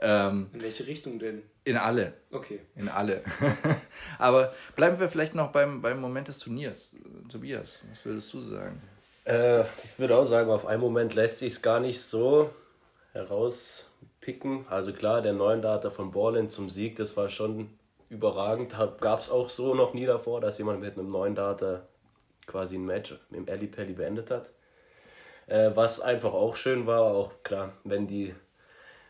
Ähm, 0.00 0.48
in 0.52 0.62
welche 0.62 0.86
Richtung 0.86 1.18
denn? 1.18 1.42
In 1.64 1.76
alle. 1.76 2.14
Okay. 2.30 2.60
In 2.76 2.88
alle. 2.88 3.22
Aber 4.18 4.54
bleiben 4.74 4.98
wir 5.00 5.10
vielleicht 5.10 5.34
noch 5.34 5.52
beim, 5.52 5.82
beim 5.82 6.00
Moment 6.00 6.28
des 6.28 6.38
Turniers. 6.38 6.94
Tobias, 7.28 7.82
was 7.90 8.04
würdest 8.04 8.32
du 8.32 8.40
sagen? 8.40 8.80
Äh, 9.24 9.62
ich 9.84 9.98
würde 9.98 10.16
auch 10.16 10.26
sagen, 10.26 10.50
auf 10.50 10.66
einen 10.66 10.80
Moment 10.80 11.14
lässt 11.14 11.40
sich 11.40 11.52
es 11.52 11.62
gar 11.62 11.78
nicht 11.78 12.00
so 12.00 12.50
herauspicken. 13.12 14.64
Also 14.68 14.92
klar, 14.92 15.20
der 15.20 15.34
neuen 15.34 15.62
Data 15.62 15.90
von 15.90 16.10
Borland 16.10 16.50
zum 16.50 16.70
Sieg, 16.70 16.96
das 16.96 17.16
war 17.16 17.28
schon 17.28 17.70
überragend. 18.12 18.74
Gab 19.00 19.20
es 19.20 19.30
auch 19.30 19.48
so 19.48 19.74
noch 19.74 19.94
nie 19.94 20.06
davor, 20.06 20.40
dass 20.40 20.58
jemand 20.58 20.80
mit 20.80 20.98
einem 20.98 21.10
neuen 21.10 21.34
Data 21.34 21.82
quasi 22.46 22.76
ein 22.76 22.84
Match 22.84 23.14
im 23.30 23.48
Ali 23.48 23.66
Pelli 23.66 23.94
beendet 23.94 24.30
hat. 24.30 24.50
Äh, 25.46 25.70
was 25.74 26.00
einfach 26.00 26.32
auch 26.32 26.54
schön 26.54 26.86
war, 26.86 27.02
auch 27.02 27.32
klar, 27.42 27.72
wenn 27.84 28.06
die 28.06 28.34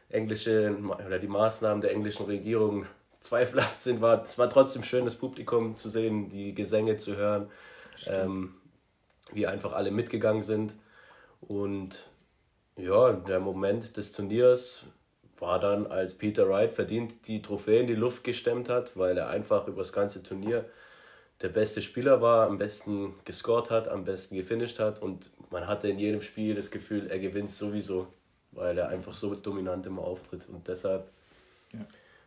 englische 0.08 0.76
oder 1.06 1.18
die 1.18 1.28
Maßnahmen 1.28 1.80
der 1.80 1.92
englischen 1.92 2.26
Regierung 2.26 2.86
zweifelhaft 3.20 3.82
sind, 3.82 4.00
war 4.00 4.24
es 4.24 4.38
war 4.38 4.48
trotzdem 4.48 4.84
schön, 4.84 5.04
das 5.04 5.16
Publikum 5.16 5.76
zu 5.76 5.88
sehen, 5.88 6.30
die 6.30 6.54
Gesänge 6.54 6.98
zu 6.98 7.16
hören, 7.16 7.50
ähm, 8.06 8.54
wie 9.32 9.46
einfach 9.46 9.72
alle 9.72 9.90
mitgegangen 9.90 10.42
sind. 10.42 10.72
Und 11.40 11.98
ja, 12.76 13.12
der 13.12 13.40
Moment 13.40 13.96
des 13.96 14.12
Turniers 14.12 14.86
war 15.42 15.60
dann, 15.60 15.86
als 15.86 16.14
Peter 16.14 16.48
Wright 16.48 16.72
verdient 16.72 17.26
die 17.26 17.42
Trophäe 17.42 17.80
in 17.80 17.86
die 17.86 17.94
Luft 17.94 18.24
gestemmt 18.24 18.70
hat, 18.70 18.96
weil 18.96 19.18
er 19.18 19.28
einfach 19.28 19.68
über 19.68 19.82
das 19.82 19.92
ganze 19.92 20.22
Turnier 20.22 20.64
der 21.42 21.50
beste 21.50 21.82
Spieler 21.82 22.22
war, 22.22 22.46
am 22.46 22.56
besten 22.56 23.14
gescored 23.26 23.70
hat, 23.70 23.88
am 23.88 24.06
besten 24.06 24.36
gefinisht 24.36 24.78
hat 24.78 25.02
und 25.02 25.30
man 25.50 25.66
hatte 25.66 25.88
in 25.88 25.98
jedem 25.98 26.22
Spiel 26.22 26.54
das 26.54 26.70
Gefühl, 26.70 27.08
er 27.10 27.18
gewinnt 27.18 27.50
sowieso 27.50 28.06
weil 28.52 28.78
er 28.78 28.88
einfach 28.88 29.14
so 29.14 29.34
dominant 29.34 29.86
immer 29.86 30.02
auftritt. 30.02 30.48
Und 30.48 30.68
deshalb, 30.68 31.08
ja, 31.72 31.80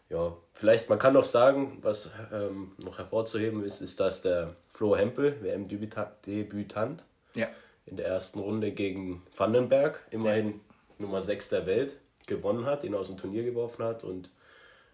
ja 0.09 0.37
vielleicht, 0.53 0.89
man 0.89 0.99
kann 0.99 1.13
noch 1.13 1.25
sagen, 1.25 1.79
was 1.81 2.09
ähm, 2.33 2.71
noch 2.77 2.97
hervorzuheben 2.97 3.63
ist, 3.63 3.81
ist, 3.81 3.99
dass 3.99 4.21
der 4.21 4.55
Flo 4.73 4.95
Hempel, 4.97 5.41
WM-Debütant, 5.41 7.03
ja. 7.35 7.47
in 7.85 7.97
der 7.97 8.07
ersten 8.07 8.39
Runde 8.39 8.71
gegen 8.71 9.23
Vandenberg, 9.37 9.99
immerhin 10.11 10.47
ja. 10.47 10.53
Nummer 10.97 11.21
6 11.21 11.49
der 11.49 11.65
Welt, 11.65 11.93
gewonnen 12.27 12.65
hat, 12.65 12.83
ihn 12.83 12.95
aus 12.95 13.07
dem 13.07 13.17
Turnier 13.17 13.43
geworfen 13.43 13.83
hat 13.83 14.03
und 14.03 14.29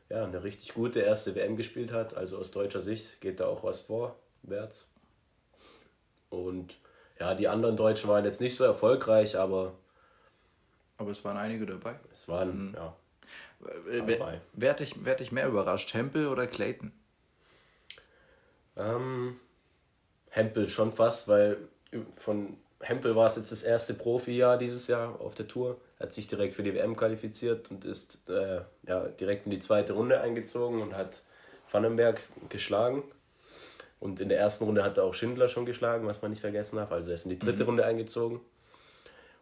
ja, 0.10 0.26
eine 0.26 0.44
richtig 0.44 0.74
gute 0.74 1.00
erste 1.00 1.36
WM 1.36 1.56
gespielt 1.56 1.92
hat. 1.92 2.16
Also 2.16 2.38
aus 2.38 2.52
deutscher 2.52 2.82
Sicht 2.82 3.22
geht 3.22 3.40
da 3.40 3.48
auch 3.48 3.64
was 3.64 3.82
vorwärts. 3.82 4.90
Und 6.30 6.76
ja, 7.20 7.36
die 7.36 7.48
anderen 7.48 7.78
Deutschen 7.78 8.10
waren 8.10 8.26
jetzt 8.26 8.42
nicht 8.42 8.56
so 8.56 8.64
erfolgreich, 8.64 9.38
aber 9.38 9.74
aber 11.02 11.12
es 11.12 11.26
waren 11.26 11.38
einige 11.38 11.66
dabei. 11.66 11.96
Es 12.14 12.28
waren, 12.28 12.70
mhm. 12.70 12.76
ja. 12.76 12.96
Wer, 13.88 14.40
wer, 14.54 14.70
hat 14.70 14.80
dich, 14.82 14.96
wer 15.04 15.14
hat 15.14 15.20
dich 15.20 15.32
mehr 15.32 15.48
überrascht, 15.48 15.94
Hempel 15.96 16.28
oder 16.28 16.46
Clayton? 16.46 16.92
Ähm, 18.78 19.40
Hempel 20.30 20.70
schon 20.70 20.92
fast, 20.92 21.28
weil 21.28 21.58
von 22.18 22.56
Hempel 22.82 23.16
war 23.16 23.28
es 23.28 23.36
jetzt 23.36 23.52
das 23.52 23.64
erste 23.64 23.96
Profi-Jahr 23.96 24.60
dieses 24.60 24.88
Jahr 24.88 25.20
auf 25.20 25.34
der 25.34 25.48
Tour. 25.48 25.82
Er 26.02 26.06
hat 26.06 26.14
sich 26.16 26.28
direkt 26.28 26.56
für 26.56 26.64
die 26.64 26.74
WM 26.74 26.96
qualifiziert 26.96 27.70
und 27.70 27.86
ist 27.86 28.28
äh, 28.28 28.62
ja, 28.88 29.08
direkt 29.08 29.46
in 29.46 29.52
die 29.52 29.60
zweite 29.60 29.94
Runde 29.94 30.20
eingezogen 30.20 30.82
und 30.82 30.96
hat 30.96 31.22
Vandenberg 31.72 32.20
geschlagen. 32.50 33.04
Und 34.00 34.20
in 34.20 34.28
der 34.28 34.40
ersten 34.40 34.64
Runde 34.64 34.84
hat 34.84 34.98
er 34.98 35.04
auch 35.04 35.14
Schindler 35.14 35.48
schon 35.48 35.68
geschlagen, 35.68 36.08
was 36.08 36.24
man 36.24 36.32
nicht 36.32 36.40
vergessen 36.40 36.78
darf. 36.78 36.92
Also 36.92 37.10
er 37.10 37.14
ist 37.14 37.26
in 37.26 37.30
die 37.30 37.38
dritte 37.38 37.60
mhm. 37.60 37.70
Runde 37.70 37.86
eingezogen. 37.86 38.40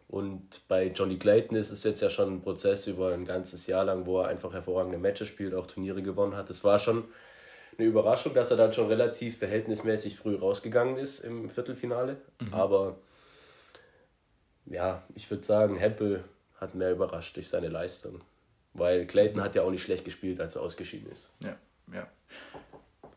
Und 0.06 0.60
bei 0.68 0.88
Johnny 0.88 1.18
Clayton 1.18 1.56
ist 1.56 1.70
es 1.70 1.82
jetzt 1.82 2.02
ja 2.02 2.10
schon 2.10 2.30
ein 2.30 2.42
Prozess 2.42 2.86
über 2.86 3.14
ein 3.14 3.24
ganzes 3.24 3.66
Jahr 3.66 3.86
lang, 3.86 4.04
wo 4.04 4.20
er 4.20 4.28
einfach 4.28 4.52
hervorragende 4.52 4.98
Matches 4.98 5.28
spielt, 5.28 5.54
auch 5.54 5.66
Turniere 5.66 6.02
gewonnen 6.02 6.36
hat. 6.36 6.50
Es 6.50 6.62
war 6.62 6.78
schon 6.78 7.04
eine 7.78 7.86
Überraschung, 7.86 8.34
dass 8.34 8.50
er 8.50 8.58
dann 8.58 8.74
schon 8.74 8.88
relativ 8.88 9.38
verhältnismäßig 9.38 10.18
früh 10.18 10.36
rausgegangen 10.36 10.98
ist 10.98 11.20
im 11.20 11.48
Viertelfinale. 11.48 12.18
Mhm. 12.38 12.52
Aber 12.52 12.98
ja, 14.66 15.02
ich 15.14 15.30
würde 15.30 15.42
sagen, 15.42 15.76
Hempel 15.78 16.22
hat 16.60 16.74
mehr 16.74 16.92
überrascht 16.92 17.36
durch 17.36 17.48
seine 17.48 17.68
Leistung. 17.68 18.20
Weil 18.74 19.06
Clayton 19.06 19.42
hat 19.42 19.54
ja 19.56 19.62
auch 19.62 19.70
nicht 19.70 19.82
schlecht 19.82 20.04
gespielt, 20.04 20.40
als 20.40 20.54
er 20.54 20.62
ausgeschieden 20.62 21.10
ist. 21.10 21.32
Ja, 21.42 21.56
ja. 21.92 22.06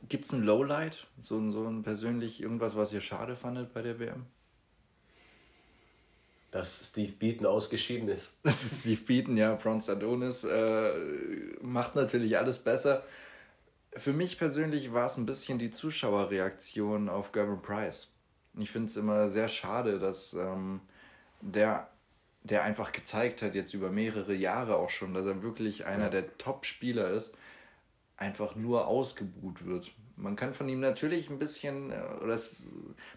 Gibt 0.10 0.25
es 0.25 0.34
ein 0.34 0.43
Lowlight? 0.43 1.06
So, 1.19 1.51
so 1.51 1.67
ein 1.67 1.84
persönlich 1.84 2.41
irgendwas, 2.41 2.75
was 2.75 2.91
ihr 2.91 3.01
schade 3.01 3.36
fandet 3.36 3.73
bei 3.73 3.82
der 3.82 3.99
WM? 3.99 4.25
dass 6.53 6.89
Steve 6.89 7.12
Beaton 7.12 7.47
ausgeschieden 7.47 8.08
ist. 8.08 8.38
Das 8.43 8.63
ist 8.63 8.82
Steve 8.82 9.01
Beaton, 9.01 9.38
ja, 9.38 9.56
Bronze 9.56 9.91
Adonis, 9.91 10.43
äh, 10.43 10.93
macht 11.62 11.95
natürlich 11.95 12.38
alles 12.38 12.60
besser. 12.60 13.03
Für 13.95 14.13
mich 14.13 14.38
persönlich 14.38 14.93
war 14.93 15.08
es 15.08 15.17
ein 15.17 15.25
bisschen 15.25 15.60
die 15.60 15.71
Zuschauerreaktion 15.71 17.10
auf 17.10 17.32
Gervin 17.32 17.62
Price. 17.62 18.12
Ich 18.58 18.69
finde 18.69 18.88
es 18.88 18.97
immer 18.97 19.29
sehr 19.29 19.49
schade, 19.49 19.99
dass 19.99 20.34
ähm, 20.34 20.82
der, 21.41 21.88
der 22.43 22.63
einfach 22.63 22.91
gezeigt 22.91 23.41
hat, 23.41 23.56
jetzt 23.56 23.73
über 23.73 23.89
mehrere 23.89 24.34
Jahre 24.34 24.75
auch 24.75 24.89
schon, 24.89 25.13
dass 25.13 25.25
er 25.25 25.41
wirklich 25.43 25.86
einer 25.86 26.10
der 26.10 26.38
Top-Spieler 26.38 27.10
ist, 27.10 27.34
einfach 28.17 28.56
nur 28.56 28.88
ausgebuht 28.88 29.65
wird. 29.65 29.91
Man 30.15 30.36
kann 30.36 30.53
von 30.53 30.69
ihm 30.69 30.79
natürlich 30.79 31.29
ein 31.29 31.39
bisschen, 31.39 31.91
äh, 31.91 32.01
oder 32.21 32.34
es, 32.34 32.67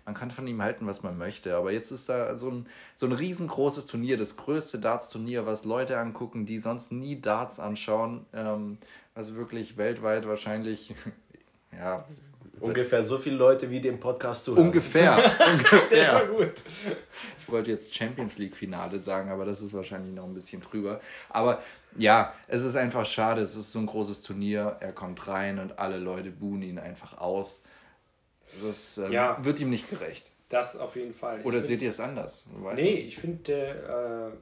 man 0.04 0.14
kann 0.14 0.30
von 0.30 0.46
ihm 0.46 0.62
halten, 0.62 0.86
was 0.86 1.02
man 1.02 1.18
möchte, 1.18 1.56
aber 1.56 1.72
jetzt 1.72 1.90
ist 1.90 2.08
da 2.08 2.38
so 2.38 2.50
ein, 2.50 2.66
so 2.94 3.06
ein 3.06 3.12
riesengroßes 3.12 3.84
Turnier, 3.86 4.16
das 4.16 4.36
größte 4.36 4.78
Darts-Turnier, 4.78 5.44
was 5.44 5.64
Leute 5.64 5.98
angucken, 5.98 6.46
die 6.46 6.58
sonst 6.58 6.92
nie 6.92 7.20
Darts 7.20 7.60
anschauen, 7.60 8.24
ähm, 8.32 8.78
was 9.14 9.34
wirklich 9.34 9.76
weltweit 9.76 10.26
wahrscheinlich, 10.26 10.94
ja, 11.72 12.06
Ungefähr 12.60 13.04
so 13.04 13.18
viele 13.18 13.36
Leute 13.36 13.70
wie 13.70 13.80
dem 13.80 14.00
Podcast 14.00 14.44
zuhören. 14.44 14.66
Ungefähr. 14.68 15.16
ungefähr. 15.52 15.88
Sehr 16.18 16.26
gut. 16.26 16.52
Ich 17.40 17.48
wollte 17.52 17.70
jetzt 17.70 17.94
Champions 17.94 18.38
League 18.38 18.56
Finale 18.56 18.98
sagen, 18.98 19.30
aber 19.30 19.44
das 19.44 19.60
ist 19.60 19.72
wahrscheinlich 19.74 20.14
noch 20.14 20.24
ein 20.24 20.34
bisschen 20.34 20.62
drüber. 20.62 21.00
Aber 21.28 21.62
ja, 21.96 22.32
es 22.48 22.62
ist 22.62 22.76
einfach 22.76 23.04
schade. 23.06 23.42
Es 23.42 23.56
ist 23.56 23.72
so 23.72 23.78
ein 23.78 23.86
großes 23.86 24.22
Turnier. 24.22 24.76
Er 24.80 24.92
kommt 24.92 25.26
rein 25.28 25.58
und 25.58 25.78
alle 25.78 25.98
Leute 25.98 26.30
buhen 26.30 26.62
ihn 26.62 26.78
einfach 26.78 27.18
aus. 27.18 27.60
Das 28.62 28.96
ähm, 28.98 29.12
Ja. 29.12 29.38
wird 29.44 29.60
ihm 29.60 29.70
nicht 29.70 29.90
gerecht. 29.90 30.30
Das 30.48 30.76
auf 30.76 30.96
jeden 30.96 31.12
Fall. 31.14 31.42
Oder 31.42 31.58
Ich 31.58 31.64
seht 31.66 31.82
ihr 31.82 31.90
es 31.90 32.00
anders? 32.00 32.42
Weiß 32.46 32.76
Nee, 32.76 32.94
nicht. 32.94 33.08
ich 33.08 33.16
finde, 33.18 34.32
äh, 34.32 34.36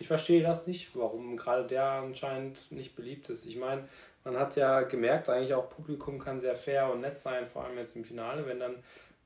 ich 0.00 0.06
verstehe 0.06 0.42
das 0.42 0.66
nicht, 0.66 0.94
warum 0.94 1.36
gerade 1.36 1.66
der 1.66 1.84
anscheinend 1.84 2.58
nicht 2.70 2.94
beliebt 2.94 3.28
ist. 3.30 3.44
Ich 3.46 3.56
meine, 3.56 3.88
man 4.28 4.38
hat 4.38 4.56
ja 4.56 4.82
gemerkt, 4.82 5.28
eigentlich 5.28 5.54
auch 5.54 5.70
Publikum 5.70 6.18
kann 6.18 6.40
sehr 6.40 6.54
fair 6.56 6.92
und 6.92 7.00
nett 7.00 7.18
sein, 7.18 7.46
vor 7.46 7.64
allem 7.64 7.78
jetzt 7.78 7.96
im 7.96 8.04
Finale, 8.04 8.46
wenn 8.46 8.60
dann 8.60 8.76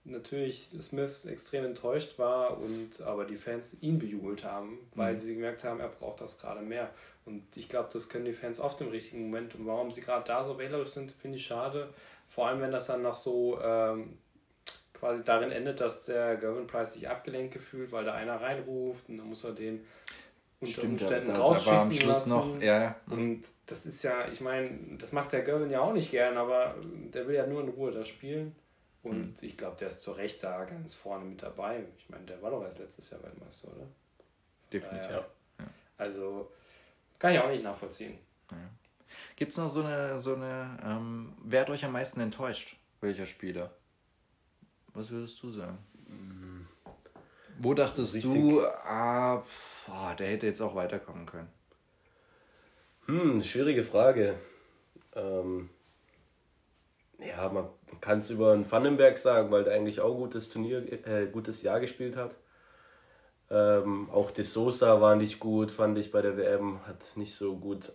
natürlich 0.05 0.69
Smith 0.81 1.25
extrem 1.27 1.65
enttäuscht 1.65 2.19
war 2.19 2.59
und 2.59 3.01
aber 3.05 3.25
die 3.25 3.37
Fans 3.37 3.77
ihn 3.81 3.99
bejubelt 3.99 4.45
haben, 4.45 4.79
weil 4.95 5.15
Mhm. 5.15 5.21
sie 5.21 5.35
gemerkt 5.35 5.65
haben, 5.65 5.81
er 5.81 5.89
braucht 5.89 6.21
das 6.21 6.39
gerade 6.39 6.61
mehr. 6.61 6.91
Und 7.25 7.45
ich 7.57 7.69
glaube, 7.69 7.89
das 7.93 8.09
können 8.09 8.25
die 8.25 8.33
Fans 8.33 8.59
oft 8.59 8.81
im 8.81 8.89
richtigen 8.89 9.25
Moment. 9.25 9.55
Und 9.55 9.67
warum 9.67 9.93
sie 9.93 10.01
gerade 10.01 10.27
da 10.27 10.45
so 10.45 10.59
wählerisch 10.59 10.91
sind, 10.91 11.13
finde 11.13 11.37
ich 11.39 11.47
schade. 11.47 11.89
Vor 12.31 12.49
allem, 12.49 12.61
wenn 12.61 12.73
das 12.73 12.87
dann 12.87 13.03
nach 13.03 13.15
so 13.15 13.61
ähm, 13.63 14.19
quasi 14.95 15.23
darin 15.25 15.53
endet, 15.53 15.81
dass 15.81 16.05
der 16.05 16.37
Gervin 16.37 16.67
Price 16.67 16.95
sich 16.95 17.09
abgelenkt 17.09 17.53
gefühlt, 17.55 17.93
weil 17.93 18.05
da 18.05 18.15
einer 18.15 18.41
reinruft 18.41 19.09
und 19.09 19.19
dann 19.19 19.29
muss 19.29 19.45
er 19.45 19.53
den 19.53 19.87
unter 20.63 20.73
Stimmt, 20.73 21.01
da, 21.01 21.07
Umständen 21.07 21.29
da, 21.29 21.35
da 21.35 21.41
war 21.41 21.47
am 21.47 21.53
rausschicken 21.53 21.93
Schluss 21.93 22.27
lassen. 22.27 22.31
noch. 22.31 22.61
Ja, 22.61 22.83
ja. 22.83 22.97
Und 23.11 23.43
das 23.67 23.85
ist 23.85 24.03
ja, 24.03 24.29
ich 24.29 24.41
meine, 24.41 24.97
das 24.99 25.13
macht 25.13 25.33
der 25.33 25.43
Gervin 25.43 25.71
ja 25.71 25.81
auch 25.81 25.93
nicht 25.93 26.11
gern, 26.11 26.37
aber 26.39 26.77
der 27.13 27.27
will 27.27 27.35
ja 27.35 27.47
nur 27.47 27.63
in 27.63 27.69
Ruhe 27.69 27.93
da 27.93 28.05
spielen. 28.05 28.55
Und 29.03 29.43
ich 29.43 29.59
glaube, 29.59 29.77
der 29.81 29.89
ist 29.89 30.01
zu 30.01 30.13
Recht 30.13 30.43
da 30.45 30.65
ganz 30.65 30.95
vorne 30.95 31.25
mit 31.25 31.43
dabei. 31.43 31.85
Ich 31.99 32.09
meine, 32.09 32.25
der 32.25 32.41
war 32.41 32.53
doch 32.53 32.63
erst 32.63 32.79
letztes 32.79 33.11
Jahr 33.11 33.23
Weltmeister, 33.23 33.69
oder? 33.69 33.89
definitiv. 34.73 35.11
Ja, 35.11 35.27
ja. 35.59 35.67
Also, 35.99 36.51
kann 37.19 37.35
ich 37.35 37.39
auch 37.41 37.51
nicht 37.51 37.65
nachvollziehen. 37.65 38.19
Gibt 39.37 39.53
es 39.53 39.59
noch 39.59 39.69
so 39.69 39.83
eine, 39.83 40.19
so 40.19 40.35
eine 40.35 40.79
ähm, 40.85 41.33
wer 41.43 41.63
hat 41.63 41.71
euch 41.71 41.85
am 41.85 41.93
meisten 41.93 42.21
enttäuscht? 42.21 42.77
Welcher 43.01 43.27
Spieler? 43.27 43.73
Was 44.95 45.11
würdest 45.11 45.43
du 45.43 45.51
sagen? 45.51 45.79
Wo 47.59 47.75
dachtest 47.75 48.15
Richtig. 48.15 48.33
du, 48.33 48.65
ah, 48.65 49.41
pf, 49.41 49.89
ah, 49.89 50.15
der 50.15 50.29
hätte 50.29 50.47
jetzt 50.47 50.61
auch 50.61 50.75
weiterkommen 50.75 51.27
können? 51.27 51.49
Hm, 53.07 53.43
schwierige 53.43 53.85
Frage. 53.85 54.39
Ähm, 55.15 55.69
ja, 57.19 57.49
man 57.49 57.69
kann 58.01 58.21
es 58.21 58.31
über 58.31 58.53
einen 58.53 58.71
Vandenberg 58.71 59.19
sagen, 59.19 59.51
weil 59.51 59.65
der 59.65 59.75
eigentlich 59.75 60.01
auch 60.01 60.15
gutes 60.15 60.49
Turnier, 60.49 61.07
äh, 61.07 61.27
gutes 61.27 61.63
Jahr 61.63 61.81
gespielt 61.81 62.17
hat. 62.17 62.35
Ähm, 63.51 64.09
auch 64.11 64.31
De 64.31 64.45
Sosa 64.45 65.01
war 65.01 65.17
nicht 65.17 65.39
gut, 65.39 65.71
fand 65.71 65.99
ich 65.99 66.11
bei 66.11 66.23
der 66.23 66.37
WM, 66.37 66.87
hat 66.87 67.17
nicht 67.17 67.35
so 67.35 67.57
gut 67.57 67.93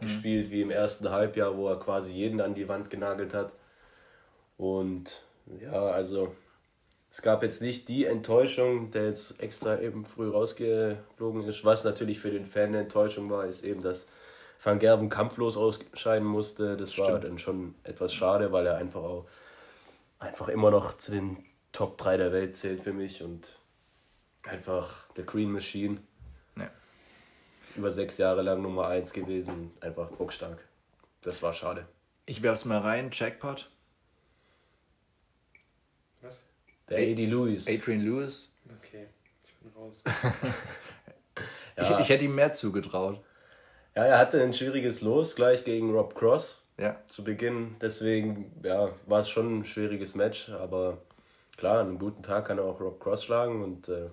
gespielt 0.00 0.50
wie 0.50 0.62
im 0.62 0.70
ersten 0.70 1.10
Halbjahr, 1.10 1.56
wo 1.56 1.68
er 1.68 1.78
quasi 1.78 2.12
jeden 2.12 2.40
an 2.40 2.54
die 2.54 2.68
Wand 2.68 2.90
genagelt 2.90 3.34
hat. 3.34 3.52
Und 4.56 5.24
ja, 5.60 5.72
also 5.72 6.34
es 7.10 7.22
gab 7.22 7.42
jetzt 7.42 7.60
nicht 7.60 7.88
die 7.88 8.04
Enttäuschung, 8.04 8.90
der 8.92 9.06
jetzt 9.06 9.40
extra 9.42 9.80
eben 9.80 10.04
früh 10.04 10.30
rausgeflogen 10.30 11.44
ist. 11.44 11.64
Was 11.64 11.84
natürlich 11.84 12.20
für 12.20 12.30
den 12.30 12.46
Fan 12.46 12.68
eine 12.68 12.80
Enttäuschung 12.80 13.28
war, 13.30 13.46
ist 13.46 13.64
eben, 13.64 13.82
dass 13.82 14.06
Van 14.62 14.78
Gerven 14.78 15.08
kampflos 15.08 15.56
ausscheiden 15.56 16.26
musste. 16.26 16.76
Das 16.76 16.96
war 16.98 17.06
Stimmt. 17.06 17.24
dann 17.24 17.38
schon 17.38 17.74
etwas 17.82 18.14
schade, 18.14 18.52
weil 18.52 18.66
er 18.66 18.76
einfach 18.76 19.02
auch 19.02 19.26
einfach 20.18 20.48
immer 20.48 20.70
noch 20.70 20.98
zu 20.98 21.10
den 21.10 21.44
Top 21.72 21.98
3 21.98 22.16
der 22.16 22.32
Welt 22.32 22.56
zählt 22.56 22.82
für 22.82 22.92
mich 22.92 23.22
und 23.22 23.46
einfach 24.44 25.08
der 25.16 25.24
Green 25.24 25.50
Machine. 25.50 25.98
Ja. 26.56 26.70
Über 27.76 27.90
sechs 27.90 28.18
Jahre 28.18 28.42
lang 28.42 28.62
Nummer 28.62 28.86
1 28.88 29.12
gewesen, 29.12 29.72
einfach 29.80 30.10
bockstark. 30.10 30.58
Das 31.22 31.42
war 31.42 31.54
schade. 31.54 31.86
Ich 32.26 32.42
werf's 32.42 32.64
mal 32.64 32.78
rein, 32.78 33.10
Jackpot. 33.12 33.70
Was? 36.20 36.38
Der 36.90 36.98
Ad- 36.98 37.10
Eddie 37.12 37.26
Lewis. 37.26 37.66
Adrian 37.68 38.00
Lewis. 38.00 38.48
Okay, 38.82 39.06
ich 39.44 39.54
bin 39.56 39.72
raus. 39.76 40.02
Ja. 41.76 41.94
Ich, 41.94 42.00
ich 42.00 42.08
hätte 42.10 42.24
ihm 42.24 42.34
mehr 42.34 42.52
zugetraut. 42.52 43.20
Ja, 43.94 44.04
er 44.04 44.18
hatte 44.18 44.42
ein 44.42 44.52
schwieriges 44.52 45.00
Los 45.00 45.34
gleich 45.34 45.64
gegen 45.64 45.90
Rob 45.92 46.14
Cross 46.14 46.60
Ja, 46.78 46.96
zu 47.08 47.24
Beginn. 47.24 47.76
Deswegen 47.80 48.52
ja, 48.62 48.90
war 49.06 49.20
es 49.20 49.30
schon 49.30 49.60
ein 49.60 49.64
schwieriges 49.64 50.14
Match. 50.14 50.50
Aber 50.50 50.98
klar, 51.56 51.80
an 51.80 51.88
einem 51.88 51.98
guten 51.98 52.22
Tag 52.22 52.46
kann 52.46 52.58
er 52.58 52.64
auch 52.64 52.80
Rob 52.80 53.00
Cross 53.00 53.24
schlagen 53.24 53.62
und 53.64 53.88
äh, 53.88 54.10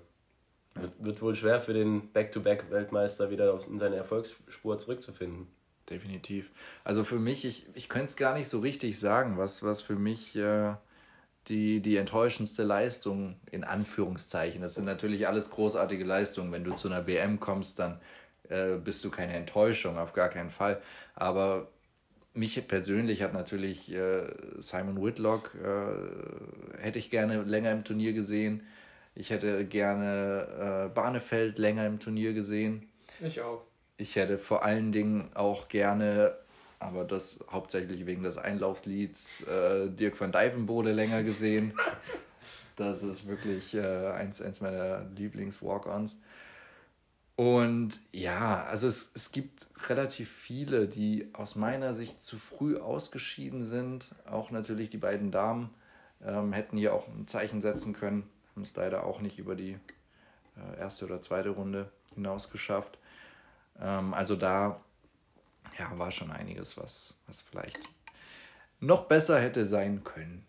wird, 0.76 0.92
wird 1.00 1.22
wohl 1.22 1.36
schwer 1.36 1.60
für 1.60 1.74
den 1.74 2.10
Back-to-Back-Weltmeister 2.14 3.30
wieder 3.32 3.54
auf, 3.54 3.68
in 3.68 3.80
seine 3.80 3.98
Erfolgsspur 3.98 4.80
zurückzufinden. 4.80 5.48
definitiv. 5.90 6.50
Also 6.86 7.04
für 7.04 7.20
mich, 7.20 7.44
ich, 7.44 7.66
ich 7.74 7.90
könnte 7.90 8.08
es 8.08 8.16
gar 8.16 8.34
nicht 8.38 8.48
so 8.48 8.60
richtig 8.60 8.98
sagen, 9.00 9.38
was, 9.38 9.62
was 9.62 9.82
für 9.82 9.96
mich 9.96 10.36
äh, 10.38 10.74
die, 11.48 11.82
die 11.82 11.98
enttäuschendste 11.98 12.64
Leistung 12.64 13.36
in 13.52 13.64
Anführungszeichen. 13.64 14.62
Das 14.62 14.76
sind 14.76 14.86
natürlich 14.86 15.28
alles 15.28 15.50
großartige 15.50 16.04
Leistungen. 16.04 16.52
Wenn 16.52 16.64
du 16.64 16.76
zu 16.76 16.88
einer 16.88 17.08
WM 17.08 17.40
kommst, 17.40 17.80
dann 17.80 18.00
äh, 18.50 18.78
bist 18.78 19.04
du 19.04 19.10
keine 19.10 19.34
Enttäuschung, 19.34 19.98
auf 19.98 20.14
gar 20.14 20.30
keinen 20.30 20.50
Fall. 20.50 20.82
Aber 21.16 21.68
mich 22.34 22.68
persönlich 22.68 23.22
hat 23.24 23.34
natürlich 23.34 23.92
äh, 23.92 24.28
Simon 24.60 25.04
Whitlock, 25.04 25.56
äh, 25.56 26.82
hätte 26.82 27.00
ich 27.00 27.10
gerne 27.10 27.42
länger 27.44 27.72
im 27.72 27.84
Turnier 27.84 28.14
gesehen. 28.14 28.64
Ich 29.16 29.32
hätte 29.32 29.66
gerne 29.66 30.86
äh, 30.86 30.94
Barnefeld 30.94 31.58
länger 31.58 31.88
im 31.88 32.00
Turnier 32.00 32.34
gesehen. 32.34 32.88
Ich 33.20 33.42
auch. 33.42 33.64
Ich 33.98 34.16
hätte 34.16 34.38
vor 34.38 34.64
allen 34.64 34.92
Dingen 34.92 35.32
auch 35.34 35.70
gerne, 35.70 36.38
aber 36.80 37.04
das 37.04 37.40
hauptsächlich 37.52 38.06
wegen 38.06 38.24
des 38.24 38.38
Einlaufslieds, 38.38 39.42
äh, 39.44 39.90
Dirk 39.90 40.20
van 40.20 40.32
Dijvenbode 40.32 40.92
länger 40.92 41.24
gesehen. 41.24 41.74
Das 42.76 43.02
ist 43.02 43.28
wirklich 43.28 43.74
äh, 43.74 44.10
eins, 44.10 44.40
eins 44.40 44.62
meiner 44.62 45.04
Lieblings-Walk-Ons. 45.16 46.16
Und 47.36 48.00
ja, 48.12 48.64
also 48.66 48.88
es, 48.88 49.12
es 49.16 49.32
gibt 49.32 49.68
relativ 49.88 50.30
viele, 50.30 50.88
die 50.88 51.30
aus 51.34 51.56
meiner 51.56 51.94
Sicht 51.94 52.22
zu 52.22 52.38
früh 52.38 52.78
ausgeschieden 52.78 53.64
sind. 53.64 54.10
Auch 54.30 54.52
natürlich 54.52 54.90
die 54.90 54.98
beiden 54.98 55.32
Damen 55.32 55.72
ähm, 56.24 56.54
hätten 56.54 56.78
hier 56.78 56.94
auch 56.94 57.08
ein 57.08 57.28
Zeichen 57.28 57.62
setzen 57.62 57.94
können, 57.94 58.30
haben 58.56 58.64
es 58.64 58.76
leider 58.76 59.06
auch 59.06 59.22
nicht 59.22 59.40
über 59.40 59.56
die 59.56 59.78
äh, 60.56 60.80
erste 60.80 61.06
oder 61.06 61.22
zweite 61.22 61.50
Runde 61.50 61.92
hinaus 62.16 62.50
geschafft. 62.50 62.98
Ähm, 63.80 64.14
also 64.14 64.36
da 64.36 64.82
ja, 65.78 65.98
war 65.98 66.12
schon 66.12 66.32
einiges, 66.32 66.78
was, 66.78 67.14
was 67.28 67.42
vielleicht 67.42 67.80
noch 68.80 69.08
besser 69.08 69.40
hätte 69.40 69.66
sein 69.66 70.04
können. 70.04 70.46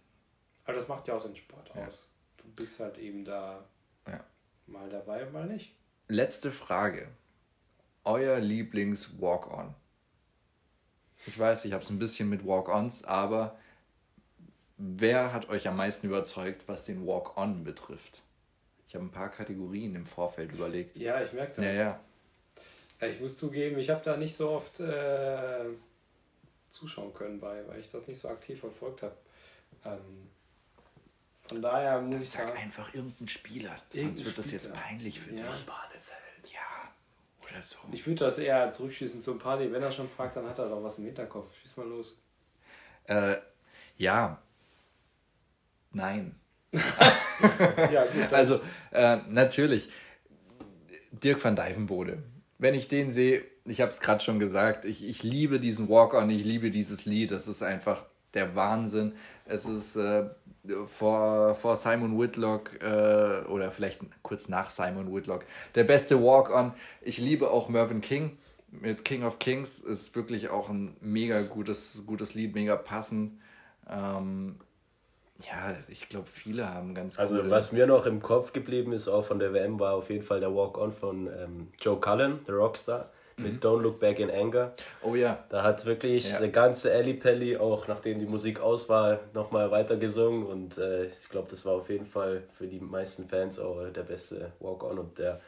Aber 0.64 0.74
das 0.76 0.88
macht 0.88 1.09
ja 1.09 1.14
auch 1.16 1.22
den 1.24 1.37
Sport 1.37 1.70
Ja. 1.74 1.87
aus. 1.87 2.09
Du 2.37 2.48
bist 2.54 2.78
halt 2.81 2.98
eben 2.98 3.24
da 3.24 3.64
Ja. 4.07 4.20
mal 4.66 4.88
dabei, 4.90 5.24
mal 5.31 5.46
nicht. 5.46 5.74
Letzte 6.09 6.52
Frage. 6.52 7.09
Euer 8.04 8.38
Lieblings-Walk-On. 8.40 9.74
Ich 11.26 11.38
weiß, 11.38 11.64
ich 11.64 11.72
habe 11.72 11.83
es 11.83 11.90
ein 11.90 11.98
bisschen 11.98 12.28
mit 12.28 12.46
Walk-Ons, 12.46 13.04
aber 13.04 13.59
wer 14.78 15.33
hat 15.33 15.48
euch 15.48 15.68
am 15.68 15.76
meisten 15.76 16.07
überzeugt, 16.07 16.66
was 16.68 16.85
den 16.85 17.07
Walk-On 17.07 17.64
betrifft? 17.64 18.22
Ich 18.87 18.94
habe 18.94 19.04
ein 19.04 19.11
paar 19.11 19.28
Kategorien 19.28 19.94
im 19.94 20.07
Vorfeld 20.07 20.52
überlegt. 20.52 20.96
Ja, 20.96 21.20
ich 21.22 21.33
merke 21.35 21.57
das. 21.57 21.64
Ja, 21.64 21.72
ja. 21.72 22.00
Ja, 23.00 23.06
ich 23.06 23.20
muss 23.20 23.37
zugeben, 23.37 23.78
ich 23.78 23.90
habe 23.90 24.02
da 24.04 24.16
nicht 24.16 24.37
so 24.37 24.50
oft 24.50 24.80
äh, 24.80 25.64
zuschauen 26.70 27.14
können 27.14 27.38
bei, 27.40 27.62
weil 27.68 27.80
ich 27.80 27.90
das 27.90 28.06
nicht 28.08 28.20
so 28.20 28.28
aktiv 28.28 28.58
verfolgt 28.61 29.02
habe. 29.02 29.14
Ähm, 29.84 30.28
von 31.46 31.62
daher 31.62 32.00
muss 32.00 32.22
ich 32.22 32.30
Sag 32.30 32.48
sagen, 32.48 32.58
einfach 32.58 32.92
irgendeinen 32.94 33.28
Spieler, 33.28 33.70
sonst 33.90 33.94
Irgendein 34.02 34.24
wird 34.26 34.38
das 34.38 34.50
jetzt 34.50 34.72
peinlich 34.74 35.20
für 35.20 35.34
Ja. 35.34 35.50
dich. 35.52 35.66
Ja, 36.52 36.61
oder 37.48 37.62
so. 37.62 37.76
ich 37.92 38.06
würde 38.06 38.24
das 38.24 38.38
eher 38.38 38.72
zurückschießen 38.72 39.22
zum 39.22 39.38
Party. 39.38 39.70
Wenn 39.72 39.82
er 39.82 39.92
schon 39.92 40.08
fragt, 40.11 40.37
dann 40.37 40.46
hat 40.48 40.58
er 40.58 40.68
doch 40.68 40.82
was 40.82 40.98
im 40.98 41.04
Hinterkopf. 41.04 41.54
Schieß 41.62 41.76
mal 41.76 41.87
los. 41.88 42.20
Äh, 43.04 43.37
ja. 43.96 44.40
Nein. 45.92 46.34
ja, 46.72 48.04
gut. 48.06 48.24
dann- 48.30 48.34
Also, 48.34 48.61
äh, 48.90 49.16
natürlich, 49.28 49.88
Dirk 51.12 51.42
van 51.42 51.56
Dijvenbode. 51.56 52.22
Wenn 52.59 52.75
ich 52.75 52.88
den 52.88 53.12
sehe, 53.12 53.44
ich 53.64 53.81
habe 53.81 53.90
es 53.90 54.01
gerade 54.01 54.23
schon 54.23 54.38
gesagt, 54.38 54.85
ich, 54.85 55.09
ich 55.09 55.23
liebe 55.23 55.61
diesen 55.61 55.88
Walk-On, 55.88 56.29
ich 56.31 56.44
liebe 56.44 56.71
dieses 56.71 57.05
Lied. 57.05 57.31
Das 57.31 57.47
ist 57.47 57.62
einfach 57.62 58.05
der 58.35 58.55
Wahnsinn. 58.57 59.12
Es 59.44 59.64
ist 59.66 59.97
äh, 59.97 60.29
vor, 60.99 61.55
vor 61.55 61.77
Simon 61.77 62.18
Whitlock 62.18 62.83
äh, 62.83 63.47
oder 63.47 63.71
vielleicht 63.71 64.01
kurz 64.23 64.49
nach 64.49 64.71
Simon 64.71 65.14
Whitlock 65.14 65.44
der 65.75 65.85
beste 65.85 66.23
Walk-On. 66.23 66.73
Ich 67.01 67.18
liebe 67.18 67.51
auch 67.51 67.68
Mervyn 67.68 68.01
King 68.01 68.37
mit 68.71 69.05
King 69.05 69.23
of 69.25 69.38
Kings. 69.38 69.81
Ist 69.81 70.14
wirklich 70.14 70.51
auch 70.51 70.68
ein 70.68 70.97
mega 71.01 71.42
gutes, 71.42 72.03
gutes 72.07 72.35
Lied, 72.35 72.55
mega 72.55 72.77
passend. 72.77 73.38
Ähm, 73.88 74.57
ja, 75.40 75.77
ich 75.88 76.09
glaube, 76.09 76.27
viele 76.33 76.72
haben 76.72 76.94
ganz 76.94 77.18
Also 77.18 77.37
coole- 77.37 77.51
was 77.51 77.72
mir 77.72 77.87
noch 77.87 78.07
im 78.07 78.20
Kopf 78.22 78.53
geblieben 78.53 78.92
ist, 78.92 79.09
auch 79.09 79.24
von 79.24 79.38
der 79.38 79.53
WM, 79.53 79.79
war 79.79 79.94
auf 79.94 80.11
jeden 80.11 80.24
Fall 80.24 80.40
der 80.40 80.55
Walk-On 80.55 80.92
von 80.92 81.27
ähm, 81.29 81.68
Joe 81.81 82.01
Cullen, 82.01 82.44
der 82.46 82.57
Rockstar, 82.57 83.11
mit 83.37 83.64
Don't 83.64 83.83
Look 83.83 84.01
Back 84.01 84.18
in 84.18 84.33
Anger. 84.33 84.72
Oh 85.01 85.14
ja, 85.14 85.44
Da 85.48 85.62
hat 85.62 85.85
wirklich 85.87 86.29
Ja. 86.29 86.40
der 86.40 86.48
ganze 86.48 86.92
Ali 86.92 87.14
Pelli, 87.14 87.57
auch 87.57 87.87
nachdem 87.87 88.18
die 88.18 88.27
Musik 88.27 88.59
aus 88.59 88.88
war, 88.88 89.20
nochmal 89.33 89.70
weiter 89.70 89.96
gesungen. 89.96 90.44
Und 90.44 90.77
äh, 90.77 91.05
ich 91.05 91.29
glaube, 91.29 91.46
das 91.48 91.64
war 91.64 91.74
auf 91.74 91.88
jeden 91.88 92.07
Fall 92.07 92.42
für 92.59 92.66
die 92.66 92.81
meisten 92.81 93.29
Fans 93.29 93.61
auch 93.61 93.81
der 93.90 94.03
beste 94.03 94.51
Walk-On. 94.59 94.98
Und 94.98 95.18
der 95.20 95.40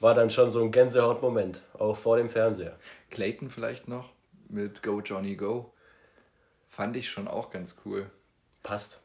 war 0.00 0.14
dann 0.14 0.28
schon 0.28 0.50
so 0.50 0.62
ein 0.62 0.70
Gänsehautmoment, 0.70 1.62
auch 1.78 1.96
vor 1.96 2.18
dem 2.18 2.28
Fernseher. 2.28 2.76
Clayton 3.10 3.48
vielleicht 3.48 3.88
noch 3.88 4.10
mit 4.50 4.82
Go 4.82 5.00
Johnny 5.00 5.34
Go. 5.34 5.72
Fand 6.68 6.94
ich 6.94 7.08
schon 7.08 7.26
auch 7.26 7.48
ganz 7.48 7.76
cool. 7.86 8.10
Passt. 8.62 9.00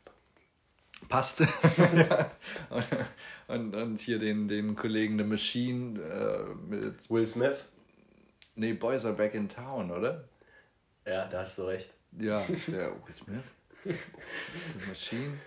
Passt. 1.10 1.42
ja. 1.42 2.32
und, 2.70 2.86
und, 3.48 3.76
und 3.76 4.00
hier 4.00 4.20
den, 4.20 4.48
den 4.48 4.76
Kollegen 4.76 5.18
The 5.18 5.24
Machine 5.24 6.00
äh, 6.00 6.56
mit. 6.70 7.10
Will 7.10 7.28
Smith? 7.28 7.60
Nee, 8.56 8.74
Boys 8.74 9.06
are 9.06 9.16
back 9.16 9.34
in 9.34 9.50
town, 9.50 9.92
oder? 9.92 10.24
Ja, 11.06 11.28
da 11.28 11.40
hast 11.42 11.58
du 11.58 11.64
recht. 11.64 11.90
Ja, 12.18 12.46
der 12.68 12.92
Will 12.92 13.14
Smith. 13.14 13.44
The 13.84 14.88
Machine. 14.88 15.40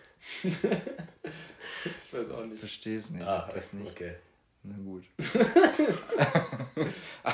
ich 0.43 2.13
weiß 2.13 2.31
auch 2.31 2.45
nicht. 2.45 2.61
Versteh's 2.61 3.11
nicht. 3.11 3.25
Ah, 3.25 3.49
das 3.55 3.73
nicht. 3.73 3.91
okay. 3.91 4.17
Na 4.63 4.77
gut. 4.85 5.05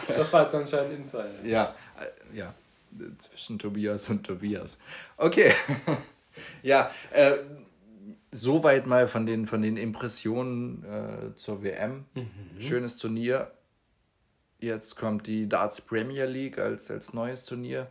Das 0.09 0.33
war 0.33 0.45
jetzt 0.45 0.55
anscheinend 0.55 1.01
Insider. 1.01 1.45
Ja, 1.45 1.75
äh, 1.99 2.37
ja, 2.37 2.55
zwischen 3.19 3.59
Tobias 3.59 4.09
und 4.11 4.25
Tobias. 4.25 4.79
Okay. 5.17 5.55
Ja, 6.63 6.91
äh, 7.13 7.39
soweit 8.31 8.87
mal 8.87 9.07
von 9.09 9.27
den, 9.27 9.47
von 9.47 9.63
den 9.63 9.77
Impressionen 9.77 10.85
äh, 10.85 11.35
zur 11.37 11.63
WM. 11.63 12.05
Schönes 12.59 12.97
Turnier. 12.97 13.51
Jetzt 14.59 14.97
kommt 14.97 15.27
die 15.27 15.49
Darts 15.49 15.81
Premier 15.81 16.25
League 16.27 16.59
als, 16.59 16.91
als 16.91 17.13
neues 17.13 17.45
Turnier. 17.45 17.89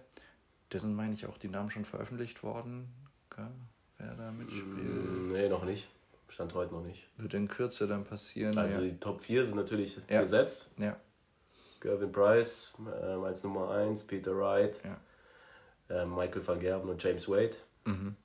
Da 0.69 0.79
sind, 0.79 0.95
meine 0.95 1.13
ich, 1.13 1.25
auch 1.25 1.37
die 1.37 1.49
Namen 1.49 1.69
schon 1.69 1.83
veröffentlicht 1.85 2.43
worden. 2.43 2.87
Gell? 3.35 3.47
Wer 3.97 4.15
da 4.15 4.31
mitspielt. 4.31 4.65
Mm, 4.65 5.31
Nee, 5.33 5.49
noch 5.49 5.65
nicht. 5.65 5.89
Stand 6.29 6.53
heute 6.53 6.73
noch 6.73 6.83
nicht. 6.83 7.05
Wird 7.17 7.33
in 7.33 7.49
Kürze 7.49 7.87
dann 7.87 8.05
passieren. 8.05 8.57
Also 8.57 8.77
ja. 8.77 8.83
die 8.89 8.97
Top 8.97 9.21
4 9.21 9.45
sind 9.45 9.57
natürlich 9.57 9.99
Ja. 10.09 10.21
gesetzt. 10.21 10.69
ja. 10.77 10.95
Gervin 11.81 12.11
Price 12.11 12.73
ähm, 13.03 13.23
als 13.23 13.43
Nummer 13.43 13.71
1, 13.71 14.03
Peter 14.05 14.37
Wright, 14.37 14.79
Ja. 14.85 16.03
ähm, 16.03 16.15
Michael 16.15 16.45
van 16.47 16.59
Gerben 16.59 16.87
und 16.89 17.03
James 17.03 17.27
Wade, 17.27 17.55
Mhm. 17.85 18.15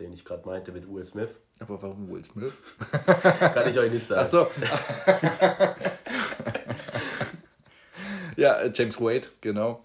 Den 0.00 0.12
ich 0.12 0.24
gerade 0.24 0.44
meinte 0.46 0.72
mit 0.72 0.88
Will 0.92 1.04
Smith. 1.04 1.28
Aber 1.60 1.80
warum 1.82 2.10
Will 2.10 2.24
Smith? 2.24 2.52
Kann 3.40 3.68
ich 3.68 3.78
euch 3.78 3.92
nicht 3.92 4.06
sagen. 4.06 4.22
Ach 4.24 4.30
so. 4.30 4.46
ja, 8.36 8.54
äh, 8.60 8.70
James 8.74 9.00
Wade, 9.00 9.28
genau. 9.40 9.84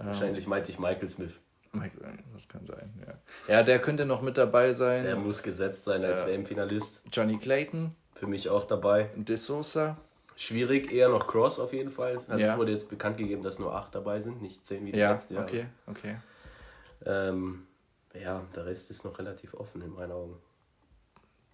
Ähm, 0.00 0.06
Wahrscheinlich 0.06 0.46
meinte 0.46 0.70
ich 0.70 0.78
Michael 0.78 1.10
Smith. 1.10 1.32
Michael, 1.72 2.02
äh, 2.02 2.18
das 2.32 2.48
kann 2.48 2.66
sein, 2.66 2.92
ja. 3.06 3.14
Ja, 3.54 3.62
der 3.62 3.78
könnte 3.80 4.04
noch 4.04 4.22
mit 4.22 4.36
dabei 4.36 4.72
sein. 4.72 5.04
Der 5.04 5.16
muss 5.16 5.42
gesetzt 5.42 5.84
sein 5.84 6.04
als 6.04 6.22
Ja. 6.22 6.26
WM-Finalist. 6.28 7.02
Johnny 7.12 7.38
Clayton, 7.38 7.94
Für 8.14 8.26
mich 8.26 8.48
auch 8.48 8.66
dabei. 8.66 9.10
De 9.16 9.36
Sosa. 9.36 9.96
Schwierig, 10.36 10.90
eher 10.92 11.08
noch 11.10 11.26
Cross 11.26 11.58
auf 11.60 11.72
jeden 11.72 11.90
Fall. 11.90 12.18
Also 12.28 12.42
Ja. 12.42 12.52
Es 12.52 12.58
wurde 12.58 12.72
jetzt 12.72 12.88
bekannt 12.88 13.18
gegeben, 13.18 13.42
dass 13.42 13.58
nur 13.58 13.74
acht 13.74 13.94
dabei 13.94 14.20
sind, 14.20 14.42
nicht 14.42 14.66
zehn 14.66 14.84
wie 14.86 14.96
Ja, 14.96 15.12
letzte 15.12 15.34
Jahr. 15.34 15.44
okay, 15.44 15.66
okay. 15.86 16.16
Ähm, 17.06 17.66
ja, 18.14 18.46
der 18.54 18.66
Rest 18.66 18.90
ist 18.90 19.04
noch 19.04 19.18
relativ 19.18 19.54
offen 19.54 19.82
in 19.82 19.90
meinen 19.90 20.12
Augen. 20.12 20.36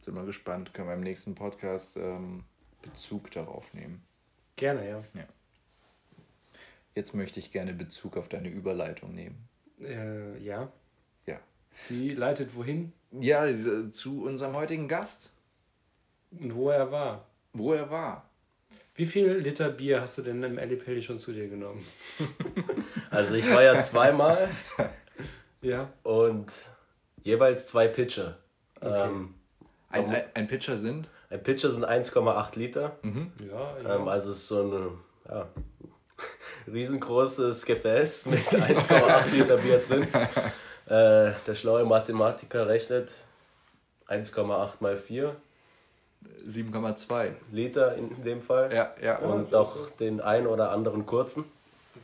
Sind 0.01 0.15
wir 0.15 0.25
gespannt. 0.25 0.73
Können 0.75 0.89
wir 0.89 0.95
im 0.95 1.01
nächsten 1.03 1.35
Podcast 1.35 1.97
ähm, 1.97 2.45
Bezug 2.83 3.31
darauf 3.33 3.73
nehmen. 3.75 4.03
Gerne, 4.57 4.89
ja. 4.89 5.03
Jetzt 6.95 7.15
möchte 7.15 7.41
ich 7.41 7.51
gerne 7.53 7.75
Bezug 7.75 8.17
auf 8.17 8.29
deine 8.29 8.49
Überleitung 8.49 9.15
nehmen. 9.15 9.37
Äh, 9.81 10.39
ja. 10.39 10.71
Ja. 11.27 11.41
Die 11.91 12.11
leitet 12.11 12.55
wohin 12.57 12.93
Ja, 13.13 13.47
äh, 13.47 13.91
zu 13.91 14.25
unserem 14.25 14.55
heutigen 14.55 14.89
Gast, 14.89 15.33
und 16.31 16.55
wo 16.55 16.71
er 16.71 16.91
war. 16.91 17.27
wo 17.53 17.73
er 17.75 17.91
war. 17.91 18.29
Wie 18.95 19.07
viel 19.07 19.33
Liter 19.33 19.69
Bier 19.71 20.01
hast 20.01 20.17
du 20.19 20.23
denn 20.23 20.43
im 20.43 20.59
Ali 20.59 20.77
Pelli 20.77 21.03
schon 21.03 21.19
zu 21.19 21.33
dir 21.33 21.49
genommen? 21.49 21.85
Also 23.11 23.35
ich 23.35 23.49
war 23.49 23.63
ja 23.63 23.83
zweimal 23.83 24.49
Ja. 25.63 25.89
und 26.03 26.53
jeweils 27.23 27.67
zwei 27.67 27.89
Pitcher. 27.89 28.37
Okay. 28.81 29.09
Ähm, 29.09 29.35
Ein, 29.91 30.11
ein, 30.11 30.23
ein 30.35 30.47
Pitcher 30.49 30.77
sind. 30.77 31.09
ein 31.31 31.43
Pitcher 31.43 31.73
sind 31.73 31.85
1,8 31.85 32.59
Liter. 32.59 32.97
Mhm. 33.03 33.33
Ja, 33.51 33.77
ja. 33.83 33.97
Ähm, 33.97 34.09
also 34.09 34.31
es 34.33 34.39
ist 34.39 34.49
so 34.49 34.63
ein 34.63 34.99
ja, 35.29 35.47
riesengroßes 36.73 37.65
Gefäß 37.65 38.27
mit 38.27 38.41
1,8 38.47 39.27
Liter 39.31 39.57
Bier 39.59 39.79
drin. 39.79 40.07
Äh, 40.89 41.33
der 41.45 41.57
schlaue 41.57 41.85
Mathematiker 41.85 42.69
rechnet 42.69 43.11
1,8 44.07 44.75
mal 44.79 44.97
4 44.97 45.35
7,2. 46.49 47.33
Liter 47.51 47.97
in 47.97 48.23
dem 48.23 48.41
Fall. 48.41 48.73
Ja, 48.73 48.95
ja. 49.03 49.19
Und 49.19 49.53
auch 49.53 49.91
den 49.99 50.21
ein 50.21 50.47
oder 50.47 50.71
anderen 50.71 51.05
kurzen 51.05 51.45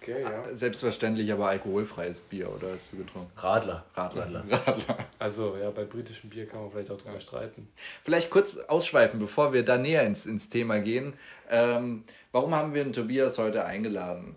okay, 0.01 0.23
ja. 0.23 0.55
Selbstverständlich 0.55 1.33
aber 1.33 1.49
alkoholfreies 1.49 2.21
Bier, 2.21 2.51
oder 2.51 2.73
hast 2.73 2.93
du 2.93 2.99
getrunken? 2.99 3.31
Radler. 3.37 3.85
Radler. 3.95 4.27
Radler. 4.27 4.99
Also, 5.19 5.57
ja, 5.57 5.71
bei 5.71 5.85
britischem 5.85 6.31
Bier 6.31 6.47
kann 6.47 6.63
man 6.63 6.71
vielleicht 6.71 6.91
auch 6.91 7.01
drüber 7.01 7.21
streiten. 7.21 7.69
Vielleicht 8.05 8.31
kurz 8.31 8.59
ausschweifen, 8.59 9.21
bevor 9.21 9.53
wir 9.53 9.65
da 9.65 9.79
näher 9.79 10.05
ins, 10.05 10.27
ins 10.27 10.49
Thema 10.49 10.81
gehen. 10.81 11.15
Ähm, 11.51 12.05
warum 12.33 12.55
haben 12.55 12.75
wir 12.75 12.85
den 12.85 12.93
Tobias 12.93 13.39
heute 13.39 13.65
eingeladen? 13.65 14.37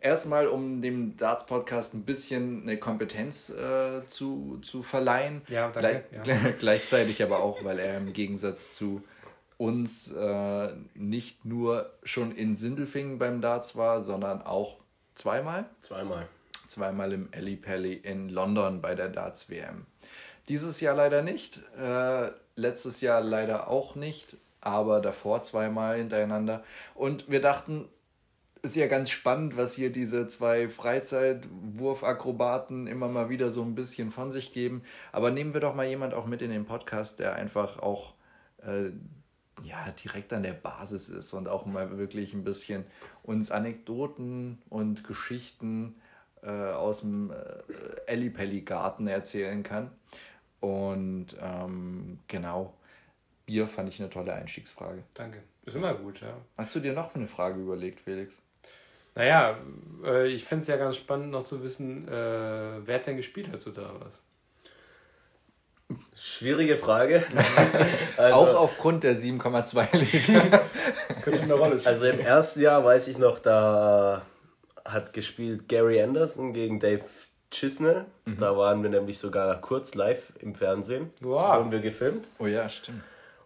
Erstmal, 0.00 0.46
um 0.46 0.80
dem 0.80 1.16
Darts-Podcast 1.16 1.92
ein 1.92 2.04
bisschen 2.04 2.62
eine 2.62 2.76
Kompetenz 2.76 3.50
äh, 3.50 4.06
zu, 4.06 4.60
zu 4.62 4.82
verleihen. 4.82 5.42
Ja, 5.48 5.70
danke. 5.70 6.04
Ja. 6.24 6.50
Gleichzeitig 6.58 7.20
aber 7.22 7.40
auch, 7.40 7.64
weil 7.64 7.80
er 7.80 7.96
im 7.96 8.12
Gegensatz 8.12 8.74
zu 8.74 9.02
uns 9.58 10.10
äh, 10.12 10.68
nicht 10.94 11.44
nur 11.44 11.92
schon 12.04 12.32
in 12.32 12.56
Sindelfingen 12.56 13.18
beim 13.18 13.40
Darts 13.40 13.76
war, 13.76 14.02
sondern 14.02 14.40
auch 14.40 14.76
zweimal. 15.16 15.66
Zweimal. 15.82 16.28
Zweimal 16.68 17.12
im 17.12 17.28
Ali 17.34 17.56
Pally 17.56 17.94
in 17.94 18.28
London 18.28 18.80
bei 18.80 18.94
der 18.94 19.08
Darts 19.08 19.50
WM. 19.50 19.86
Dieses 20.48 20.80
Jahr 20.80 20.94
leider 20.94 21.22
nicht. 21.22 21.60
Äh, 21.76 22.30
letztes 22.54 23.00
Jahr 23.00 23.20
leider 23.20 23.68
auch 23.68 23.96
nicht. 23.96 24.36
Aber 24.60 25.00
davor 25.00 25.42
zweimal 25.42 25.98
hintereinander. 25.98 26.62
Und 26.94 27.28
wir 27.28 27.40
dachten, 27.40 27.88
ist 28.62 28.76
ja 28.76 28.86
ganz 28.86 29.10
spannend, 29.10 29.56
was 29.56 29.74
hier 29.74 29.90
diese 29.90 30.28
zwei 30.28 30.68
Freizeitwurfakrobaten 30.68 32.86
immer 32.86 33.08
mal 33.08 33.28
wieder 33.28 33.50
so 33.50 33.62
ein 33.62 33.74
bisschen 33.74 34.10
von 34.10 34.30
sich 34.30 34.52
geben. 34.52 34.82
Aber 35.12 35.30
nehmen 35.30 35.54
wir 35.54 35.60
doch 35.60 35.74
mal 35.74 35.86
jemand 35.86 36.14
auch 36.14 36.26
mit 36.26 36.42
in 36.42 36.50
den 36.50 36.64
Podcast, 36.64 37.18
der 37.18 37.34
einfach 37.34 37.78
auch 37.78 38.14
äh, 38.62 38.90
ja, 39.68 39.90
direkt 39.92 40.32
an 40.32 40.42
der 40.42 40.54
Basis 40.54 41.08
ist 41.08 41.32
und 41.32 41.48
auch 41.48 41.66
mal 41.66 41.98
wirklich 41.98 42.32
ein 42.34 42.44
bisschen 42.44 42.84
uns 43.22 43.50
Anekdoten 43.50 44.58
und 44.70 45.04
Geschichten 45.04 45.96
äh, 46.42 46.50
aus 46.50 47.00
dem 47.00 47.30
äh, 47.30 47.34
Ellipelli-Garten 48.06 49.06
erzählen 49.06 49.62
kann. 49.62 49.90
Und 50.60 51.36
ähm, 51.40 52.18
genau, 52.26 52.74
Bier 53.46 53.66
fand 53.66 53.88
ich 53.88 54.00
eine 54.00 54.10
tolle 54.10 54.32
Einstiegsfrage. 54.32 55.02
Danke. 55.14 55.42
Ist 55.64 55.76
immer 55.76 55.94
gut, 55.94 56.20
ja. 56.20 56.36
Hast 56.56 56.74
du 56.74 56.80
dir 56.80 56.94
noch 56.94 57.14
eine 57.14 57.28
Frage 57.28 57.60
überlegt, 57.60 58.00
Felix? 58.00 58.40
Naja, 59.14 59.58
äh, 60.04 60.28
ich 60.28 60.44
fände 60.44 60.62
es 60.62 60.68
ja 60.68 60.76
ganz 60.76 60.96
spannend 60.96 61.30
noch 61.30 61.44
zu 61.44 61.62
wissen, 61.62 62.08
äh, 62.08 62.10
wer 62.10 62.94
hat 62.94 63.06
denn 63.06 63.16
gespielt 63.16 63.50
hat 63.52 63.66
oder 63.66 64.00
was? 64.00 64.18
Schwierige 66.14 66.76
Frage. 66.76 67.24
Also, 68.16 68.36
Auch 68.36 68.62
aufgrund 68.62 69.04
der 69.04 69.14
7,2 69.16 69.96
Liter. 69.96 70.62
Könnte 71.22 71.40
eine 71.40 71.54
Rolle 71.54 71.80
Also 71.84 72.04
im 72.06 72.18
ersten 72.18 72.60
Jahr 72.60 72.84
weiß 72.84 73.06
ich 73.06 73.16
noch, 73.16 73.38
da 73.38 74.22
hat 74.84 75.12
gespielt 75.12 75.68
Gary 75.68 76.02
Anderson 76.02 76.52
gegen 76.52 76.80
Dave 76.80 77.04
Chisnell. 77.52 78.06
Da 78.40 78.56
waren 78.56 78.82
wir 78.82 78.90
nämlich 78.90 79.20
sogar 79.20 79.60
kurz 79.60 79.94
live 79.94 80.32
im 80.40 80.56
Fernsehen. 80.56 81.12
Wow. 81.20 81.58
Wurden 81.58 81.70
wir 81.70 81.78
gefilmt. 81.78 82.26
Oh 82.40 82.46
ja, 82.46 82.68
stimmt. 82.68 83.02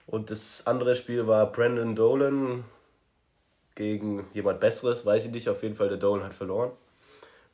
Und 0.07 0.31
das 0.31 0.67
andere 0.67 0.97
Spiel 0.97 1.27
war 1.27 1.53
Brandon 1.53 1.95
Dolan 1.95 2.65
gegen 3.75 4.27
jemand 4.33 4.61
Besseres, 4.61 5.05
weiß 5.05 5.27
ich 5.27 5.31
nicht. 5.31 5.49
Auf 5.49 5.63
jeden 5.63 5.77
Fall, 5.77 5.89
der 5.89 5.99
Dolan 5.99 6.25
hat 6.25 6.35
verloren. 6.35 6.71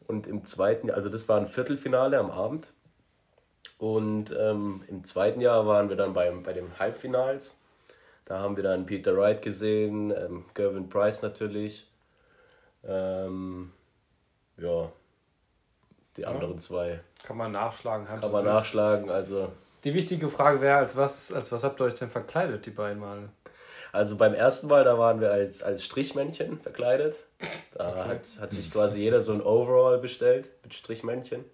Und 0.06 0.26
im 0.26 0.46
zweiten, 0.46 0.90
also 0.90 1.08
das 1.08 1.28
war 1.28 1.38
ein 1.38 1.48
Viertelfinale 1.48 2.18
am 2.18 2.30
Abend. 2.30 2.68
Und 3.78 4.34
ähm, 4.36 4.82
im 4.88 5.04
zweiten 5.04 5.40
Jahr 5.40 5.66
waren 5.66 5.88
wir 5.88 5.96
dann 5.96 6.12
beim, 6.12 6.42
bei 6.42 6.52
den 6.52 6.78
Halbfinals. 6.78 7.54
Da 8.24 8.40
haben 8.40 8.56
wir 8.56 8.62
dann 8.64 8.86
Peter 8.86 9.16
Wright 9.16 9.40
gesehen, 9.40 10.10
ähm, 10.10 10.44
Gervin 10.54 10.88
Price 10.88 11.22
natürlich. 11.22 11.88
Ähm, 12.84 13.72
ja, 14.58 14.90
die 16.16 16.26
anderen 16.26 16.58
zwei 16.58 17.00
Kann 17.24 17.36
man 17.36 17.52
nachschlagen. 17.52 18.06
kann 18.06 18.20
man 18.20 18.44
wild. 18.44 18.54
nachschlagen. 18.54 19.10
Also, 19.10 19.50
Die 19.84 19.94
wichtige 19.94 20.28
Frage 20.28 20.60
wäre, 20.60 20.76
als 20.78 20.96
was, 20.96 21.32
als 21.32 21.50
was 21.52 21.62
habt 21.62 21.80
ihr 21.80 21.84
euch 21.84 21.94
denn 21.94 22.10
verkleidet, 22.10 22.66
die 22.66 22.70
beiden 22.70 22.98
Male? 23.00 23.28
also 23.92 24.16
beim 24.16 24.34
ersten 24.34 24.66
Mal, 24.66 24.84
da 24.84 24.98
waren 24.98 25.20
wir 25.20 25.30
als, 25.30 25.62
als 25.62 25.82
Strichmännchen 25.84 26.60
verkleidet. 26.60 27.16
Da 27.72 28.04
hat, 28.06 28.20
hat 28.40 28.52
sich 28.52 28.70
quasi 28.70 29.00
jeder 29.00 29.22
so 29.22 29.32
ein 29.32 29.40
Overall 29.40 29.98
bestellt 29.98 30.46
mit 30.62 30.74
Strichmännchen. 30.74 31.44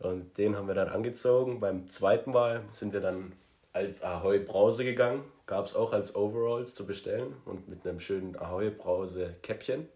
Und 0.00 0.36
den 0.38 0.56
haben 0.56 0.68
wir 0.68 0.74
dann 0.74 0.88
angezogen. 0.88 1.60
Beim 1.60 1.88
zweiten 1.88 2.32
Mal 2.32 2.62
sind 2.72 2.92
wir 2.92 3.00
dann 3.00 3.32
als 3.72 4.02
Ahoi 4.02 4.38
Brause 4.38 4.84
gegangen. 4.84 5.24
Gab 5.46 5.66
es 5.66 5.74
auch 5.74 5.92
als 5.92 6.14
Overalls 6.16 6.74
zu 6.74 6.86
bestellen 6.86 7.34
und 7.44 7.68
mit 7.68 7.86
einem 7.86 8.00
schönen 8.00 8.36
Ahoi 8.38 8.70
Brause 8.70 9.34
Käppchen. 9.42 9.88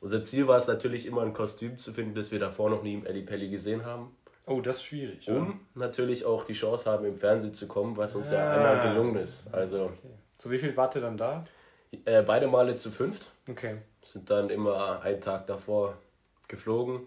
Unser 0.00 0.24
Ziel 0.24 0.46
war 0.48 0.58
es 0.58 0.66
natürlich 0.66 1.06
immer 1.06 1.22
ein 1.22 1.32
Kostüm 1.34 1.76
zu 1.78 1.92
finden, 1.92 2.14
das 2.14 2.30
wir 2.30 2.38
davor 2.38 2.70
noch 2.70 2.82
nie 2.82 2.94
im 2.94 3.06
Eli 3.06 3.22
Pelli 3.22 3.48
gesehen 3.50 3.84
haben. 3.84 4.14
Oh, 4.46 4.60
das 4.60 4.76
ist 4.76 4.84
schwierig. 4.84 5.28
Um 5.28 5.60
natürlich 5.74 6.24
auch 6.24 6.44
die 6.44 6.54
Chance 6.54 6.90
haben, 6.90 7.04
im 7.04 7.18
Fernsehen 7.18 7.54
zu 7.54 7.68
kommen, 7.68 7.96
was 7.96 8.14
uns 8.14 8.30
ja 8.30 8.38
Ah. 8.38 8.54
einmal 8.56 8.88
gelungen 8.94 9.16
ist. 9.16 9.46
Also 9.52 9.84
Okay. 9.84 10.10
Zu 10.38 10.50
wie 10.50 10.58
viel 10.58 10.76
wart 10.76 10.94
ihr 10.94 11.02
dann 11.02 11.16
da? 11.18 11.44
äh, 12.06 12.22
beide 12.22 12.46
Male 12.48 12.76
zu 12.78 12.90
fünft. 12.90 13.30
Okay. 13.48 13.76
Sind 14.04 14.30
dann 14.30 14.48
immer 14.50 15.02
einen 15.02 15.20
Tag 15.20 15.46
davor 15.46 15.96
geflogen. 16.48 17.00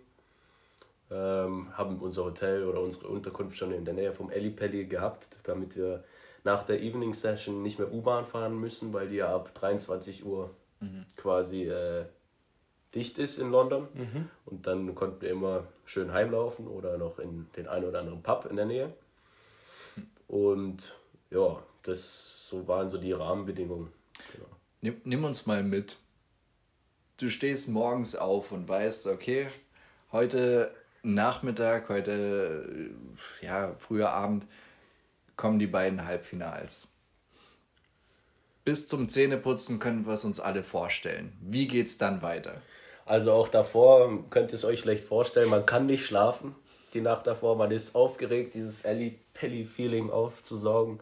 Ähm, 1.14 1.78
haben 1.78 2.00
unser 2.00 2.26
Hotel 2.26 2.66
oder 2.66 2.82
unsere 2.82 3.08
Unterkunft 3.08 3.58
schon 3.58 3.72
in 3.72 3.86
der 3.86 3.94
Nähe 3.94 4.14
vom 4.14 4.32
Eli 4.32 4.50
Pelli 4.50 4.86
gehabt, 4.86 5.28
damit 5.44 5.76
wir 5.76 6.04
nach 6.44 6.64
der 6.64 6.82
Evening 6.82 7.14
Session 7.14 7.62
nicht 7.62 7.78
mehr 7.78 7.94
U-Bahn 7.94 8.26
fahren 8.26 8.60
müssen, 8.60 8.94
weil 8.94 9.10
die 9.10 9.18
ja 9.18 9.34
ab 9.34 9.54
23 9.54 10.26
Uhr 10.26 10.50
quasi 11.16 11.64
äh, 11.64 12.06
dicht 12.94 13.18
ist 13.18 13.38
in 13.38 13.52
London. 13.52 13.88
Und 14.46 14.68
dann 14.68 14.94
konnten 14.96 15.22
wir 15.22 15.30
immer 15.30 15.68
schön 15.86 16.14
heimlaufen 16.14 16.68
oder 16.68 16.98
noch 16.98 17.20
in 17.20 17.48
den 17.56 17.68
einen 17.68 17.86
oder 17.86 18.00
anderen 18.00 18.22
Pub 18.22 18.48
in 18.50 18.56
der 18.56 18.66
Nähe. 18.66 18.94
Und 20.28 20.96
ja, 21.32 21.62
das 21.84 22.36
so 22.40 22.68
waren 22.68 22.90
so 22.90 22.98
die 22.98 23.12
Rahmenbedingungen. 23.12 23.92
Genau. 24.34 24.48
Nimm, 24.82 25.02
nimm 25.04 25.24
uns 25.24 25.46
mal 25.46 25.64
mit. 25.64 25.98
Du 27.18 27.30
stehst 27.30 27.70
morgens 27.70 28.16
auf 28.16 28.52
und 28.52 28.68
weißt, 28.68 29.08
okay, 29.08 29.48
heute 30.12 30.74
Nachmittag, 31.04 31.90
heute 31.90 32.92
äh, 33.42 33.46
ja, 33.46 33.76
früher 33.78 34.10
Abend 34.10 34.48
kommen 35.36 35.60
die 35.60 35.68
beiden 35.68 36.06
Halbfinals. 36.06 36.88
Bis 38.66 38.88
zum 38.88 39.10
Zähneputzen 39.10 39.80
können 39.80 40.06
wir 40.06 40.14
es 40.14 40.24
uns 40.24 40.40
alle 40.40 40.64
vorstellen. 40.64 41.34
Wie 41.42 41.68
geht's 41.68 41.98
dann 41.98 42.22
weiter? 42.22 42.62
Also 43.06 43.34
auch 43.34 43.50
davor 43.50 44.24
könnt 44.30 44.52
ihr 44.52 44.56
es 44.56 44.64
euch 44.64 44.82
vielleicht 44.82 45.04
vorstellen, 45.04 45.50
man 45.50 45.66
kann 45.66 45.86
nicht 45.86 46.06
schlafen 46.06 46.56
die 46.94 47.02
Nacht 47.02 47.28
davor. 47.28 47.56
Man 47.56 47.72
ist 47.72 47.96
aufgeregt, 47.96 48.54
dieses 48.54 48.86
Elli-Pelli-Feeling 48.86 50.10
aufzusaugen. 50.10 51.00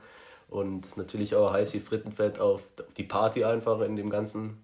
Und 0.49 0.97
natürlich 0.97 1.35
auch 1.35 1.53
heiß 1.53 1.73
wie 1.73 1.79
Frittenfett 1.79 2.39
auf 2.39 2.61
die 2.97 3.03
Party 3.03 3.43
einfach 3.43 3.79
in 3.81 3.95
dem 3.95 4.09
ganzen 4.09 4.63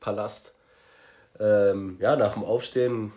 Palast. 0.00 0.54
Ähm, 1.38 1.98
ja, 2.00 2.16
nach 2.16 2.34
dem 2.34 2.44
Aufstehen 2.44 3.12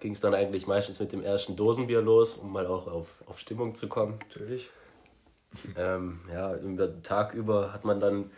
ging 0.00 0.12
es 0.12 0.20
dann 0.20 0.34
eigentlich 0.34 0.66
meistens 0.66 0.98
mit 0.98 1.12
dem 1.12 1.22
ersten 1.22 1.56
Dosenbier 1.56 2.00
los, 2.00 2.36
um 2.36 2.52
mal 2.52 2.66
auch 2.66 2.86
auf, 2.86 3.08
auf 3.26 3.38
Stimmung 3.38 3.74
zu 3.74 3.88
kommen. 3.88 4.18
Natürlich. 4.28 4.68
Ähm, 5.76 6.20
ja, 6.32 6.54
den 6.54 7.02
Tag 7.02 7.34
über 7.34 7.72
hat 7.72 7.84
man 7.84 8.00
dann 8.00 8.30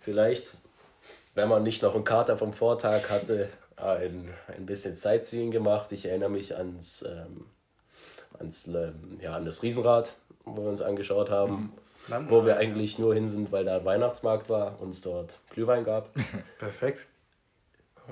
vielleicht, 0.00 0.54
wenn 1.34 1.48
man 1.48 1.62
nicht 1.62 1.82
noch 1.82 1.94
einen 1.94 2.04
Kater 2.04 2.36
vom 2.36 2.52
Vortag 2.52 3.10
hatte, 3.10 3.48
ein, 3.76 4.32
ein 4.48 4.66
bisschen 4.66 4.96
Sightseeing 4.96 5.50
gemacht. 5.50 5.92
Ich 5.92 6.04
erinnere 6.04 6.30
mich 6.30 6.56
ans, 6.56 7.02
ähm, 7.02 7.46
ans 8.38 8.66
ähm, 8.66 9.18
ja, 9.20 9.34
an 9.34 9.44
das 9.44 9.62
Riesenrad, 9.62 10.12
wo 10.44 10.62
wir 10.62 10.68
uns 10.68 10.82
angeschaut 10.82 11.30
haben, 11.30 11.72
Landen. 12.08 12.30
wo 12.30 12.44
wir 12.44 12.56
eigentlich 12.56 12.98
nur 12.98 13.14
hin 13.14 13.30
sind, 13.30 13.52
weil 13.52 13.64
da 13.64 13.76
ein 13.76 13.84
Weihnachtsmarkt 13.84 14.48
war 14.48 14.80
und 14.80 14.90
es 14.90 15.00
dort 15.00 15.38
Glühwein 15.50 15.84
gab. 15.84 16.10
Perfekt. 16.58 17.06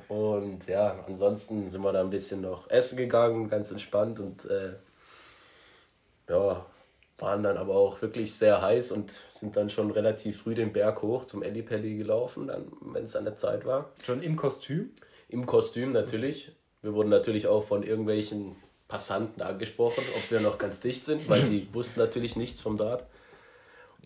Und 0.08 0.66
ja, 0.68 1.04
ansonsten 1.06 1.70
sind 1.70 1.82
wir 1.82 1.92
da 1.92 2.00
ein 2.00 2.10
bisschen 2.10 2.40
noch 2.42 2.68
essen 2.70 2.96
gegangen, 2.96 3.48
ganz 3.48 3.70
entspannt 3.70 4.20
und 4.20 4.44
äh, 4.44 4.74
ja, 6.28 6.64
waren 7.18 7.42
dann 7.42 7.56
aber 7.56 7.74
auch 7.76 8.02
wirklich 8.02 8.34
sehr 8.34 8.60
heiß 8.60 8.92
und 8.92 9.12
sind 9.34 9.56
dann 9.56 9.70
schon 9.70 9.90
relativ 9.90 10.42
früh 10.42 10.54
den 10.54 10.72
Berg 10.72 11.02
hoch 11.02 11.24
zum 11.26 11.42
Ellipelli 11.42 11.96
gelaufen, 11.96 12.48
dann, 12.48 12.66
wenn 12.80 13.04
es 13.06 13.16
an 13.16 13.24
der 13.24 13.38
Zeit 13.38 13.64
war. 13.64 13.90
Schon 14.04 14.22
im 14.22 14.36
Kostüm? 14.36 14.90
Im 15.28 15.46
Kostüm 15.46 15.92
natürlich. 15.92 16.52
Wir 16.82 16.92
wurden 16.94 17.08
natürlich 17.08 17.46
auch 17.46 17.64
von 17.64 17.82
irgendwelchen 17.82 18.56
Passanten 18.86 19.42
angesprochen, 19.42 20.04
ob 20.16 20.30
wir 20.30 20.40
noch 20.40 20.58
ganz 20.58 20.78
dicht 20.80 21.04
sind, 21.06 21.28
weil 21.28 21.42
die 21.42 21.68
wussten 21.72 21.98
natürlich 21.98 22.36
nichts 22.36 22.60
vom 22.60 22.76
Dart. 22.76 23.04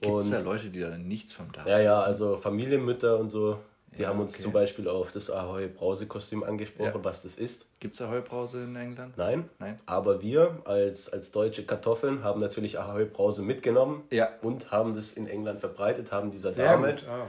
Gibt 0.00 0.16
es 0.16 0.24
Und- 0.26 0.30
da 0.32 0.38
Leute, 0.38 0.70
die 0.70 0.80
da 0.80 0.96
nichts 0.96 1.32
vom 1.32 1.50
Dart 1.52 1.66
Ja, 1.66 1.80
ja, 1.80 1.98
also 1.98 2.38
Familienmütter 2.38 3.18
und 3.18 3.28
so, 3.30 3.58
die 3.96 4.02
Ja, 4.02 4.08
haben 4.08 4.20
uns 4.20 4.34
okay. 4.34 4.42
zum 4.42 4.52
Beispiel 4.52 4.88
auf 4.88 5.10
das 5.12 5.30
Ahoi 5.30 5.66
Brause-Kostüm 5.66 6.42
angesprochen, 6.44 6.92
Ja. 6.94 7.04
was 7.04 7.22
das 7.22 7.36
ist. 7.36 7.66
Gibt 7.80 7.94
es 7.94 7.98
da 7.98 8.08
Heubrause 8.10 8.62
in 8.64 8.76
England? 8.76 9.16
Nein. 9.18 9.48
Nein. 9.58 9.78
Aber 9.86 10.22
wir 10.22 10.62
als, 10.64 11.12
als 11.12 11.30
deutsche 11.32 11.64
Kartoffeln 11.64 12.22
haben 12.22 12.40
natürlich 12.40 12.78
Ahoi 12.78 13.04
Brause 13.04 13.42
mitgenommen 13.42 14.04
Ja. 14.10 14.28
und 14.42 14.70
haben 14.70 14.94
das 14.94 15.12
in 15.12 15.26
England 15.26 15.60
verbreitet, 15.60 16.12
haben 16.12 16.30
dieser 16.30 16.52
Sehr 16.52 16.66
Dame. 16.72 16.96
Ah. 17.08 17.26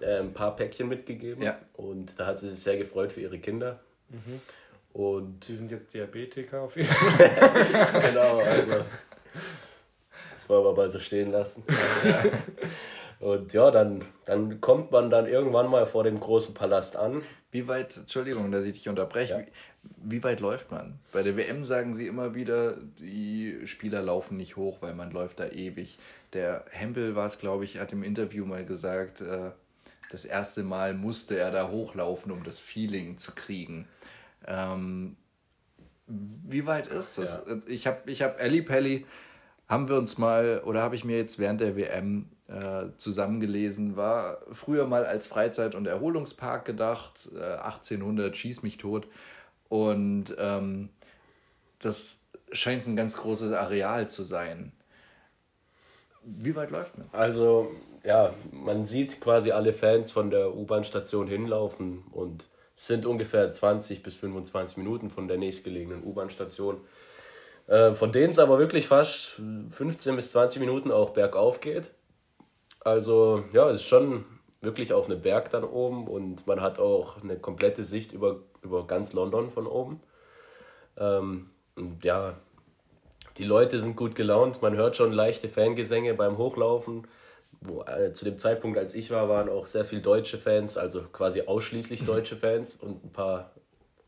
äh, 0.00 0.18
ein 0.20 0.32
paar 0.32 0.56
Päckchen 0.56 0.88
mitgegeben. 0.88 1.42
Ja. 1.42 1.58
Und 1.74 2.18
da 2.18 2.26
hat 2.26 2.40
sie 2.40 2.50
sich 2.50 2.60
sehr 2.60 2.76
gefreut 2.76 3.12
für 3.12 3.20
ihre 3.20 3.38
Kinder. 3.38 3.78
Und 4.92 5.46
Die 5.48 5.56
sind 5.56 5.70
jetzt 5.70 5.92
Diabetiker 5.94 6.62
auf 6.62 6.76
jeden 6.76 6.88
Fall. 6.88 7.30
genau, 8.08 8.38
also 8.38 8.84
das 10.34 10.48
wollen 10.48 10.64
wir 10.64 10.72
mal 10.72 10.90
so 10.90 10.98
stehen 11.00 11.32
lassen. 11.32 11.62
Und 13.24 13.54
ja, 13.54 13.70
dann, 13.70 14.04
dann 14.26 14.60
kommt 14.60 14.90
man 14.90 15.08
dann 15.08 15.26
irgendwann 15.26 15.70
mal 15.70 15.86
vor 15.86 16.04
dem 16.04 16.20
großen 16.20 16.52
Palast 16.52 16.94
an. 16.94 17.22
Wie 17.50 17.66
weit, 17.68 17.96
Entschuldigung, 17.96 18.52
dass 18.52 18.66
ich 18.66 18.74
dich 18.74 18.86
unterbreche, 18.86 19.32
Ja. 19.32 19.38
wie, 19.40 20.18
wie 20.18 20.22
weit 20.22 20.40
läuft 20.40 20.70
man? 20.70 20.98
Bei 21.10 21.22
der 21.22 21.34
WM 21.34 21.64
sagen 21.64 21.94
sie 21.94 22.06
immer 22.06 22.34
wieder, 22.34 22.76
die 22.98 23.66
Spieler 23.66 24.02
laufen 24.02 24.36
nicht 24.36 24.56
hoch, 24.56 24.82
weil 24.82 24.92
man 24.92 25.10
läuft 25.10 25.40
da 25.40 25.48
ewig. 25.48 25.98
Der 26.34 26.66
Hempel 26.68 27.16
war 27.16 27.24
es, 27.24 27.38
glaube 27.38 27.64
ich, 27.64 27.78
hat 27.78 27.94
im 27.94 28.02
Interview 28.02 28.44
mal 28.44 28.66
gesagt, 28.66 29.22
äh, 29.22 29.52
das 30.10 30.26
erste 30.26 30.62
Mal 30.62 30.92
musste 30.92 31.38
er 31.38 31.50
da 31.50 31.70
hochlaufen, 31.70 32.30
um 32.30 32.44
das 32.44 32.58
Feeling 32.58 33.16
zu 33.16 33.32
kriegen. 33.32 33.88
Ähm, 34.46 35.16
wie 36.06 36.66
weit 36.66 36.88
ist 36.88 37.16
das? 37.16 37.42
Ja. 37.48 37.56
Ich 37.68 37.86
habe 37.86 38.10
ich 38.10 38.20
hab 38.20 38.38
Ellie 38.38 38.62
Pelli, 38.62 39.06
haben 39.66 39.88
wir 39.88 39.96
uns 39.96 40.18
mal, 40.18 40.60
oder 40.66 40.82
habe 40.82 40.94
ich 40.94 41.04
mir 41.06 41.16
jetzt 41.16 41.38
während 41.38 41.62
der 41.62 41.74
WM 41.74 42.26
äh, 42.48 42.86
zusammengelesen, 42.96 43.96
war 43.96 44.38
früher 44.52 44.86
mal 44.86 45.06
als 45.06 45.26
Freizeit- 45.26 45.74
und 45.74 45.86
Erholungspark 45.86 46.64
gedacht, 46.64 47.28
äh, 47.34 47.56
1800, 47.56 48.36
schieß 48.36 48.62
mich 48.62 48.76
tot. 48.76 49.06
Und 49.68 50.34
ähm, 50.38 50.90
das 51.78 52.20
scheint 52.52 52.86
ein 52.86 52.96
ganz 52.96 53.16
großes 53.16 53.52
Areal 53.52 54.08
zu 54.08 54.22
sein. 54.22 54.72
Wie 56.22 56.54
weit 56.56 56.70
läuft 56.70 56.96
man? 56.96 57.08
Also, 57.12 57.70
ja, 58.02 58.34
man 58.50 58.86
sieht 58.86 59.20
quasi 59.20 59.50
alle 59.50 59.72
Fans 59.72 60.10
von 60.10 60.30
der 60.30 60.54
U-Bahn-Station 60.54 61.26
hinlaufen 61.26 62.04
und 62.12 62.44
es 62.76 62.86
sind 62.86 63.06
ungefähr 63.06 63.52
20 63.52 64.02
bis 64.02 64.14
25 64.16 64.76
Minuten 64.78 65.10
von 65.10 65.28
der 65.28 65.36
nächstgelegenen 65.38 66.02
U-Bahn-Station. 66.02 66.80
Äh, 67.66 67.92
von 67.94 68.12
denen 68.12 68.32
es 68.32 68.38
aber 68.38 68.58
wirklich 68.58 68.86
fast 68.86 69.40
15 69.70 70.16
bis 70.16 70.30
20 70.30 70.60
Minuten 70.60 70.90
auch 70.90 71.10
bergauf 71.10 71.60
geht. 71.60 71.90
Also, 72.84 73.44
ja, 73.52 73.70
es 73.70 73.80
ist 73.80 73.86
schon 73.86 74.26
wirklich 74.60 74.92
auf 74.92 75.06
einem 75.06 75.20
Berg 75.20 75.50
dann 75.50 75.64
oben 75.64 76.06
und 76.06 76.46
man 76.46 76.60
hat 76.60 76.78
auch 76.78 77.22
eine 77.22 77.36
komplette 77.38 77.84
Sicht 77.84 78.12
über, 78.12 78.40
über 78.62 78.86
ganz 78.86 79.14
London 79.14 79.50
von 79.50 79.66
oben. 79.66 80.00
Ähm, 80.98 81.50
und 81.76 82.04
ja, 82.04 82.36
die 83.38 83.44
Leute 83.44 83.80
sind 83.80 83.96
gut 83.96 84.14
gelaunt, 84.14 84.62
man 84.62 84.76
hört 84.76 84.96
schon 84.96 85.12
leichte 85.12 85.48
Fangesänge 85.48 86.14
beim 86.14 86.38
Hochlaufen. 86.38 87.06
Wo, 87.60 87.82
äh, 87.82 88.12
zu 88.12 88.26
dem 88.26 88.38
Zeitpunkt, 88.38 88.76
als 88.76 88.94
ich 88.94 89.10
war, 89.10 89.28
waren 89.28 89.48
auch 89.48 89.66
sehr 89.66 89.86
viele 89.86 90.02
deutsche 90.02 90.38
Fans, 90.38 90.76
also 90.76 91.02
quasi 91.12 91.42
ausschließlich 91.42 92.04
deutsche 92.06 92.36
Fans 92.36 92.76
und 92.76 93.02
ein 93.04 93.12
paar 93.12 93.52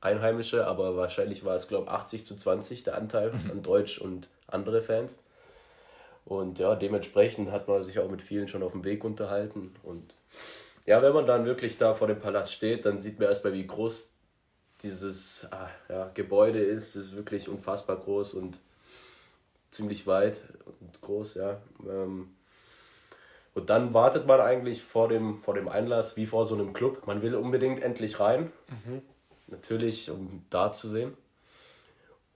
Einheimische, 0.03 0.67
aber 0.67 0.97
wahrscheinlich 0.97 1.45
war 1.45 1.57
es, 1.57 1.67
glaube 1.67 1.87
ich, 1.87 1.91
80 1.91 2.27
zu 2.27 2.37
20 2.37 2.85
der 2.85 2.97
Anteil 2.97 3.33
an 3.51 3.63
Deutsch 3.63 3.99
und 3.99 4.29
andere 4.47 4.83
Fans. 4.83 5.19
Und 6.27 6.59
ja, 6.59 6.75
dementsprechend 6.75 7.53
hat 7.53 7.69
man 7.69 7.85
sich 7.85 8.01
auch 8.01 8.11
mit 8.11 8.21
vielen 8.21 8.49
schon 8.49 8.65
auf 8.65 8.73
dem 8.73 8.85
Weg 8.85 9.05
unterhalten. 9.05 9.75
Und 9.85 10.13
ja, 10.85 11.01
wenn 11.01 11.15
man 11.15 11.27
dann 11.27 11.47
wirklich 11.47 11.79
da 11.79 11.95
vor 11.95 12.09
dem 12.09 12.21
Palast 12.21 12.53
steht, 12.53 12.85
dann 12.85 13.01
sieht 13.01 13.19
man 13.19 13.29
erstmal, 13.29 13.53
wie 13.53 13.67
groß 13.67 14.13
dieses 14.83 15.47
ah, 15.53 15.71
ja, 15.89 16.11
Gebäude 16.15 16.59
ist. 16.59 16.97
Es 16.97 17.07
ist 17.07 17.17
wirklich 17.17 17.49
unfassbar 17.49 17.97
groß 17.97 18.35
und 18.35 18.59
ziemlich 19.71 20.07
weit 20.09 20.41
und 20.81 21.01
groß, 21.01 21.37
ja. 21.37 21.61
Ähm, 21.89 22.35
und 23.55 23.71
dann 23.71 23.95
wartet 23.95 24.27
man 24.27 24.41
eigentlich 24.41 24.83
vor 24.83 25.09
dem, 25.09 25.39
vor 25.39 25.55
dem 25.55 25.69
Einlass 25.69 26.17
wie 26.17 26.27
vor 26.27 26.45
so 26.45 26.57
einem 26.57 26.73
Club. 26.73 27.07
Man 27.07 27.23
will 27.23 27.37
unbedingt 27.37 27.83
endlich 27.83 28.21
rein. 28.21 28.53
Mhm. 28.69 29.01
Natürlich, 29.47 30.11
um 30.11 30.45
da 30.51 30.73
zu 30.73 30.89
sehen. 30.89 31.17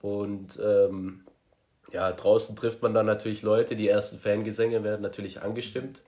Und 0.01 0.59
ähm, 0.63 1.25
ja, 1.93 2.13
draußen 2.13 2.57
trifft 2.57 2.83
man 2.83 2.95
dann 2.95 3.07
natürlich 3.07 3.43
Leute. 3.43 3.77
Die 3.77 3.89
ersten 3.89 4.19
Fangesänge 4.19 4.85
werden 4.85 5.03
natürlich 5.03 5.43
angestimmt. 5.43 6.03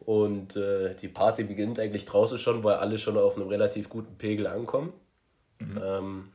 Und 0.00 0.56
äh, 0.56 0.94
die 0.94 1.08
Party 1.08 1.44
beginnt 1.44 1.78
eigentlich 1.78 2.06
draußen 2.06 2.38
schon, 2.38 2.62
weil 2.64 2.76
alle 2.76 2.98
schon 2.98 3.18
auf 3.18 3.36
einem 3.36 3.48
relativ 3.48 3.88
guten 3.88 4.16
Pegel 4.16 4.46
ankommen. 4.46 4.92
Mhm. 5.58 5.80
Ähm, 5.82 6.32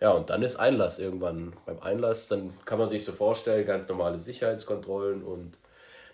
ja, 0.00 0.10
und 0.10 0.28
dann 0.30 0.42
ist 0.42 0.56
Einlass 0.56 0.98
irgendwann. 0.98 1.54
Beim 1.64 1.80
Einlass, 1.80 2.28
dann 2.28 2.52
kann 2.64 2.78
man 2.78 2.88
sich 2.88 3.04
so 3.04 3.12
vorstellen, 3.12 3.66
ganz 3.66 3.88
normale 3.88 4.18
Sicherheitskontrollen 4.18 5.22
und 5.22 5.56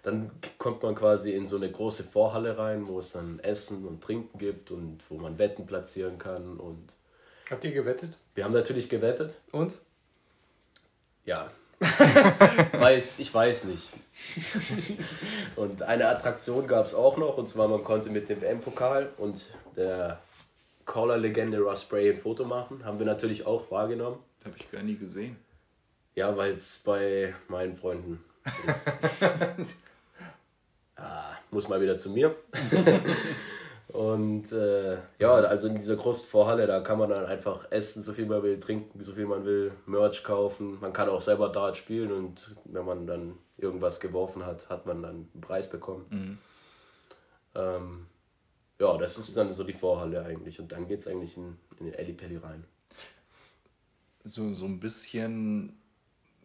dann 0.03 0.31
kommt 0.59 0.83
man 0.83 0.95
quasi 0.95 1.33
in 1.33 1.47
so 1.47 1.57
eine 1.57 1.71
große 1.71 2.05
Vorhalle 2.05 2.59
rein, 2.59 2.89
wo 2.89 2.99
es 2.99 3.13
dann 3.13 3.39
Essen 3.41 3.87
und 3.87 4.03
Trinken 4.03 4.39
gibt 4.39 4.71
und 4.71 5.01
wo 5.09 5.17
man 5.17 5.39
Wetten 5.39 5.67
platzieren 5.67 6.19
kann. 6.19 6.59
Und 6.59 6.93
Habt 7.51 7.65
ihr 7.65 7.73
gewettet? 7.73 8.17
Wir 8.35 8.45
haben 8.45 8.53
natürlich 8.53 8.89
gewettet. 8.89 9.33
Und? 9.53 9.75
Ja. 11.25 11.51
weiß, 12.73 13.19
ich 13.19 13.33
weiß 13.33 13.65
nicht. 13.65 13.89
und 15.57 15.83
eine 15.83 16.09
Attraktion 16.09 16.67
gab 16.67 16.87
es 16.87 16.95
auch 16.95 17.17
noch, 17.17 17.39
und 17.39 17.49
zwar 17.49 17.69
man 17.69 17.83
konnte 17.83 18.11
mit 18.11 18.29
dem 18.29 18.41
WM-Pokal 18.41 19.11
und 19.19 19.43
der 19.77 20.21
Caller-Legende 20.87 21.61
Russ 21.61 21.83
Spray 21.83 22.11
ein 22.11 22.21
Foto 22.21 22.45
machen. 22.45 22.85
Haben 22.85 22.99
wir 22.99 23.07
natürlich 23.07 23.47
auch 23.47 23.71
wahrgenommen. 23.71 24.19
Habe 24.45 24.57
ich 24.59 24.71
gar 24.71 24.83
nie 24.83 24.97
gesehen. 24.97 25.37
Ja, 26.15 26.37
weil 26.37 26.53
es 26.53 26.83
bei 26.85 27.35
meinen 27.49 27.77
Freunden 27.77 28.23
ist. 28.67 28.93
ah, 30.97 31.33
muss 31.51 31.69
mal 31.69 31.81
wieder 31.81 31.99
zu 31.99 32.11
mir. 32.11 32.35
Und 33.93 34.51
äh, 34.53 34.97
ja, 35.19 35.35
also 35.35 35.69
in 35.69 35.75
dieser 35.75 35.97
großen 35.97 36.27
Vorhalle, 36.27 36.67
da 36.67 36.81
kann 36.81 36.99
man 36.99 37.11
dann 37.11 37.27
einfach 37.27 37.71
essen, 37.71 38.03
so 38.03 38.15
viel 38.15 38.25
man 38.25 38.43
will, 38.43 38.59
trinken, 38.59 39.03
so 39.03 39.13
viel 39.13 39.27
man 39.27 39.45
will, 39.45 39.73
Merch 39.85 40.25
kaufen. 40.25 40.81
Man 40.81 40.95
kann 40.95 41.11
auch 41.11 41.21
selber 41.21 41.51
Dart 41.51 41.77
spielen 41.77 42.11
und 42.11 42.57
wenn 42.65 42.87
man 42.87 43.07
dann 43.07 43.35
irgendwas 43.59 44.01
geworfen 44.01 44.47
hat, 44.47 44.67
hat 44.71 44.87
man 44.87 45.03
dann 45.03 45.29
einen 45.33 45.41
Preis 45.43 45.69
bekommen. 45.69 46.07
Mhm. 46.09 46.39
Ähm, 47.55 48.07
ja, 48.81 48.97
das 48.97 49.19
ist 49.19 49.37
dann 49.37 49.53
so 49.53 49.63
die 49.63 49.75
Vorhalle 49.75 50.25
eigentlich. 50.25 50.59
Und 50.59 50.73
dann 50.73 50.89
geht 50.89 51.01
es 51.01 51.07
eigentlich 51.07 51.37
in, 51.37 51.59
in 51.79 51.87
den 51.87 51.95
Ellipelli 51.95 52.39
rein. 52.39 52.65
So, 54.25 54.51
so 54.53 54.65
ein 54.65 54.81
bisschen 54.81 55.79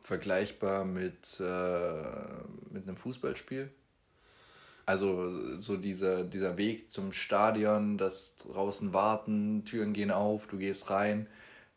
vergleichbar 0.01 0.83
mit, 0.83 1.39
äh, 1.39 2.43
mit 2.71 2.87
einem 2.87 2.97
Fußballspiel. 2.97 3.71
Also 4.87 5.59
so 5.59 5.75
dieser, 5.75 6.23
dieser 6.23 6.55
Weg 6.55 6.89
zum 6.89 7.11
Stadion, 7.11 7.97
das 7.97 8.37
draußen 8.37 8.93
warten, 8.93 9.65
Türen 9.65 9.91
gehen 9.91 10.11
auf, 10.11 10.47
du 10.47 10.57
gehst 10.57 10.89
rein. 10.89 11.27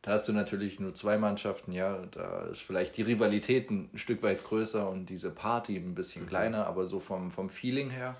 Da 0.02 0.12
hast 0.12 0.28
du 0.28 0.32
natürlich 0.32 0.78
nur 0.78 0.94
zwei 0.94 1.18
Mannschaften, 1.18 1.72
ja, 1.72 2.06
da 2.12 2.46
ist 2.46 2.62
vielleicht 2.62 2.96
die 2.96 3.02
Rivalität 3.02 3.68
ein 3.68 3.90
Stück 3.96 4.22
weit 4.22 4.44
größer 4.44 4.88
und 4.88 5.06
diese 5.06 5.30
Party 5.30 5.76
ein 5.76 5.96
bisschen 5.96 6.22
mhm. 6.22 6.28
kleiner, 6.28 6.68
aber 6.68 6.86
so 6.86 7.00
vom, 7.00 7.32
vom 7.32 7.50
Feeling 7.50 7.90
her. 7.90 8.16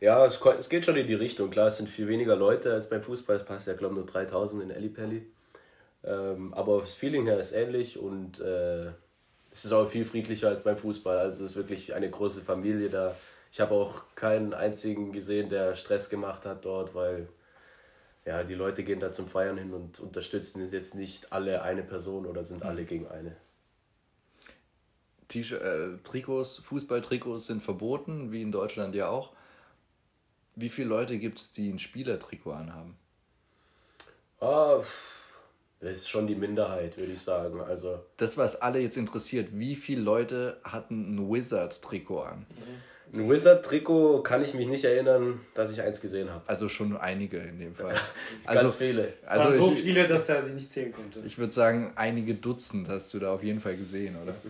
Ja, 0.00 0.26
es, 0.26 0.40
es 0.58 0.68
geht 0.68 0.86
schon 0.86 0.96
in 0.96 1.06
die 1.06 1.14
Richtung. 1.14 1.50
Klar, 1.50 1.68
es 1.68 1.76
sind 1.76 1.88
viel 1.88 2.08
weniger 2.08 2.34
Leute 2.34 2.72
als 2.72 2.88
beim 2.88 3.02
Fußball. 3.04 3.36
Es 3.36 3.44
passt 3.44 3.68
ja, 3.68 3.74
glaube 3.74 3.94
ich, 3.94 3.98
nur 3.98 4.06
3000 4.06 4.64
in 4.64 4.70
Ellipelli. 4.72 5.24
Ähm, 6.02 6.52
aber 6.52 6.80
das 6.80 6.94
Feeling 6.94 7.26
her 7.26 7.38
ist 7.38 7.52
ähnlich 7.52 7.96
und 7.96 8.40
äh, 8.40 8.86
es 9.52 9.64
ist 9.64 9.72
auch 9.72 9.88
viel 9.88 10.04
friedlicher 10.04 10.48
als 10.48 10.64
beim 10.64 10.76
Fußball. 10.76 11.16
Also 11.16 11.44
es 11.44 11.52
ist 11.52 11.56
wirklich 11.56 11.94
eine 11.94 12.10
große 12.10 12.40
Familie 12.40 12.88
da. 12.88 13.14
Ich 13.52 13.60
habe 13.60 13.74
auch 13.74 14.02
keinen 14.14 14.54
einzigen 14.54 15.12
gesehen, 15.12 15.50
der 15.50 15.76
Stress 15.76 16.08
gemacht 16.08 16.46
hat 16.46 16.64
dort, 16.64 16.94
weil 16.94 17.28
ja, 18.24 18.44
die 18.44 18.54
Leute 18.54 18.82
gehen 18.82 18.98
da 18.98 19.12
zum 19.12 19.28
Feiern 19.28 19.58
hin 19.58 19.74
und 19.74 20.00
unterstützen 20.00 20.72
jetzt 20.72 20.94
nicht 20.94 21.34
alle 21.34 21.60
eine 21.60 21.82
Person 21.82 22.24
oder 22.24 22.44
sind 22.44 22.62
alle 22.62 22.84
gegen 22.84 23.08
eine. 23.08 23.36
Äh, 25.34 25.98
Trikots, 26.04 26.58
Fußballtrikots 26.58 27.46
sind 27.46 27.62
verboten, 27.62 28.32
wie 28.32 28.40
in 28.40 28.52
Deutschland 28.52 28.94
ja 28.94 29.08
auch. 29.08 29.32
Wie 30.56 30.68
viele 30.70 30.88
Leute 30.88 31.18
gibt 31.18 31.38
es, 31.38 31.52
die 31.52 31.70
ein 31.70 31.78
Spielertrikot 31.78 32.52
anhaben? 32.52 32.96
Ah, 34.40 34.82
das 35.80 35.98
ist 35.98 36.08
schon 36.08 36.26
die 36.26 36.34
Minderheit, 36.34 36.96
würde 36.96 37.12
ich 37.12 37.20
sagen. 37.20 37.60
Also 37.60 38.02
das, 38.16 38.38
was 38.38 38.60
alle 38.60 38.78
jetzt 38.78 38.96
interessiert, 38.96 39.48
wie 39.52 39.74
viele 39.74 40.00
Leute 40.00 40.60
hatten 40.64 41.16
ein 41.16 41.30
Wizard-Trikot 41.30 42.22
an? 42.22 42.46
Ein 43.14 43.28
Wizard-Trikot 43.28 44.22
kann 44.22 44.42
ich 44.42 44.54
mich 44.54 44.66
nicht 44.66 44.84
erinnern, 44.84 45.40
dass 45.54 45.70
ich 45.70 45.82
eins 45.82 46.00
gesehen 46.00 46.30
habe. 46.30 46.48
Also 46.48 46.70
schon 46.70 46.96
einige 46.96 47.38
in 47.38 47.58
dem 47.58 47.74
Fall. 47.74 47.94
Also, 48.44 48.62
Ganz 48.62 48.76
viele. 48.76 49.12
Also 49.26 49.48
waren 49.50 49.58
so 49.58 49.72
ich, 49.72 49.82
viele, 49.82 50.06
dass 50.06 50.28
er 50.28 50.42
sie 50.42 50.52
nicht 50.52 50.70
zählen 50.72 50.92
konnte. 50.92 51.20
Ich 51.24 51.36
würde 51.38 51.52
sagen, 51.52 51.92
einige 51.96 52.34
Dutzend 52.34 52.88
hast 52.88 53.12
du 53.12 53.18
da 53.18 53.34
auf 53.34 53.42
jeden 53.42 53.60
Fall 53.60 53.76
gesehen, 53.76 54.16
oder? 54.22 54.34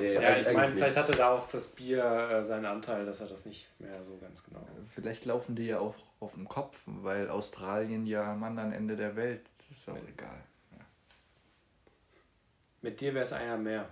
Nee, 0.00 0.14
ja, 0.14 0.36
ich 0.38 0.52
meine, 0.52 0.72
vielleicht 0.74 0.96
hatte 0.96 1.12
da 1.12 1.30
auch 1.30 1.48
das 1.48 1.68
Bier 1.68 2.02
äh, 2.04 2.42
seinen 2.42 2.64
Anteil, 2.64 3.06
dass 3.06 3.20
er 3.20 3.28
das 3.28 3.46
nicht 3.46 3.68
mehr 3.78 4.02
so 4.02 4.18
ganz 4.18 4.42
genau. 4.42 4.66
Vielleicht 4.92 5.24
laufen 5.26 5.54
die 5.54 5.66
ja 5.66 5.78
auch 5.78 5.94
auf 6.18 6.32
dem 6.34 6.48
Kopf, 6.48 6.76
weil 6.86 7.30
Australien 7.30 8.04
ja 8.04 8.32
am 8.32 8.42
anderen 8.42 8.72
Ende 8.72 8.96
der 8.96 9.14
Welt, 9.14 9.42
das 9.56 9.78
ist 9.78 9.88
auch 9.88 10.08
egal. 10.08 10.40
Ja. 10.72 10.84
Mit 12.82 13.00
dir 13.00 13.14
wäre 13.14 13.24
es 13.24 13.32
einer 13.32 13.56
mehr. 13.56 13.88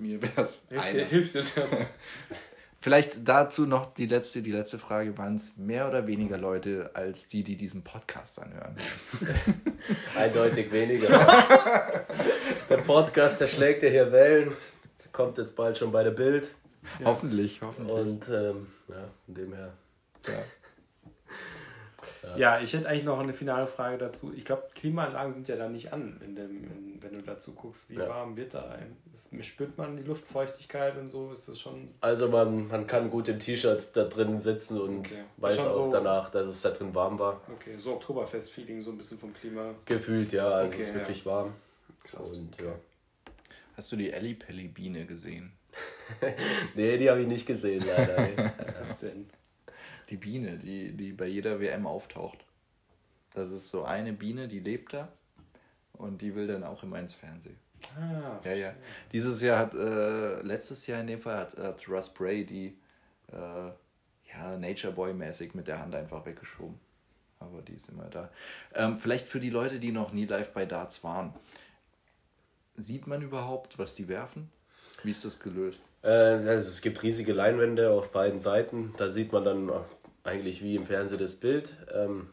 Mir 0.00 0.20
wäre 0.22 0.42
es 0.42 0.62
einer. 0.70 1.04
Hilft 1.04 1.34
dir 1.34 1.40
das? 1.40 1.50
Vielleicht 2.82 3.28
dazu 3.28 3.66
noch 3.66 3.92
die 3.92 4.06
letzte, 4.06 4.40
die 4.40 4.52
letzte 4.52 4.78
Frage. 4.78 5.18
Waren 5.18 5.36
es 5.36 5.54
mehr 5.56 5.86
oder 5.86 6.06
weniger 6.06 6.38
Leute 6.38 6.90
als 6.94 7.28
die, 7.28 7.44
die 7.44 7.56
diesen 7.56 7.84
Podcast 7.84 8.40
anhören? 8.40 8.76
Eindeutig 10.16 10.72
weniger. 10.72 11.08
der 12.70 12.78
Podcast, 12.78 13.38
der 13.38 13.48
schlägt 13.48 13.82
ja 13.82 13.90
hier 13.90 14.10
Wellen 14.10 14.56
kommt 15.12 15.38
jetzt 15.38 15.54
bald 15.56 15.76
schon 15.78 15.92
bei 15.92 16.02
der 16.02 16.12
Bild. 16.12 16.48
Ja. 16.98 17.06
Hoffentlich, 17.06 17.60
hoffentlich. 17.60 17.94
Und 17.94 18.24
ähm, 18.28 18.66
ja, 18.88 19.08
von 19.26 19.34
dem 19.34 19.52
her. 19.52 19.72
Ja. 20.26 20.42
Ja. 22.22 22.36
ja. 22.36 22.60
ich 22.60 22.72
hätte 22.72 22.88
eigentlich 22.88 23.04
noch 23.04 23.18
eine 23.18 23.32
finale 23.32 23.66
Frage 23.66 23.98
dazu. 23.98 24.32
Ich 24.34 24.44
glaube, 24.44 24.64
Klimaanlagen 24.74 25.34
sind 25.34 25.48
ja 25.48 25.56
da 25.56 25.68
nicht 25.68 25.92
an, 25.92 26.20
in 26.24 26.34
dem, 26.34 26.64
in, 26.64 27.02
wenn 27.02 27.12
du 27.12 27.22
dazu 27.22 27.52
guckst. 27.54 27.88
Wie 27.88 27.98
warm 27.98 28.36
wird 28.36 28.54
da 28.54 28.68
ein? 28.70 28.96
Ist, 29.12 29.46
spürt 29.46 29.76
man 29.78 29.96
die 29.96 30.02
Luftfeuchtigkeit 30.02 30.96
und 30.96 31.10
so? 31.10 31.32
Ist 31.32 31.48
das 31.48 31.58
schon. 31.58 31.88
Also 32.00 32.28
man, 32.28 32.68
man 32.68 32.86
kann 32.86 33.10
gut 33.10 33.28
im 33.28 33.38
T-Shirt 33.38 33.90
da 33.94 34.04
drin 34.04 34.40
sitzen 34.40 34.80
und 34.80 35.00
okay. 35.00 35.24
weiß 35.38 35.58
auch 35.60 35.72
so 35.72 35.92
danach, 35.92 36.30
dass 36.30 36.46
es 36.46 36.62
da 36.62 36.70
drin 36.70 36.94
warm 36.94 37.18
war. 37.18 37.40
Okay, 37.54 37.76
so 37.78 37.94
Oktoberfest-Feeling, 37.94 38.82
so 38.82 38.90
ein 38.90 38.98
bisschen 38.98 39.18
vom 39.18 39.34
Klima. 39.34 39.74
Gefühlt, 39.84 40.32
ja, 40.32 40.48
also 40.48 40.72
okay, 40.72 40.82
es 40.82 40.88
ist 40.88 40.94
wirklich 40.94 41.26
warm. 41.26 41.54
Krass. 42.04 42.32
Und 42.32 42.56
ja. 42.60 42.74
Hast 43.76 43.92
du 43.92 43.96
die 43.96 44.10
Ellie 44.10 44.34
Pelli 44.34 44.68
Biene 44.68 45.06
gesehen? 45.06 45.52
nee, 46.74 46.98
die 46.98 47.08
habe 47.08 47.22
ich 47.22 47.28
nicht 47.28 47.46
gesehen, 47.46 47.84
leider. 47.86 48.28
Was 48.80 48.98
denn? 48.98 49.28
Die 50.10 50.16
Biene, 50.16 50.58
die, 50.58 50.92
die 50.92 51.12
bei 51.12 51.26
jeder 51.26 51.60
WM 51.60 51.86
auftaucht. 51.86 52.38
Das 53.32 53.50
ist 53.50 53.68
so 53.68 53.84
eine 53.84 54.12
Biene, 54.12 54.48
die 54.48 54.58
lebt 54.58 54.92
da 54.92 55.08
und 55.92 56.20
die 56.20 56.34
will 56.34 56.48
dann 56.48 56.64
auch 56.64 56.82
immer 56.82 56.98
ins 56.98 57.14
Fernsehen. 57.14 57.56
Ah, 57.96 58.40
ja, 58.44 58.52
ja. 58.52 58.74
Dieses 59.12 59.40
Jahr 59.40 59.58
hat, 59.58 59.74
äh, 59.74 60.42
letztes 60.42 60.86
Jahr 60.86 61.00
in 61.00 61.06
dem 61.06 61.20
Fall 61.20 61.36
hat, 61.36 61.56
hat 61.56 61.88
Russ 61.88 62.12
Bray 62.12 62.44
die 62.44 62.76
äh, 63.32 63.70
ja, 64.32 64.56
Nature 64.58 64.92
Boy-mäßig 64.92 65.54
mit 65.54 65.68
der 65.68 65.78
Hand 65.78 65.94
einfach 65.94 66.26
weggeschoben. 66.26 66.78
Aber 67.38 67.62
die 67.62 67.74
ist 67.74 67.88
immer 67.88 68.04
da. 68.04 68.30
Ähm, 68.74 68.98
vielleicht 68.98 69.28
für 69.28 69.40
die 69.40 69.50
Leute, 69.50 69.80
die 69.80 69.92
noch 69.92 70.12
nie 70.12 70.26
live 70.26 70.52
bei 70.52 70.66
Darts 70.66 71.02
waren. 71.02 71.32
Sieht 72.76 73.06
man 73.06 73.22
überhaupt, 73.22 73.78
was 73.78 73.94
die 73.94 74.08
werfen? 74.08 74.50
Wie 75.02 75.10
ist 75.10 75.24
das 75.24 75.40
gelöst? 75.40 75.82
Äh, 76.02 76.08
also 76.08 76.68
es 76.68 76.82
gibt 76.82 77.02
riesige 77.02 77.32
Leinwände 77.32 77.90
auf 77.90 78.12
beiden 78.12 78.40
Seiten. 78.40 78.92
Da 78.98 79.10
sieht 79.10 79.32
man 79.32 79.44
dann 79.44 79.70
eigentlich 80.24 80.62
wie 80.62 80.76
im 80.76 80.86
Fernsehen 80.86 81.18
das 81.18 81.34
Bild. 81.34 81.70
Ähm, 81.92 82.28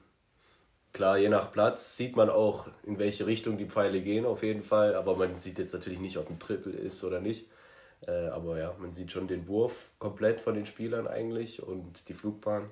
klar, 0.94 1.18
je 1.18 1.30
nach 1.30 1.52
Platz 1.52 1.96
sieht 1.98 2.16
man 2.16 2.30
auch, 2.30 2.68
in 2.84 3.00
welche 3.00 3.26
Richtung 3.26 3.58
die 3.58 3.66
Pfeile 3.66 4.02
gehen, 4.02 4.26
auf 4.26 4.44
jeden 4.44 4.64
Fall. 4.64 4.96
Aber 4.96 5.16
man 5.16 5.40
sieht 5.40 5.60
jetzt 5.60 5.74
natürlich 5.74 6.00
nicht, 6.00 6.18
ob 6.18 6.30
ein 6.30 6.40
Triple 6.40 6.74
ist 6.74 7.04
oder 7.04 7.20
nicht. 7.20 7.46
Äh, 8.06 8.28
aber 8.28 8.60
ja, 8.60 8.76
man 8.80 8.94
sieht 8.94 9.12
schon 9.12 9.28
den 9.28 9.48
Wurf 9.48 9.74
komplett 10.00 10.40
von 10.42 10.54
den 10.54 10.66
Spielern 10.66 11.08
eigentlich 11.08 11.64
und 11.64 12.08
die 12.08 12.14
Flugbahn. 12.14 12.70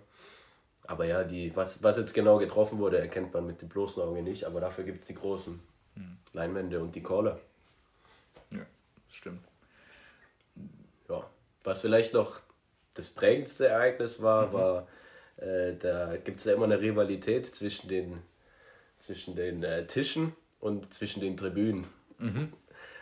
aber 0.88 1.06
ja, 1.06 1.24
die, 1.24 1.56
was, 1.56 1.82
was 1.82 1.98
jetzt 1.98 2.14
genau 2.14 2.38
getroffen 2.38 2.78
wurde, 2.78 3.00
erkennt 3.00 3.34
man 3.34 3.48
mit 3.48 3.62
dem 3.62 3.70
bloßen 3.70 4.04
Auge 4.04 4.22
nicht, 4.22 4.44
aber 4.44 4.62
dafür 4.62 4.84
gibt 4.84 5.02
es 5.02 5.08
die 5.08 5.16
großen 5.16 5.60
Leinwände 6.34 6.80
und 6.80 6.94
die 6.96 7.02
Caller. 7.02 7.40
Ja, 8.52 8.66
stimmt. 9.10 9.44
Ja, 11.10 11.26
was 11.64 11.82
vielleicht 11.82 12.14
noch 12.14 12.40
das 12.94 13.10
prägendste 13.10 13.68
Ereignis 13.68 14.22
war, 14.22 14.54
war, 14.54 14.88
äh, 15.38 15.74
da 15.80 16.16
gibt 16.18 16.40
es 16.40 16.46
ja 16.46 16.54
immer 16.54 16.66
eine 16.66 16.80
Rivalität 16.80 17.46
zwischen 17.48 17.88
den, 17.88 18.22
zwischen 19.00 19.36
den 19.36 19.64
äh, 19.64 19.86
Tischen 19.86 20.34
und 20.60 20.94
zwischen 20.94 21.22
den 21.22 21.38
Tribünen. 21.38 21.86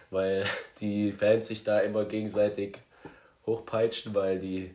Weil 0.09 0.45
die 0.79 1.11
Fans 1.11 1.47
sich 1.47 1.63
da 1.63 1.79
immer 1.79 2.05
gegenseitig 2.05 2.77
hochpeitschen, 3.45 4.13
weil 4.13 4.39
die 4.39 4.73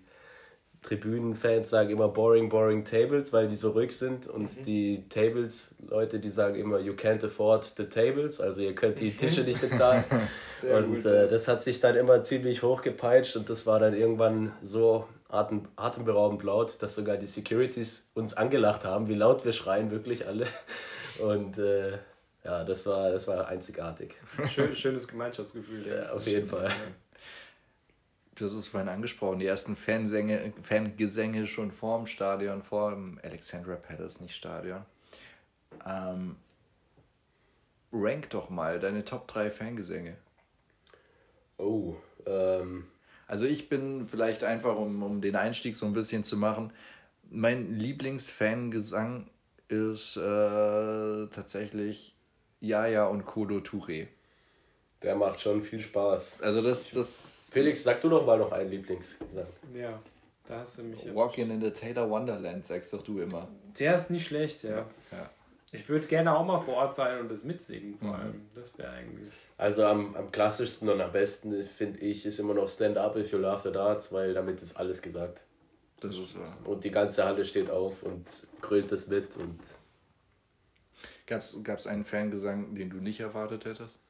Tribünenfans 0.82 1.70
sagen 1.70 1.90
immer 1.90 2.08
boring, 2.08 2.48
boring 2.48 2.84
tables, 2.84 3.32
weil 3.32 3.48
die 3.48 3.56
so 3.56 3.70
ruhig 3.70 3.96
sind 3.96 4.26
und 4.28 4.48
die 4.64 5.04
Tables, 5.08 5.74
Leute, 5.88 6.20
die 6.20 6.30
sagen 6.30 6.54
immer 6.54 6.78
you 6.78 6.92
can't 6.92 7.24
afford 7.24 7.64
the 7.76 7.84
tables, 7.84 8.40
also 8.40 8.62
ihr 8.62 8.74
könnt 8.74 9.00
die 9.00 9.10
Tische 9.10 9.42
nicht 9.42 9.60
bezahlen. 9.60 10.04
Und 10.62 11.06
äh, 11.06 11.28
das 11.28 11.46
hat 11.46 11.62
sich 11.62 11.78
dann 11.78 11.94
immer 11.94 12.24
ziemlich 12.24 12.64
hochgepeitscht 12.64 13.36
und 13.36 13.48
das 13.48 13.64
war 13.64 13.78
dann 13.78 13.94
irgendwann 13.94 14.50
so 14.64 15.06
atem, 15.28 15.68
atemberaubend 15.76 16.42
laut, 16.42 16.82
dass 16.82 16.94
sogar 16.94 17.16
die 17.16 17.26
Securities 17.26 18.08
uns 18.14 18.34
angelacht 18.34 18.84
haben, 18.84 19.08
wie 19.08 19.14
laut 19.14 19.44
wir 19.44 19.52
schreien, 19.52 19.90
wirklich 19.90 20.26
alle. 20.26 20.46
Und 21.20 21.58
äh, 21.58 21.98
ja, 22.44 22.64
das 22.64 22.86
war, 22.86 23.10
das 23.10 23.26
war 23.28 23.48
einzigartig. 23.48 24.14
Schön, 24.50 24.74
schönes 24.74 25.06
Gemeinschaftsgefühl. 25.06 25.86
Ja, 25.86 26.12
auf 26.12 26.26
jeden 26.26 26.48
Fall. 26.48 26.70
Du 28.36 28.46
hast 28.46 28.54
es 28.54 28.68
vorhin 28.68 28.88
angesprochen, 28.88 29.40
die 29.40 29.46
ersten 29.46 29.74
Fansänger, 29.74 30.52
Fangesänge 30.62 31.48
schon 31.48 31.72
vorm 31.72 32.06
Stadion, 32.06 32.62
vor 32.62 32.92
dem 32.92 33.18
Alexandra 33.24 33.74
Palace, 33.74 34.20
nicht 34.20 34.36
Stadion. 34.36 34.84
Ähm, 35.84 36.36
rank 37.92 38.30
doch 38.30 38.48
mal 38.48 38.78
deine 38.78 39.04
Top 39.04 39.26
3 39.26 39.50
Fangesänge. 39.50 40.16
Oh, 41.56 41.96
ähm, 42.26 42.86
Also 43.28 43.44
ich 43.44 43.68
bin 43.68 44.08
vielleicht 44.08 44.42
einfach, 44.42 44.76
um, 44.76 45.02
um 45.02 45.20
den 45.20 45.36
Einstieg 45.36 45.76
so 45.76 45.86
ein 45.86 45.92
bisschen 45.92 46.24
zu 46.24 46.36
machen, 46.36 46.72
mein 47.30 47.78
Lieblingsfangesang 47.78 49.26
ist 49.68 50.16
äh, 50.16 51.26
tatsächlich 51.26 52.14
Yaya 52.60 53.06
und 53.06 53.26
Kodo 53.26 53.58
Touré. 53.58 54.06
der 55.02 55.14
macht 55.14 55.40
schon 55.42 55.62
viel 55.62 55.80
Spaß. 55.80 56.40
Also 56.40 56.62
das, 56.62 56.90
das 56.90 57.48
Felix, 57.52 57.84
sag 57.84 58.00
du 58.00 58.08
doch 58.08 58.24
mal 58.26 58.38
noch 58.38 58.50
einen 58.50 58.70
Lieblingsgesang. 58.70 59.46
Ja, 59.74 60.00
da 60.48 60.60
hast 60.60 60.78
du 60.78 60.82
mich. 60.84 61.04
ja- 61.04 61.14
Walking 61.14 61.50
in 61.50 61.60
the 61.60 61.70
Taylor 61.70 62.08
Wonderland, 62.08 62.66
sagst 62.66 62.92
doch 62.94 63.02
du 63.04 63.20
immer. 63.20 63.46
Der 63.78 63.96
ist 63.96 64.08
nicht 64.10 64.26
schlecht, 64.26 64.62
ja. 64.64 64.86
Ja. 65.12 65.30
Ich 65.72 65.88
würde 65.88 66.06
gerne 66.06 66.36
auch 66.36 66.44
mal 66.46 66.60
vor 66.60 66.74
Ort 66.76 66.94
sein 66.94 67.20
und 67.20 67.30
das 67.30 67.44
mitsingen, 67.44 67.98
vor 67.98 68.08
Mhm. 68.08 68.14
allem. 68.14 68.40
Das 68.54 68.76
wäre 68.78 68.90
eigentlich. 68.90 69.32
Also 69.58 69.84
am, 69.84 70.14
am 70.16 70.30
klassischsten 70.30 70.88
und 70.88 71.00
am 71.00 71.12
besten, 71.12 71.64
finde 71.64 72.00
ich, 72.00 72.24
ist 72.26 72.38
immer 72.38 72.54
noch 72.54 72.68
Stand 72.70 72.96
Up 72.98 73.16
If 73.16 73.32
You 73.32 73.38
Love 73.38 73.62
the 73.64 73.72
Darts, 73.72 74.12
weil 74.12 74.32
damit 74.34 74.62
ist 74.62 74.76
alles 74.76 75.02
gesagt. 75.02 75.40
Das 76.00 76.16
ist 76.16 76.38
wahr. 76.38 76.56
Und 76.64 76.84
die 76.84 76.90
ganze 76.90 77.24
Halle 77.24 77.44
steht 77.44 77.70
auf 77.70 78.02
und 78.02 78.24
grölt 78.60 78.92
das 78.92 79.08
mit 79.08 79.36
und 79.36 79.60
Gab 81.26 81.42
es 81.42 81.86
einen 81.86 82.04
Fangesang, 82.04 82.74
den 82.74 82.90
du 82.90 82.96
nicht 82.96 83.20
erwartet 83.20 83.64
hättest? 83.64 84.00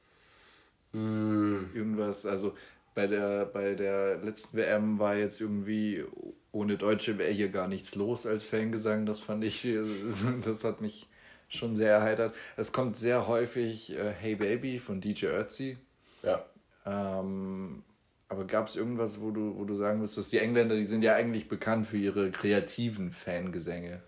hm, 0.93 1.71
Irgendwas, 1.75 2.27
also 2.27 2.55
bei 2.95 3.07
der, 3.07 3.47
bei 3.47 3.75
der 3.75 4.19
letzten 4.19 4.57
WM 4.57 4.99
war 4.99 5.17
jetzt 5.17 5.41
irgendwie 5.41 6.05
ohne 6.53 6.77
Deutsche 6.77 7.19
wäre 7.19 7.31
hier 7.31 7.51
gar 7.51 7.69
nichts 7.69 7.95
los 7.95 8.27
als 8.27 8.45
Fangesang. 8.45 9.07
Das 9.07 9.21
fand 9.21 9.45
ich, 9.45 9.63
das 10.45 10.65
hat 10.65 10.81
mich 10.81 11.09
schon 11.49 11.77
sehr 11.77 11.93
erheitert. 11.93 12.35
Es 12.57 12.73
kommt 12.73 12.97
sehr 12.97 13.27
häufig 13.27 13.97
äh, 13.97 14.13
Hey 14.13 14.35
Baby 14.37 14.79
von 14.79 15.01
DJ 15.01 15.27
Ötzi. 15.27 15.79
ja. 16.23 16.45
Ähm, 16.87 17.83
aber 18.31 18.45
gab 18.45 18.69
es 18.69 18.77
irgendwas, 18.77 19.21
wo 19.21 19.31
du, 19.31 19.57
wo 19.57 19.65
du 19.65 19.75
sagen 19.75 20.01
müsstest, 20.01 20.33
die 20.33 20.39
Engländer, 20.39 20.77
die 20.77 20.85
sind 20.85 21.03
ja 21.03 21.15
eigentlich 21.15 21.49
bekannt 21.49 21.87
für 21.87 21.97
ihre 21.97 22.31
kreativen 22.31 23.11
Fangesänge. 23.11 24.03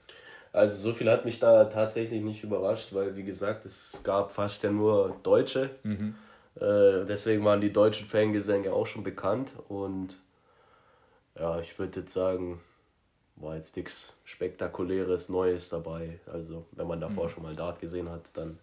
Also 0.52 0.76
so 0.76 0.94
viel 0.94 1.10
hat 1.10 1.24
mich 1.24 1.38
da 1.38 1.64
tatsächlich 1.66 2.22
nicht 2.22 2.42
überrascht, 2.44 2.92
weil 2.92 3.16
wie 3.16 3.22
gesagt, 3.22 3.64
es 3.64 4.00
gab 4.02 4.32
fast 4.32 4.62
ja 4.62 4.70
nur 4.70 5.16
Deutsche. 5.22 5.70
Äh, 6.56 7.06
deswegen 7.06 7.44
waren 7.44 7.60
die 7.60 7.72
deutschen 7.72 8.06
Fangesänge 8.08 8.72
auch 8.72 8.86
schon 8.86 9.04
bekannt 9.04 9.48
und 9.68 10.18
ja, 11.38 11.60
ich 11.60 11.78
würde 11.78 12.00
jetzt 12.00 12.12
sagen, 12.12 12.60
war 13.40 13.56
jetzt 13.56 13.76
nichts 13.76 14.14
Spektakuläres, 14.24 15.28
Neues 15.28 15.68
dabei. 15.68 16.18
Also 16.26 16.66
wenn 16.72 16.86
man 16.86 17.00
davor 17.00 17.30
schon 17.30 17.42
mal 17.42 17.56
Dart 17.56 17.80
gesehen 17.80 18.08
hat, 18.08 18.24
dann 18.34 18.58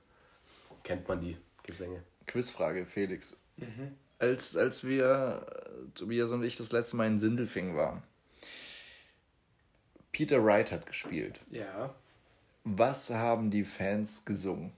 kennt 0.83 1.07
man 1.07 1.21
die 1.21 1.37
Gesänge. 1.63 2.03
Quizfrage, 2.27 2.85
Felix. 2.85 3.35
Als, 4.19 4.55
als 4.55 4.83
wir, 4.83 5.45
äh, 5.47 5.97
Tobias 5.97 6.29
und 6.31 6.43
ich, 6.43 6.57
das 6.57 6.71
letzte 6.71 6.95
Mal 6.95 7.07
in 7.07 7.19
Sindelfingen 7.19 7.75
waren, 7.75 8.03
Peter 10.11 10.43
Wright 10.43 10.71
hat 10.71 10.85
gespielt. 10.85 11.39
Ja. 11.51 11.93
Was 12.63 13.09
haben 13.09 13.51
die 13.51 13.63
Fans 13.63 14.25
gesungen? 14.25 14.73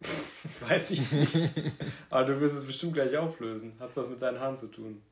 Weiß 0.60 0.90
ich 0.90 1.10
nicht. 1.12 1.50
Aber 2.10 2.24
du 2.24 2.40
wirst 2.40 2.56
es 2.56 2.64
bestimmt 2.64 2.94
gleich 2.94 3.16
auflösen. 3.16 3.74
Hat's 3.78 3.96
was 3.96 4.08
mit 4.08 4.20
seinen 4.20 4.40
Haaren 4.40 4.56
zu 4.56 4.68
tun? 4.68 5.02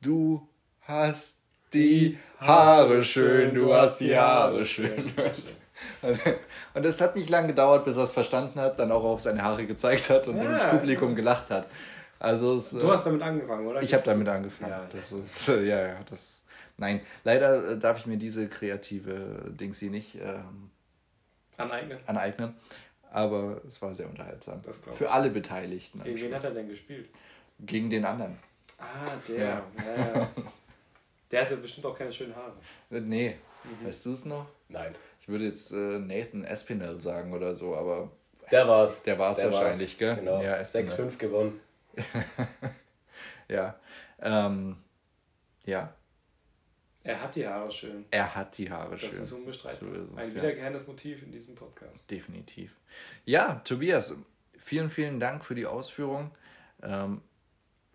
Du 0.00 0.46
hast 0.86 1.36
die 1.72 2.18
Haare 2.40 3.02
schön, 3.04 3.54
du 3.54 3.74
hast 3.74 3.98
die 3.98 4.16
Haare 4.16 4.64
schön. 4.64 5.12
Und 6.74 6.86
es 6.86 7.00
hat 7.00 7.16
nicht 7.16 7.28
lange 7.30 7.48
gedauert, 7.48 7.84
bis 7.84 7.96
er 7.96 8.04
es 8.04 8.12
verstanden 8.12 8.60
hat, 8.60 8.78
dann 8.78 8.92
auch 8.92 9.02
auf 9.02 9.20
seine 9.20 9.42
Haare 9.42 9.66
gezeigt 9.66 10.08
hat 10.10 10.28
und 10.28 10.36
Ja, 10.36 10.54
ins 10.54 10.64
Publikum 10.64 11.14
gelacht 11.14 11.50
hat. 11.50 11.66
Also 12.20 12.56
es, 12.58 12.70
Du 12.70 12.90
hast 12.90 13.04
damit 13.04 13.22
angefangen, 13.22 13.66
oder? 13.66 13.82
Ich 13.82 13.92
habe 13.92 14.04
damit 14.04 14.28
angefangen. 14.28 14.70
Ja, 14.70 14.86
das 14.90 15.12
ist, 15.12 15.48
äh, 15.48 15.64
ja, 15.64 15.88
ja, 15.88 15.96
das. 16.08 16.42
Nein, 16.76 17.00
leider 17.22 17.72
äh, 17.72 17.78
darf 17.78 17.98
ich 17.98 18.06
mir 18.06 18.16
diese 18.16 18.48
kreative 18.48 19.50
Dingsy 19.50 19.90
nicht 19.90 20.14
ähm, 20.16 20.70
aneignen. 21.56 21.98
aneignen. 22.06 22.54
Aber 23.10 23.60
es 23.68 23.80
war 23.82 23.94
sehr 23.94 24.08
unterhaltsam. 24.08 24.60
Das 24.64 24.80
glaub 24.82 24.94
ich. 24.94 24.98
Für 24.98 25.10
alle 25.10 25.30
Beteiligten. 25.30 26.02
Gegen 26.02 26.20
wen 26.20 26.34
hat 26.34 26.44
er 26.44 26.50
denn 26.50 26.68
gespielt? 26.68 27.08
Gegen 27.60 27.90
den 27.90 28.04
anderen. 28.04 28.38
Ah, 28.78 29.12
der. 29.28 29.38
Ja. 29.38 29.62
Ja. 30.14 30.28
Der 31.34 31.42
hatte 31.42 31.56
bestimmt 31.56 31.84
auch 31.86 31.98
keine 31.98 32.12
schönen 32.12 32.34
Haare. 32.36 32.52
Nee, 32.90 33.36
Mhm. 33.64 33.86
weißt 33.86 34.04
du 34.06 34.12
es 34.12 34.24
noch? 34.24 34.46
Nein. 34.68 34.94
Ich 35.20 35.28
würde 35.28 35.44
jetzt 35.46 35.72
äh, 35.72 35.76
Nathan 35.98 36.44
Espinel 36.44 37.00
sagen 37.00 37.32
oder 37.32 37.54
so, 37.54 37.74
aber 37.74 38.10
Der 38.50 38.68
war's. 38.68 39.02
Der 39.04 39.18
war's 39.18 39.38
Der 39.38 39.50
wahrscheinlich, 39.52 39.96
gell? 39.98 40.16
Genau. 40.16 40.42
Ja, 40.42 40.56
Espinel. 40.56 40.88
6-5 40.90 41.16
gewonnen. 41.16 41.60
ja. 43.48 43.74
Ähm, 44.20 44.76
ja, 45.64 45.94
Er 47.04 47.20
hat 47.22 47.34
die 47.34 47.46
Haare 47.46 47.70
schön. 47.72 48.04
er 48.10 48.34
hat 48.34 48.56
die 48.58 48.70
Haare 48.70 48.92
Das 48.92 49.00
schön. 49.00 49.22
ist 49.22 49.32
unbestreitbar. 49.32 49.88
So 49.94 50.00
ist 50.00 50.10
es, 50.10 50.16
Ein 50.18 50.28
ja. 50.30 50.34
wiederkehrendes 50.36 50.86
Motiv 50.86 51.22
in 51.22 51.32
diesem 51.32 51.54
Podcast. 51.54 52.10
Definitiv. 52.10 52.74
Ja, 53.24 53.60
Tobias, 53.64 54.14
vielen, 54.58 54.90
vielen 54.90 55.20
Dank 55.20 55.44
für 55.44 55.54
die 55.54 55.66
Ausführung. 55.66 56.30
Ähm, 56.82 57.22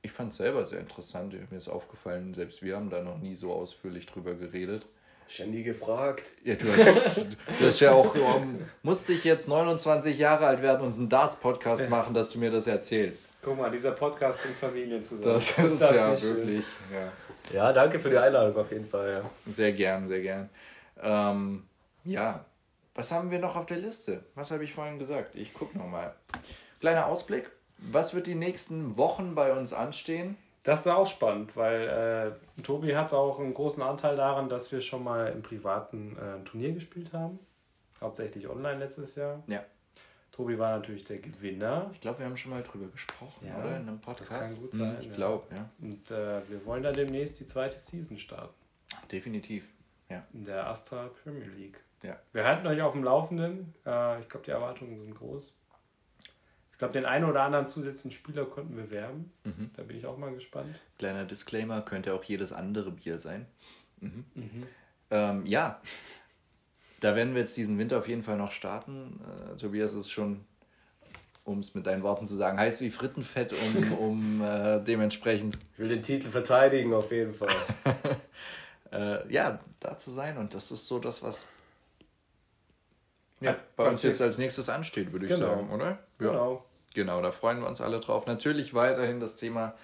ich 0.01 0.11
fand 0.11 0.31
es 0.31 0.37
selber 0.37 0.65
sehr 0.65 0.79
interessant. 0.79 1.33
Mir 1.51 1.57
ist 1.57 1.67
aufgefallen, 1.67 2.33
selbst 2.33 2.61
wir 2.61 2.75
haben 2.75 2.89
da 2.89 3.01
noch 3.01 3.19
nie 3.19 3.35
so 3.35 3.51
ausführlich 3.51 4.05
drüber 4.05 4.33
geredet. 4.33 4.85
Schon 5.29 5.51
nie 5.51 5.61
gefragt. 5.61 6.23
Ja, 6.43 6.55
du, 6.55 6.65
hast, 6.75 7.17
du 7.17 7.65
hast 7.65 7.79
ja 7.79 7.91
auch, 7.91 8.15
um, 8.15 8.61
musste 8.81 9.13
ich 9.13 9.23
jetzt 9.23 9.47
29 9.47 10.17
Jahre 10.17 10.47
alt 10.47 10.63
werden 10.63 10.87
und 10.87 10.95
einen 10.95 11.07
Darts-Podcast 11.07 11.87
machen, 11.87 12.15
dass 12.15 12.31
du 12.31 12.39
mir 12.39 12.49
das 12.49 12.65
erzählst. 12.65 13.31
Guck 13.43 13.55
mal, 13.55 13.69
dieser 13.69 13.91
Podcast 13.91 14.41
bringt 14.41 14.57
Familien 14.57 15.03
zusammen. 15.03 15.35
Das 15.35 15.51
ist 15.51 15.81
das 15.81 15.91
ja 15.91 16.19
wirklich, 16.19 16.65
ja. 16.91 17.11
Ja, 17.53 17.73
danke 17.73 17.99
für 17.99 18.09
die 18.09 18.17
Einladung 18.17 18.55
auf 18.57 18.71
jeden 18.71 18.87
Fall. 18.87 19.21
Ja. 19.23 19.53
Sehr 19.53 19.71
gern, 19.73 20.07
sehr 20.07 20.21
gern. 20.21 20.49
Ähm, 20.99 21.63
ja, 22.05 22.43
was 22.95 23.11
haben 23.11 23.29
wir 23.29 23.39
noch 23.39 23.55
auf 23.55 23.67
der 23.67 23.77
Liste? 23.77 24.23
Was 24.33 24.49
habe 24.49 24.63
ich 24.63 24.73
vorhin 24.73 24.97
gesagt? 24.97 25.35
Ich 25.35 25.53
gucke 25.53 25.77
nochmal. 25.77 26.15
Kleiner 26.79 27.05
Ausblick. 27.05 27.51
Was 27.81 28.13
wird 28.13 28.27
die 28.27 28.35
nächsten 28.35 28.97
Wochen 28.97 29.35
bei 29.35 29.53
uns 29.53 29.73
anstehen? 29.73 30.37
Das 30.63 30.81
ist 30.81 30.87
auch 30.87 31.07
spannend, 31.07 31.55
weil 31.55 32.35
äh, 32.57 32.61
Tobi 32.63 32.95
hat 32.95 33.13
auch 33.13 33.39
einen 33.39 33.53
großen 33.53 33.81
Anteil 33.81 34.17
daran, 34.17 34.49
dass 34.49 34.71
wir 34.71 34.81
schon 34.81 35.03
mal 35.03 35.27
im 35.31 35.41
privaten 35.41 36.17
äh, 36.17 36.35
ein 36.35 36.45
Turnier 36.45 36.73
gespielt 36.73 37.13
haben. 37.13 37.39
Hauptsächlich 38.01 38.47
online 38.49 38.79
letztes 38.79 39.15
Jahr. 39.15 39.41
Ja. 39.47 39.63
Tobi 40.31 40.59
war 40.59 40.77
natürlich 40.77 41.05
der 41.05 41.17
Gewinner. 41.17 41.89
Ich 41.93 42.01
glaube, 42.01 42.19
wir 42.19 42.25
haben 42.25 42.37
schon 42.37 42.51
mal 42.51 42.61
drüber 42.63 42.87
gesprochen, 42.87 43.47
Ja, 43.47 43.57
oder? 43.57 43.77
In 43.77 43.87
einem 43.87 43.99
Podcast. 44.01 44.31
das 44.31 44.39
kann 44.39 44.55
gut 44.59 44.71
Hm, 44.73 44.79
sein, 44.79 44.97
Ich 44.99 45.07
ja. 45.07 45.13
glaube, 45.13 45.55
ja. 45.55 45.69
Und 45.81 46.11
äh, 46.11 46.49
wir 46.49 46.65
wollen 46.65 46.83
da 46.83 46.91
demnächst 46.91 47.39
die 47.39 47.47
zweite 47.47 47.77
Season 47.77 48.17
starten. 48.17 48.53
Definitiv. 49.11 49.65
In 50.33 50.43
der 50.45 50.65
Astra 50.67 51.09
Premier 51.23 51.45
League. 51.55 51.79
Ja. 52.01 52.17
Wir 52.33 52.43
halten 52.43 52.65
euch 52.65 52.81
auf 52.81 52.93
dem 52.93 53.03
Laufenden. 53.03 53.73
Äh, 53.85 54.21
ich 54.21 54.27
glaube, 54.29 54.45
die 54.45 54.51
Erwartungen 54.51 54.99
sind 54.99 55.15
groß. 55.15 55.53
Ich 56.79 56.81
glaube, 56.81 56.93
den 56.93 57.03
einen 57.05 57.25
oder 57.25 57.41
anderen 57.41 57.67
zusätzlichen 57.67 58.11
Spieler 58.11 58.45
konnten 58.45 58.77
wir 58.77 58.89
werben. 58.89 59.33
Mhm. 59.43 59.69
Da 59.75 59.83
bin 59.83 59.97
ich 59.97 60.05
auch 60.05 60.17
mal 60.17 60.33
gespannt. 60.33 60.73
Kleiner 60.97 61.25
Disclaimer, 61.25 61.81
könnte 61.81 62.13
auch 62.13 62.23
jedes 62.23 62.53
andere 62.53 62.91
Bier 62.91 63.19
sein. 63.19 63.47
Mhm. 63.99 64.23
Ähm, 65.11 65.45
ja, 65.45 65.81
da 67.01 67.17
werden 67.17 67.33
wir 67.33 67.41
jetzt 67.41 67.57
diesen 67.57 67.77
Winter 67.77 67.97
auf 67.99 68.07
jeden 68.07 68.23
Fall 68.23 68.37
noch 68.37 68.53
starten. 68.53 69.19
Äh, 69.53 69.57
Tobias 69.57 69.93
ist 69.93 70.09
schon, 70.09 70.45
um 71.43 71.59
es 71.59 71.75
mit 71.75 71.85
deinen 71.85 72.01
Worten 72.01 72.25
zu 72.25 72.37
sagen, 72.37 72.57
heiß 72.57 72.79
wie 72.79 72.91
Frittenfett, 72.91 73.51
um, 73.51 73.91
um 73.99 74.41
äh, 74.41 74.79
dementsprechend. 74.79 75.57
Ich 75.73 75.79
will 75.79 75.89
den 75.89 76.01
Titel 76.01 76.29
verteidigen, 76.29 76.93
auf 76.93 77.11
jeden 77.11 77.33
Fall. 77.33 77.49
äh, 78.93 79.29
ja, 79.33 79.59
da 79.81 79.97
zu 79.97 80.11
sein. 80.11 80.37
Und 80.37 80.53
das 80.53 80.71
ist 80.71 80.87
so 80.87 80.97
das, 80.99 81.21
was 81.21 81.45
ja, 83.41 83.57
bei 83.75 83.89
uns 83.89 84.01
jetzt 84.03 84.21
als 84.21 84.37
nächstes 84.37 84.69
ansteht, 84.69 85.11
würde 85.11 85.25
ich 85.25 85.33
Genau. 85.33 85.45
sagen, 85.45 85.71
oder? 85.71 85.85
Ja. 85.85 85.97
Genau. 86.19 86.65
Genau, 86.93 87.21
da 87.21 87.31
freuen 87.31 87.61
wir 87.61 87.67
uns 87.67 87.81
alle 87.81 87.99
drauf. 87.99 88.25
Natürlich 88.25 88.73
weiterhin 88.73 89.19
das 89.19 89.35
Thema 89.35 89.75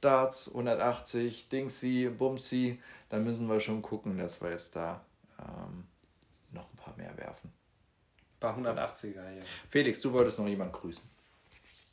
Darts, 0.00 0.48
180, 0.48 1.48
Dingsy, 1.48 2.10
Bumsy. 2.10 2.80
Da 3.08 3.18
müssen 3.18 3.48
wir 3.48 3.60
schon 3.60 3.80
gucken, 3.82 4.18
dass 4.18 4.40
wir 4.42 4.50
jetzt 4.50 4.76
da 4.76 5.00
ähm, 5.40 5.84
noch 6.52 6.70
ein 6.70 6.76
paar 6.76 6.96
mehr 6.96 7.16
werfen. 7.16 7.52
Bei 8.40 8.50
180er 8.50 9.02
hier. 9.30 9.42
Felix, 9.70 10.00
du 10.00 10.12
wolltest 10.12 10.38
noch 10.38 10.46
jemanden 10.46 10.74
grüßen. 10.74 11.04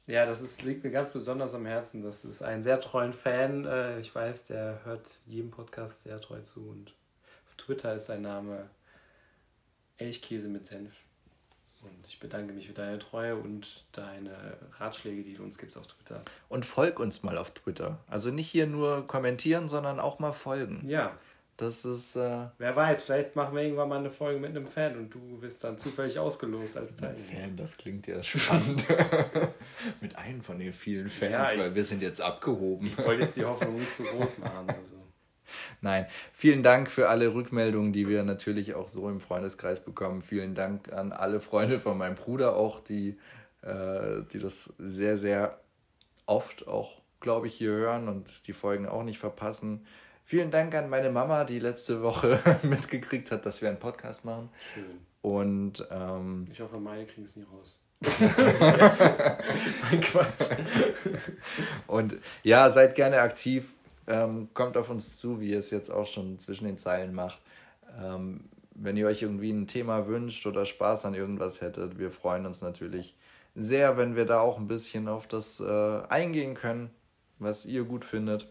Ja, 0.08 0.26
das 0.26 0.42
ist, 0.42 0.64
liegt 0.64 0.84
mir 0.84 0.92
ganz 0.92 1.12
besonders 1.12 1.54
am 1.54 1.66
Herzen. 1.66 2.04
Das 2.04 2.26
ist 2.26 2.42
ein 2.42 2.64
sehr 2.64 2.82
treuen 2.82 3.14
Fan. 3.14 3.66
Äh, 3.66 4.00
Ich 4.02 4.14
weiß, 4.14 4.46
der 4.48 4.84
hört 4.84 5.06
jedem 5.26 5.52
Podcast 5.52 6.04
sehr 6.04 6.20
treu 6.20 6.42
zu. 6.42 6.68
Und 6.68 6.94
auf 7.48 7.56
Twitter 7.56 7.96
ist 7.96 8.08
sein 8.08 8.22
Name 8.24 8.70
Elchkäse 9.98 10.50
mit 10.50 10.66
Senf. 10.66 10.94
Und 11.84 12.06
ich 12.08 12.20
bedanke 12.20 12.54
mich 12.54 12.68
für 12.68 12.74
deine 12.74 13.00
Treue 13.00 13.36
und 13.36 13.86
deine 13.92 14.58
Ratschläge, 14.78 15.24
die 15.24 15.34
du 15.34 15.44
uns 15.44 15.58
gibst 15.58 15.78
auf 15.78 15.88
Twitter. 15.88 16.24
Und 16.50 16.66
folg 16.66 17.00
uns 17.00 17.24
mal 17.24 17.38
auf 17.38 17.52
Twitter. 17.52 17.98
Also 18.08 18.30
nicht 18.30 18.50
hier 18.50 18.68
nur 18.68 19.08
kommentieren, 19.08 19.68
sondern 19.68 20.00
auch 20.00 20.20
mal 20.20 20.32
folgen. 20.34 20.84
Ja, 20.88 21.18
Das 21.58 21.84
ist 21.86 22.16
äh, 22.16 22.48
wer 22.60 22.76
weiß, 22.76 23.02
vielleicht 23.04 23.36
machen 23.36 23.56
wir 23.56 23.64
irgendwann 23.64 23.90
mal 23.90 24.00
eine 24.00 24.12
Folge 24.12 24.40
mit 24.40 24.52
einem 24.52 24.68
Fan 24.68 24.96
und 24.98 25.10
du 25.14 25.42
wirst 25.42 25.64
dann 25.64 25.78
zufällig 25.80 26.18
ausgelost 26.20 26.78
als 26.78 26.96
Teilnehmer. 26.96 27.26
Fan, 27.32 27.58
das 27.58 27.76
klingt 27.78 28.06
ja 28.08 28.22
spannend. 28.24 28.86
Mit 30.02 30.16
einem 30.16 30.42
von 30.42 30.60
den 30.60 30.74
vielen 30.74 31.08
Fans, 31.10 31.32
Ja, 31.32 31.52
ich- 31.52 31.60
weil 31.60 31.74
wir 31.76 31.84
sind 31.84 32.02
jetzt 32.02 32.22
abgehoben. 32.22 32.88
Ich 32.88 32.98
wollte 33.06 33.24
jetzt 33.24 33.38
die 33.38 33.46
Hoffnung 33.46 33.76
nicht 33.76 33.96
zu 33.96 34.04
groß 34.04 34.38
machen. 34.40 34.68
Also. 34.70 34.96
Nein, 35.82 36.06
vielen 36.34 36.64
Dank 36.64 36.90
für 36.90 37.10
alle 37.10 37.34
Rückmeldungen, 37.34 37.94
die 37.94 38.08
wir 38.08 38.24
natürlich 38.24 38.76
auch 38.76 38.88
so 38.88 39.10
im 39.10 39.20
Freundeskreis 39.20 39.84
bekommen. 39.84 40.22
Vielen 40.22 40.56
Dank 40.56 40.92
an 40.92 41.12
alle 41.12 41.42
Freunde 41.42 41.80
von 41.80 41.98
meinem 41.98 42.16
Bruder 42.16 42.56
auch, 42.56 42.80
die, 42.80 43.18
äh, 43.62 44.24
die 44.32 44.40
das 44.40 44.74
sehr, 44.78 45.18
sehr 45.18 45.60
oft 46.26 46.68
auch, 46.68 47.02
glaube 47.20 47.48
ich, 47.48 47.54
hier 47.54 47.72
hören 47.72 48.08
und 48.08 48.48
die 48.48 48.54
Folgen 48.54 48.88
auch 48.88 49.04
nicht 49.04 49.20
verpassen. 49.20 49.86
Vielen 50.24 50.52
Dank 50.52 50.74
an 50.76 50.90
meine 50.90 51.10
Mama, 51.10 51.44
die 51.44 51.60
letzte 51.60 52.02
Woche 52.02 52.40
mitgekriegt 52.64 53.32
hat, 53.32 53.46
dass 53.46 53.62
wir 53.62 53.70
einen 53.70 53.80
Podcast 53.80 54.24
machen. 54.24 54.50
Schön. 54.74 54.86
Und 55.22 55.88
ähm, 55.92 56.48
Ich 56.52 56.60
hoffe, 56.62 56.80
meine 56.80 57.06
kriegen 57.06 57.26
es 57.26 57.36
nie 57.36 57.44
raus. 57.44 57.78
Mein 59.92 60.02
Quatsch. 60.02 60.50
Und 61.86 62.16
ja, 62.42 62.72
seid 62.72 62.96
gerne 62.96 63.20
aktiv. 63.22 63.72
Ähm, 64.12 64.50
kommt 64.54 64.76
auf 64.76 64.90
uns 64.90 65.18
zu, 65.18 65.40
wie 65.40 65.52
ihr 65.52 65.60
es 65.60 65.72
jetzt 65.72 65.90
auch 65.90 66.06
schon 66.06 66.38
zwischen 66.38 66.66
den 66.66 66.78
Zeilen 66.78 67.14
macht. 67.14 67.40
Ähm, 67.98 68.42
wenn 68.76 68.98
ihr 68.98 69.08
euch 69.08 69.22
irgendwie 69.22 69.52
ein 69.52 69.68
Thema 69.68 70.06
wünscht 70.08 70.46
oder 70.46 70.66
Spaß 70.66 71.06
an 71.06 71.14
irgendwas 71.14 71.62
hättet, 71.62 71.98
wir 71.98 72.12
freuen 72.12 72.46
uns 72.46 72.62
natürlich 72.62 73.16
sehr, 73.56 73.96
wenn 73.96 74.18
wir 74.18 74.26
da 74.26 74.42
auch 74.42 74.58
ein 74.58 74.68
bisschen 74.68 75.08
auf 75.08 75.28
das 75.28 75.62
äh, 75.62 76.02
eingehen 76.10 76.56
können, 76.56 76.90
was 77.40 77.66
ihr 77.66 77.86
gut 77.86 78.04
findet. 78.04 78.48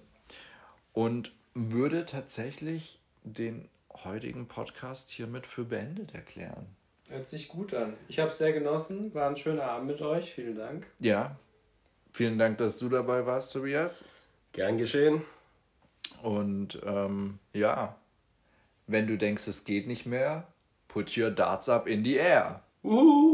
Und 0.95 1.33
würde 1.53 2.07
tatsächlich 2.07 2.99
den 3.23 3.69
heutigen 3.93 4.49
Podcast 4.49 5.11
hiermit 5.11 5.47
für 5.47 5.65
beendet 5.65 6.15
erklären. 6.15 6.67
Hört 7.09 7.29
sich 7.29 7.49
gut 7.49 7.75
an. 7.75 7.99
Ich 8.09 8.19
habe 8.19 8.31
es 8.31 8.39
sehr 8.39 8.55
genossen. 8.55 9.13
War 9.15 9.29
ein 9.29 9.37
schöner 9.37 9.65
Abend 9.65 9.89
mit 9.89 10.01
euch. 10.01 10.33
Vielen 10.33 10.57
Dank. 10.57 10.87
Ja, 11.01 11.37
vielen 12.13 12.39
Dank, 12.39 12.57
dass 12.57 12.79
du 12.79 12.89
dabei 12.89 13.27
warst, 13.27 13.53
Tobias. 13.53 14.05
Gern 14.53 14.79
geschehen. 14.79 15.23
Und 16.23 16.81
ähm, 16.85 17.39
ja, 17.53 17.97
wenn 18.87 19.07
du 19.07 19.17
denkst, 19.17 19.47
es 19.49 19.65
geht 19.65 19.87
nicht 19.87 20.07
mehr, 20.07 20.47
put 20.89 21.17
your 21.17 21.31
darts 21.31 21.69
up 21.69 21.87
in 21.87 22.05
the 22.05 22.17
air. 22.17 22.63
Uhu. 22.83 23.30